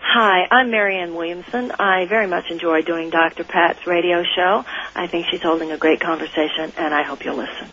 Hi, 0.00 0.48
I'm 0.50 0.72
Marianne 0.72 1.14
Williamson. 1.14 1.70
I 1.78 2.06
very 2.06 2.26
much 2.26 2.50
enjoy 2.50 2.82
doing 2.82 3.10
Dr. 3.10 3.44
Pat's 3.44 3.86
radio 3.86 4.24
show. 4.34 4.64
I 4.96 5.06
think 5.06 5.26
she's 5.30 5.42
holding 5.42 5.70
a 5.70 5.78
great 5.78 6.00
conversation, 6.00 6.72
and 6.76 6.92
I 6.92 7.04
hope 7.04 7.24
you'll 7.24 7.36
listen. 7.36 7.68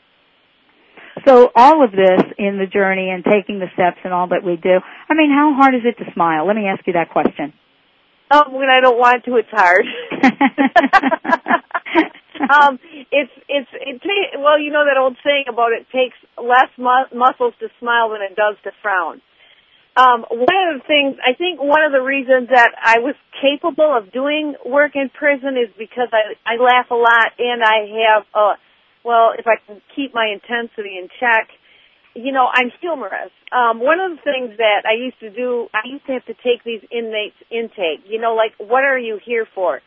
So 1.28 1.50
all 1.56 1.84
of 1.84 1.92
this 1.92 2.22
in 2.38 2.58
the 2.58 2.66
journey 2.66 3.10
and 3.10 3.24
taking 3.24 3.60
the 3.60 3.68
steps 3.74 3.98
and 4.04 4.14
all 4.14 4.28
that 4.30 4.44
we 4.44 4.56
do, 4.56 4.80
I 5.10 5.14
mean, 5.16 5.32
how 5.32 5.54
hard 5.56 5.76
is 5.76 5.82
it 5.84 5.98
to 6.04 6.12
smile? 6.14 6.48
Let 6.48 6.56
me 6.56 6.68
ask 6.68 6.86
you 6.88 6.94
that 6.94 7.10
question. 7.10 7.54
Um, 8.32 8.54
when 8.54 8.70
I 8.70 8.80
don't 8.80 8.98
want 8.98 9.26
to, 9.26 9.38
it's 9.38 9.50
hard. 9.50 9.86
um, 12.50 12.80
it's 13.12 13.32
it's 13.48 13.70
it 13.74 14.02
ta- 14.04 14.40
well, 14.40 14.60
you 14.60 14.72
know 14.72 14.86
that 14.86 15.00
old 15.02 15.18
saying 15.26 15.46
about 15.50 15.72
it 15.74 15.88
takes 15.92 16.16
less 16.38 16.70
mu- 16.78 17.10
muscles 17.18 17.56
to 17.60 17.70
smile 17.80 18.12
than 18.12 18.22
it 18.22 18.36
does 18.36 18.56
to 18.64 18.72
frown. 18.84 19.22
Um, 20.00 20.24
one 20.32 20.60
of 20.72 20.80
the 20.80 20.86
things 20.88 21.20
I 21.20 21.36
think 21.36 21.60
one 21.60 21.84
of 21.84 21.92
the 21.92 22.00
reasons 22.00 22.48
that 22.56 22.72
I 22.80 23.00
was 23.00 23.16
capable 23.44 23.92
of 23.92 24.14
doing 24.14 24.56
work 24.66 24.96
in 24.96 25.10
prison 25.10 25.60
is 25.60 25.68
because 25.78 26.08
I 26.16 26.40
I 26.48 26.56
laugh 26.56 26.88
a 26.90 26.96
lot 26.96 27.36
and 27.38 27.60
I 27.62 27.84
have 28.08 28.24
a 28.34 28.48
well 29.04 29.36
if 29.38 29.46
I 29.46 29.60
can 29.68 29.82
keep 29.96 30.14
my 30.16 30.32
intensity 30.32 30.96
in 30.96 31.10
check, 31.20 31.52
you 32.16 32.32
know 32.32 32.48
I'm 32.48 32.72
humorous. 32.80 33.36
Um, 33.52 33.84
one 33.84 34.00
of 34.00 34.16
the 34.16 34.24
things 34.24 34.56
that 34.56 34.88
I 34.88 34.96
used 34.96 35.20
to 35.20 35.30
do 35.32 35.68
I 35.74 35.84
used 35.84 36.06
to 36.06 36.14
have 36.14 36.26
to 36.32 36.36
take 36.48 36.64
these 36.64 36.82
inmates 36.90 37.36
intake. 37.52 38.08
You 38.08 38.22
know 38.22 38.36
like 38.36 38.56
what 38.58 38.86
are 38.86 39.00
you 39.00 39.20
here 39.20 39.48
for? 39.54 39.82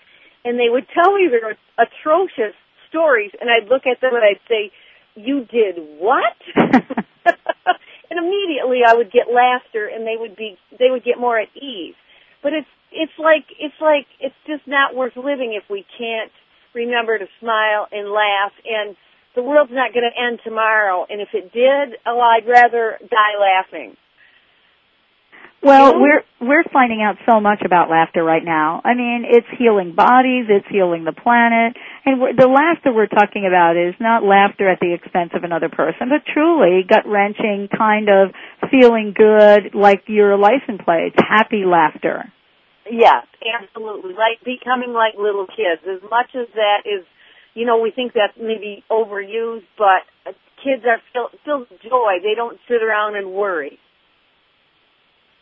And 0.44 0.58
they 0.60 0.68
would 0.68 0.84
tell 0.92 1.14
me 1.14 1.32
their 1.32 1.56
atrocious 1.80 2.52
stories 2.90 3.30
and 3.40 3.48
I'd 3.48 3.70
look 3.70 3.86
at 3.86 4.02
them 4.02 4.12
and 4.12 4.24
I'd 4.24 4.44
say, 4.46 4.72
you 5.16 5.46
did 5.46 5.80
what? 5.96 6.36
and 8.12 8.20
immediately 8.20 8.80
I 8.86 8.92
would 8.92 9.10
get 9.10 9.32
laughter 9.32 9.88
and 9.88 10.06
they 10.06 10.16
would 10.18 10.36
be 10.36 10.58
they 10.78 10.90
would 10.90 11.02
get 11.02 11.18
more 11.18 11.40
at 11.40 11.48
ease. 11.56 11.94
But 12.42 12.52
it's 12.52 12.68
it's 12.92 13.16
like 13.18 13.48
it's 13.58 13.80
like 13.80 14.04
it's 14.20 14.36
just 14.46 14.68
not 14.68 14.94
worth 14.94 15.16
living 15.16 15.56
if 15.56 15.64
we 15.70 15.86
can't 15.96 16.30
remember 16.74 17.18
to 17.18 17.24
smile 17.40 17.88
and 17.90 18.12
laugh 18.12 18.52
and 18.68 18.96
the 19.34 19.42
world's 19.42 19.72
not 19.72 19.94
going 19.94 20.04
to 20.04 20.12
end 20.12 20.40
tomorrow 20.44 21.06
and 21.08 21.22
if 21.22 21.28
it 21.32 21.52
did, 21.52 21.98
oh 22.04 22.20
I'd 22.20 22.46
rather 22.46 22.98
die 23.00 23.36
laughing. 23.40 23.96
Well, 25.62 25.94
we're 26.00 26.22
we're 26.40 26.64
finding 26.72 27.02
out 27.02 27.16
so 27.24 27.38
much 27.38 27.62
about 27.64 27.88
laughter 27.88 28.24
right 28.24 28.42
now. 28.44 28.82
I 28.84 28.94
mean, 28.94 29.22
it's 29.24 29.46
healing 29.56 29.94
bodies, 29.94 30.46
it's 30.48 30.66
healing 30.68 31.04
the 31.04 31.12
planet, 31.12 31.76
and 32.04 32.36
the 32.36 32.48
laughter 32.48 32.92
we're 32.92 33.06
talking 33.06 33.46
about 33.46 33.76
is 33.76 33.94
not 34.00 34.24
laughter 34.24 34.68
at 34.68 34.80
the 34.80 34.92
expense 34.92 35.30
of 35.34 35.44
another 35.44 35.68
person, 35.68 36.10
but 36.10 36.26
truly 36.26 36.82
gut 36.82 37.06
wrenching, 37.06 37.68
kind 37.70 38.08
of 38.10 38.34
feeling 38.72 39.14
good, 39.14 39.72
like 39.72 40.02
your 40.08 40.36
license 40.36 40.82
plates, 40.84 41.14
happy 41.16 41.62
laughter. 41.64 42.26
Yes, 42.90 43.22
absolutely. 43.46 44.14
Like 44.14 44.42
becoming 44.44 44.92
like 44.92 45.14
little 45.14 45.46
kids. 45.46 45.86
As 45.86 46.02
much 46.10 46.34
as 46.34 46.48
that 46.58 46.90
is, 46.90 47.06
you 47.54 47.66
know, 47.66 47.78
we 47.78 47.92
think 47.92 48.14
that's 48.14 48.34
maybe 48.34 48.82
overused, 48.90 49.70
but 49.78 50.02
kids 50.58 50.82
are 50.90 50.98
filled, 51.12 51.38
filled 51.44 51.70
with 51.70 51.80
joy. 51.82 52.18
They 52.18 52.34
don't 52.34 52.58
sit 52.66 52.82
around 52.82 53.14
and 53.14 53.30
worry. 53.30 53.78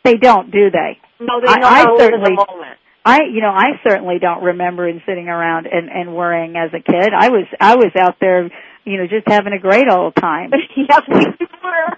They 0.03 0.15
don't, 0.15 0.51
do 0.51 0.71
they? 0.71 0.99
No, 1.19 1.39
they 1.39 1.47
know 1.47 1.67
I, 1.67 1.81
I 1.81 1.91
in 1.91 1.99
certainly, 1.99 2.35
the 2.35 2.45
moment. 2.51 2.77
I, 3.05 3.19
you 3.31 3.41
know, 3.41 3.49
I 3.49 3.79
certainly 3.87 4.19
don't 4.19 4.43
remember 4.43 4.87
in 4.87 5.01
sitting 5.05 5.27
around 5.27 5.67
and, 5.67 5.89
and 5.89 6.15
worrying 6.15 6.55
as 6.55 6.71
a 6.73 6.81
kid. 6.81 7.13
I 7.17 7.29
was, 7.29 7.47
I 7.59 7.75
was 7.75 7.91
out 7.99 8.17
there, 8.19 8.49
you 8.83 8.97
know, 8.97 9.07
just 9.07 9.27
having 9.27 9.53
a 9.53 9.59
great 9.59 9.89
old 9.89 10.15
time. 10.15 10.51
yes, 10.75 11.01
we 11.07 11.25
were. 11.63 11.97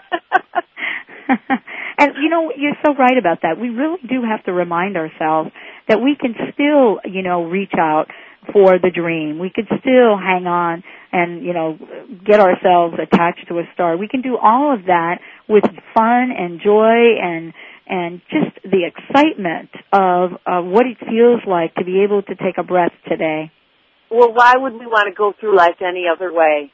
and 1.98 2.14
you 2.22 2.30
know, 2.30 2.52
you're 2.56 2.76
so 2.86 2.94
right 2.96 3.18
about 3.18 3.42
that. 3.44 3.60
We 3.60 3.70
really 3.70 4.00
do 4.08 4.24
have 4.24 4.44
to 4.46 4.54
remind 4.54 4.98
ourselves 4.98 5.52
that 5.88 6.02
we 6.02 6.16
can 6.20 6.36
still, 6.54 7.00
you 7.06 7.22
know, 7.22 7.46
reach 7.46 7.74
out 7.78 8.08
for 8.52 8.78
the 8.80 8.90
dream. 8.90 9.40
We 9.40 9.50
could 9.50 9.68
still 9.68 10.18
hang 10.18 10.48
on 10.48 10.84
and, 11.12 11.46
you 11.46 11.54
know, 11.54 11.78
get 12.26 12.40
ourselves 12.40 12.96
attached 13.02 13.48
to 13.48 13.60
a 13.60 13.64
star. 13.74 13.96
We 13.96 14.08
can 14.08 14.22
do 14.22 14.38
all 14.38 14.74
of 14.74 14.86
that 14.86 15.20
with 15.48 15.64
fun 15.94 16.32
and 16.38 16.60
joy 16.62 17.16
and 17.22 17.54
and 17.88 18.22
just 18.30 18.56
the 18.64 18.86
excitement 18.86 19.70
of 19.92 20.32
uh, 20.46 20.62
what 20.62 20.86
it 20.86 20.98
feels 21.00 21.42
like 21.48 21.76
to 21.76 21.86
be 21.86 22.04
able 22.04 22.22
to 22.24 22.36
take 22.36 22.58
a 22.58 22.64
breath 22.64 22.94
today. 23.08 23.52
Well, 24.10 24.34
why 24.34 24.54
would 24.56 24.74
we 24.74 24.86
want 24.86 25.08
to 25.08 25.14
go 25.14 25.34
through 25.40 25.58
life 25.58 25.82
any 25.82 26.06
other 26.14 26.32
way? 26.32 26.72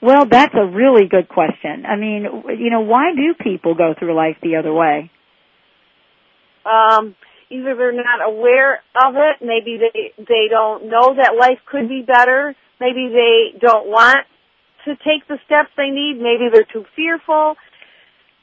Well, 0.00 0.26
that's 0.30 0.54
a 0.54 0.64
really 0.64 1.08
good 1.08 1.28
question. 1.28 1.84
I 1.86 1.96
mean, 1.96 2.24
you 2.58 2.70
know, 2.70 2.80
why 2.80 3.12
do 3.14 3.34
people 3.34 3.74
go 3.74 3.94
through 3.98 4.14
life 4.14 4.36
the 4.42 4.56
other 4.56 4.72
way? 4.72 5.10
Um, 6.64 7.16
either 7.50 7.74
they're 7.74 7.92
not 7.92 8.26
aware 8.26 8.76
of 8.94 9.14
it, 9.16 9.44
maybe 9.44 9.78
they 9.78 10.12
they 10.18 10.46
don't 10.48 10.88
know 10.88 11.14
that 11.16 11.34
life 11.38 11.58
could 11.66 11.88
be 11.88 12.02
better, 12.02 12.54
maybe 12.80 13.08
they 13.08 13.58
don't 13.58 13.88
want 13.88 14.26
to 14.84 14.94
take 14.96 15.26
the 15.28 15.38
steps 15.46 15.70
they 15.76 15.90
need, 15.90 16.18
maybe 16.20 16.48
they're 16.52 16.68
too 16.70 16.84
fearful, 16.94 17.56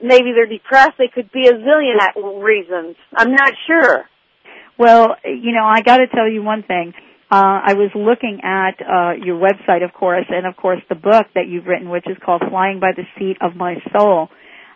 maybe 0.02 0.34
they're 0.36 0.48
depressed, 0.48 0.98
they 0.98 1.10
could 1.14 1.32
be 1.32 1.48
a 1.48 1.54
zillion 1.54 2.44
reasons. 2.44 2.96
I'm 3.14 3.32
not 3.32 3.52
sure. 3.68 4.06
Well, 4.78 5.16
you 5.24 5.54
know, 5.54 5.64
I 5.66 5.82
got 5.82 5.98
to 5.98 6.08
tell 6.08 6.30
you 6.30 6.44
one 6.44 6.64
thing. 6.64 6.94
Uh, 7.32 7.60
I 7.66 7.74
was 7.74 7.90
looking 7.96 8.42
at 8.44 8.80
uh, 8.82 9.14
your 9.24 9.40
website, 9.40 9.84
of 9.84 9.94
course, 9.94 10.26
and 10.30 10.46
of 10.46 10.56
course 10.56 10.80
the 10.90 10.96
book 10.96 11.26
that 11.34 11.48
you've 11.48 11.66
written, 11.66 11.90
which 11.90 12.06
is 12.08 12.18
called 12.24 12.44
"Flying 12.50 12.80
by 12.80 12.92
the 12.96 13.04
Seat 13.18 13.38
of 13.42 13.56
My 13.56 13.76
Soul." 13.92 14.30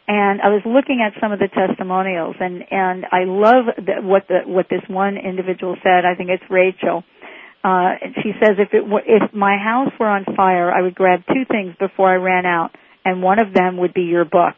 And 0.07 0.41
I 0.41 0.47
was 0.47 0.63
looking 0.65 1.05
at 1.05 1.13
some 1.21 1.31
of 1.31 1.37
the 1.37 1.47
testimonials, 1.47 2.35
and 2.39 2.63
and 2.71 3.05
I 3.11 3.25
love 3.25 3.65
the, 3.77 4.01
what 4.01 4.27
the 4.27 4.39
what 4.45 4.65
this 4.67 4.81
one 4.87 5.17
individual 5.17 5.77
said. 5.83 6.05
I 6.05 6.15
think 6.15 6.31
it's 6.31 6.43
Rachel. 6.49 7.03
Uh, 7.63 7.95
she 8.23 8.31
says, 8.41 8.55
if 8.57 8.73
it 8.73 8.87
were, 8.87 9.03
if 9.05 9.33
my 9.33 9.57
house 9.57 9.91
were 9.99 10.07
on 10.07 10.23
fire, 10.35 10.71
I 10.71 10.81
would 10.81 10.95
grab 10.95 11.19
two 11.27 11.43
things 11.45 11.75
before 11.77 12.09
I 12.09 12.15
ran 12.15 12.45
out, 12.45 12.71
and 13.03 13.21
one 13.21 13.39
of 13.39 13.53
them 13.53 13.77
would 13.77 13.93
be 13.93 14.03
your 14.03 14.25
book. 14.25 14.55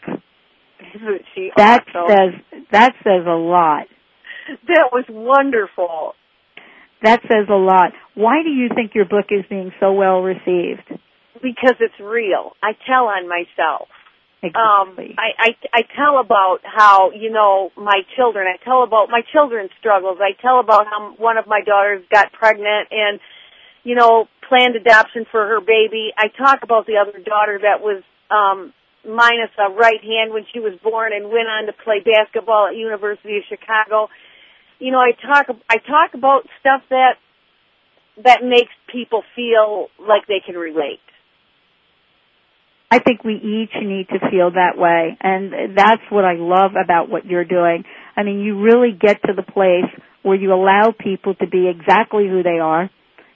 She 1.36 1.52
That 1.58 1.86
also- 1.96 2.08
says 2.14 2.34
that 2.72 2.94
says 3.04 3.26
a 3.26 3.36
lot. 3.36 3.88
that 4.68 4.90
was 4.92 5.06
wonderful. 5.10 6.16
That 7.02 7.22
says 7.24 7.48
a 7.50 7.56
lot. 7.56 7.94
Why 8.14 8.44
do 8.44 8.50
you 8.50 8.70
think 8.70 8.94
your 8.94 9.06
book 9.06 9.28
is 9.32 9.44
being 9.50 9.74
so 9.80 9.94
well 9.94 10.22
received? 10.22 10.88
Because 11.42 11.76
it's 11.80 12.00
real. 12.00 12.56
I 12.62 12.74
tell 12.86 13.06
on 13.08 13.28
myself. 13.28 13.88
Exactly. 14.44 15.14
Um, 15.14 15.16
I, 15.20 15.30
I 15.38 15.56
I 15.74 15.82
tell 15.96 16.20
about 16.20 16.60
how 16.64 17.12
you 17.12 17.30
know 17.32 17.72
my 17.76 18.02
children. 18.16 18.48
I 18.48 18.58
tell 18.64 18.84
about 18.84 19.10
my 19.10 19.22
children's 19.32 19.70
struggles. 19.80 20.18
I 20.20 20.34
tell 20.42 20.60
about 20.60 20.88
how 20.88 21.14
one 21.18 21.38
of 21.38 21.46
my 21.48 21.62
daughters 21.62 22.04
got 22.12 22.32
pregnant 22.34 22.88
and 22.92 23.20
you 23.84 23.96
know 23.96 24.28
planned 24.50 24.76
adoption 24.76 25.26
for 25.32 25.46
her 25.48 25.62
baby. 25.62 26.12
I 26.18 26.28
talk 26.28 26.64
about 26.64 26.86
the 26.88 26.98
other 26.98 27.20
daughter 27.20 27.60
that 27.62 27.82
was 27.82 28.04
um, 28.32 28.74
minus 29.08 29.50
a 29.58 29.72
right 29.72 30.02
hand 30.02 30.34
when 30.34 30.46
she 30.54 30.60
was 30.60 30.74
born 30.84 31.14
and 31.14 31.26
went 31.26 31.48
on 31.48 31.66
to 31.66 31.74
play 31.74 32.00
basketball 32.00 32.68
at 32.68 32.76
University 32.76 33.38
of 33.38 33.44
Chicago. 33.50 34.10
You 34.80 34.92
know, 34.92 35.00
I 35.00 35.12
talk 35.12 35.48
I 35.70 35.78
talk 35.78 36.14
about 36.14 36.48
stuff 36.60 36.82
that 36.90 37.16
that 38.24 38.44
makes 38.44 38.72
people 38.92 39.24
feel 39.36 39.88
like 40.00 40.28
they 40.28 40.42
can 40.46 40.56
relate. 40.56 41.00
I 42.92 43.00
think 43.00 43.24
we 43.24 43.36
each 43.36 43.74
need 43.82 44.10
to 44.10 44.20
feel 44.30 44.52
that 44.52 44.78
way, 44.78 45.18
and 45.22 45.78
that's 45.78 46.02
what 46.10 46.26
I 46.26 46.34
love 46.34 46.72
about 46.76 47.10
what 47.10 47.26
you're 47.26 47.46
doing. 47.46 47.86
I 48.18 48.24
mean, 48.24 48.40
you 48.40 48.62
really 48.62 48.92
get 48.92 49.22
to 49.24 49.34
the 49.34 49.44
place 49.44 49.90
where 50.24 50.36
you 50.36 50.54
allow 50.54 50.94
people 50.98 51.34
to 51.36 51.48
be 51.48 51.70
exactly 51.70 52.28
who 52.28 52.44
they 52.44 52.60
are 52.60 52.90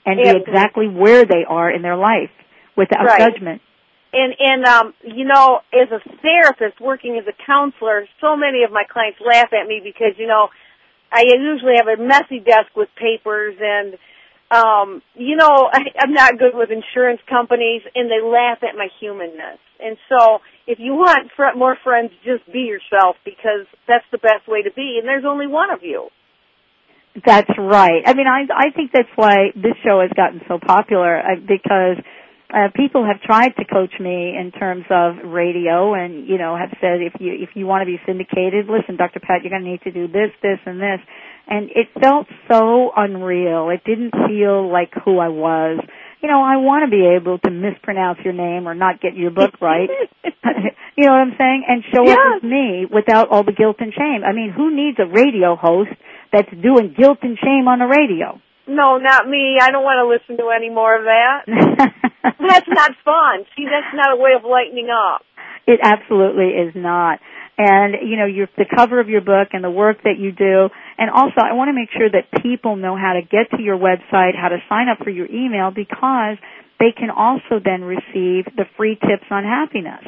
and 0.04 0.22
be 0.22 0.28
exactly 0.28 0.88
where 0.88 1.24
they 1.24 1.44
are 1.48 1.70
in 1.70 1.80
their 1.80 1.96
life 1.96 2.30
without 2.76 3.06
Right. 3.06 3.18
judgment. 3.18 3.62
And 4.16 4.32
and 4.40 4.64
um, 4.64 4.94
you 5.04 5.26
know, 5.26 5.60
as 5.72 5.92
a 5.92 6.00
therapist 6.22 6.80
working 6.80 7.20
as 7.20 7.26
a 7.28 7.36
counselor, 7.44 8.08
so 8.20 8.34
many 8.34 8.64
of 8.64 8.72
my 8.72 8.84
clients 8.88 9.18
laugh 9.20 9.52
at 9.52 9.68
me 9.68 9.82
because 9.84 10.16
you 10.16 10.26
know, 10.26 10.48
I 11.12 11.24
usually 11.36 11.74
have 11.76 11.86
a 11.86 12.02
messy 12.02 12.40
desk 12.40 12.72
with 12.74 12.88
papers 12.96 13.56
and 13.60 13.98
um, 14.50 15.02
you 15.14 15.36
know, 15.36 15.68
I, 15.72 15.80
I'm 15.98 16.12
not 16.12 16.38
good 16.38 16.54
with 16.54 16.70
insurance 16.70 17.20
companies, 17.28 17.82
and 17.94 18.10
they 18.10 18.24
laugh 18.24 18.58
at 18.62 18.76
my 18.76 18.88
humanness. 19.00 19.58
And 19.80 19.96
so, 20.08 20.38
if 20.66 20.78
you 20.78 20.94
want 20.94 21.30
fr- 21.36 21.56
more 21.56 21.76
friends, 21.82 22.10
just 22.24 22.50
be 22.50 22.60
yourself 22.60 23.16
because 23.24 23.66
that's 23.86 24.06
the 24.12 24.18
best 24.18 24.48
way 24.48 24.62
to 24.62 24.72
be. 24.72 24.96
And 24.98 25.06
there's 25.06 25.24
only 25.26 25.46
one 25.46 25.70
of 25.70 25.82
you. 25.82 26.08
That's 27.24 27.50
right. 27.58 28.02
I 28.04 28.14
mean, 28.14 28.26
I 28.26 28.44
I 28.54 28.70
think 28.70 28.92
that's 28.92 29.08
why 29.16 29.52
this 29.54 29.74
show 29.84 30.00
has 30.00 30.10
gotten 30.16 30.40
so 30.48 30.58
popular 30.58 31.18
uh, 31.18 31.36
because 31.40 32.02
uh, 32.48 32.68
people 32.74 33.04
have 33.04 33.20
tried 33.22 33.50
to 33.58 33.64
coach 33.64 33.92
me 33.98 34.36
in 34.38 34.52
terms 34.52 34.84
of 34.90 35.16
radio, 35.24 35.94
and 35.94 36.28
you 36.28 36.38
know, 36.38 36.56
have 36.56 36.70
said 36.80 37.02
if 37.02 37.14
you 37.20 37.32
if 37.34 37.50
you 37.54 37.66
want 37.66 37.82
to 37.82 37.86
be 37.86 37.98
syndicated, 38.06 38.66
listen, 38.68 38.96
Dr. 38.96 39.20
Pat, 39.20 39.42
you're 39.42 39.50
going 39.50 39.64
to 39.64 39.70
need 39.70 39.82
to 39.82 39.90
do 39.90 40.06
this, 40.06 40.30
this, 40.42 40.58
and 40.64 40.80
this, 40.80 41.00
and 41.48 41.70
it 41.74 41.88
felt 42.00 42.26
so 42.50 42.92
unreal. 42.96 43.70
It 43.70 43.82
didn't 43.84 44.12
feel 44.28 44.70
like 44.70 44.92
who 45.04 45.18
I 45.18 45.28
was. 45.28 45.80
You 46.22 46.28
know, 46.30 46.40
I 46.42 46.56
want 46.56 46.86
to 46.86 46.90
be 46.90 47.04
able 47.04 47.38
to 47.40 47.50
mispronounce 47.50 48.18
your 48.24 48.32
name 48.32 48.66
or 48.66 48.74
not 48.74 49.00
get 49.00 49.16
your 49.16 49.30
book 49.30 49.60
right. 49.60 49.90
you 50.96 51.04
know 51.04 51.12
what 51.12 51.20
I'm 51.20 51.34
saying? 51.38 51.64
And 51.68 51.82
show 51.92 52.08
up 52.10 52.18
as 52.36 52.42
me 52.42 52.86
without 52.90 53.28
all 53.30 53.44
the 53.44 53.52
guilt 53.52 53.76
and 53.80 53.92
shame. 53.92 54.22
I 54.24 54.32
mean, 54.32 54.52
who 54.54 54.74
needs 54.74 54.98
a 54.98 55.06
radio 55.06 55.56
host 55.56 55.90
that's 56.32 56.50
doing 56.50 56.94
guilt 56.96 57.18
and 57.22 57.36
shame 57.38 57.68
on 57.68 57.78
the 57.78 57.86
radio? 57.86 58.40
No, 58.66 58.98
not 58.98 59.28
me. 59.28 59.58
I 59.60 59.70
don't 59.70 59.84
want 59.84 60.02
to 60.02 60.08
listen 60.10 60.42
to 60.44 60.50
any 60.50 60.70
more 60.70 60.96
of 60.98 61.04
that. 61.04 61.46
that's 62.22 62.68
not 62.68 62.90
fun. 63.04 63.46
See, 63.56 63.64
that's 63.64 63.94
not 63.94 64.12
a 64.12 64.16
way 64.16 64.32
of 64.36 64.44
lightening 64.44 64.90
up. 64.90 65.22
It 65.66 65.80
absolutely 65.82 66.50
is 66.50 66.74
not. 66.74 67.20
And 67.58 67.94
you 68.02 68.16
know, 68.16 68.26
your 68.26 68.48
the 68.58 68.66
cover 68.66 69.00
of 69.00 69.08
your 69.08 69.22
book 69.22 69.48
and 69.52 69.64
the 69.64 69.70
work 69.70 70.02
that 70.04 70.18
you 70.18 70.30
do, 70.30 70.68
and 70.98 71.10
also 71.10 71.40
I 71.40 71.54
want 71.54 71.68
to 71.68 71.72
make 71.72 71.88
sure 71.96 72.10
that 72.10 72.42
people 72.42 72.76
know 72.76 72.96
how 72.96 73.14
to 73.14 73.22
get 73.22 73.56
to 73.56 73.62
your 73.62 73.78
website, 73.78 74.36
how 74.36 74.48
to 74.48 74.58
sign 74.68 74.88
up 74.88 74.98
for 75.02 75.10
your 75.10 75.26
email, 75.26 75.70
because 75.70 76.36
they 76.78 76.92
can 76.92 77.08
also 77.08 77.62
then 77.64 77.82
receive 77.82 78.44
the 78.56 78.66
free 78.76 78.96
tips 78.96 79.24
on 79.30 79.44
happiness. 79.44 80.04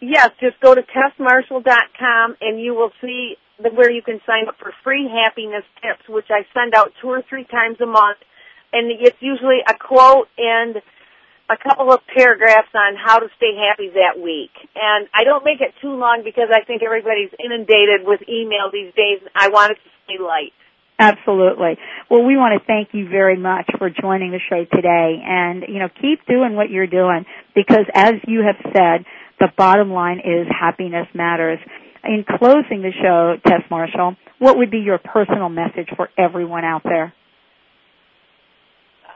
Yes, 0.00 0.30
just 0.40 0.60
go 0.60 0.74
to 0.74 0.82
tessmarshall.com 0.82 2.36
and 2.40 2.60
you 2.60 2.74
will 2.74 2.92
see 3.00 3.36
where 3.74 3.90
you 3.90 4.02
can 4.02 4.20
sign 4.26 4.48
up 4.48 4.56
for 4.58 4.72
free 4.82 5.08
happiness 5.08 5.64
tips, 5.82 6.08
which 6.08 6.26
I 6.30 6.46
send 6.54 6.74
out 6.74 6.92
two 7.00 7.08
or 7.08 7.22
three 7.28 7.44
times 7.44 7.80
a 7.80 7.86
month. 7.86 8.18
And 8.72 8.90
it's 8.90 9.20
usually 9.20 9.58
a 9.66 9.74
quote 9.74 10.28
and 10.38 10.76
a 11.50 11.56
couple 11.56 11.92
of 11.92 12.00
paragraphs 12.06 12.70
on 12.74 12.94
how 12.94 13.18
to 13.18 13.26
stay 13.36 13.58
happy 13.58 13.90
that 13.90 14.22
week. 14.22 14.54
And 14.74 15.08
I 15.12 15.24
don't 15.24 15.44
make 15.44 15.60
it 15.60 15.74
too 15.82 15.90
long 15.90 16.22
because 16.24 16.48
I 16.54 16.64
think 16.64 16.82
everybody's 16.82 17.30
inundated 17.42 18.06
with 18.06 18.20
email 18.28 18.70
these 18.72 18.94
days. 18.94 19.18
I 19.34 19.48
want 19.48 19.72
it 19.72 19.78
to 19.82 19.90
stay 20.04 20.22
light. 20.22 20.54
Absolutely. 21.00 21.78
Well, 22.10 22.22
we 22.22 22.36
want 22.36 22.60
to 22.60 22.64
thank 22.66 22.90
you 22.92 23.08
very 23.08 23.36
much 23.36 23.68
for 23.78 23.88
joining 23.88 24.32
the 24.32 24.40
show 24.50 24.64
today 24.64 25.22
and, 25.24 25.64
you 25.66 25.78
know, 25.78 25.88
keep 26.00 26.24
doing 26.26 26.54
what 26.54 26.70
you're 26.70 26.86
doing 26.86 27.24
because 27.54 27.86
as 27.94 28.14
you 28.28 28.42
have 28.44 28.60
said, 28.76 29.06
the 29.40 29.48
bottom 29.56 29.90
line 29.90 30.18
is 30.18 30.46
happiness 30.48 31.06
matters. 31.14 31.58
In 32.02 32.24
closing 32.24 32.82
the 32.82 32.92
show, 33.02 33.36
Tess 33.46 33.62
Marshall, 33.70 34.16
what 34.38 34.56
would 34.56 34.70
be 34.70 34.78
your 34.78 34.98
personal 34.98 35.48
message 35.48 35.88
for 35.96 36.08
everyone 36.16 36.64
out 36.64 36.82
there? 36.82 37.12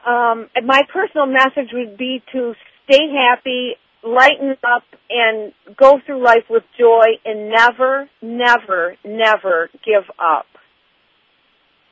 Um, 0.05 0.49
my 0.63 0.81
personal 0.93 1.25
message 1.25 1.73
would 1.73 1.97
be 1.97 2.21
to 2.31 2.53
stay 2.83 3.09
happy, 3.11 3.73
lighten 4.03 4.55
up, 4.63 4.83
and 5.09 5.51
go 5.75 5.99
through 6.05 6.23
life 6.23 6.43
with 6.47 6.63
joy 6.77 7.05
and 7.25 7.49
never, 7.49 8.07
never, 8.21 8.95
never 9.03 9.69
give 9.83 10.03
up. 10.19 10.45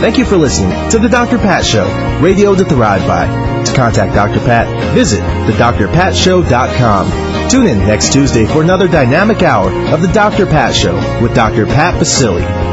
Thank 0.00 0.16
you 0.18 0.24
for 0.24 0.36
listening 0.36 0.70
to 0.90 0.98
The 0.98 1.08
Dr. 1.08 1.38
Pat 1.38 1.64
Show, 1.64 1.86
radio 2.20 2.54
to 2.54 2.64
thrive 2.64 3.06
by. 3.08 3.26
To 3.64 3.74
contact 3.74 4.14
Dr. 4.14 4.38
Pat, 4.40 4.94
visit 4.94 5.20
thedrpatshow.com. 5.20 7.48
Tune 7.50 7.66
in 7.66 7.78
next 7.78 8.12
Tuesday 8.12 8.44
for 8.46 8.62
another 8.62 8.86
dynamic 8.88 9.42
hour 9.42 9.70
of 9.92 10.02
The 10.02 10.08
Dr. 10.08 10.46
Pat 10.46 10.74
Show 10.74 10.94
with 11.22 11.34
Dr. 11.34 11.66
Pat 11.66 11.94
Baccili. 11.94 12.65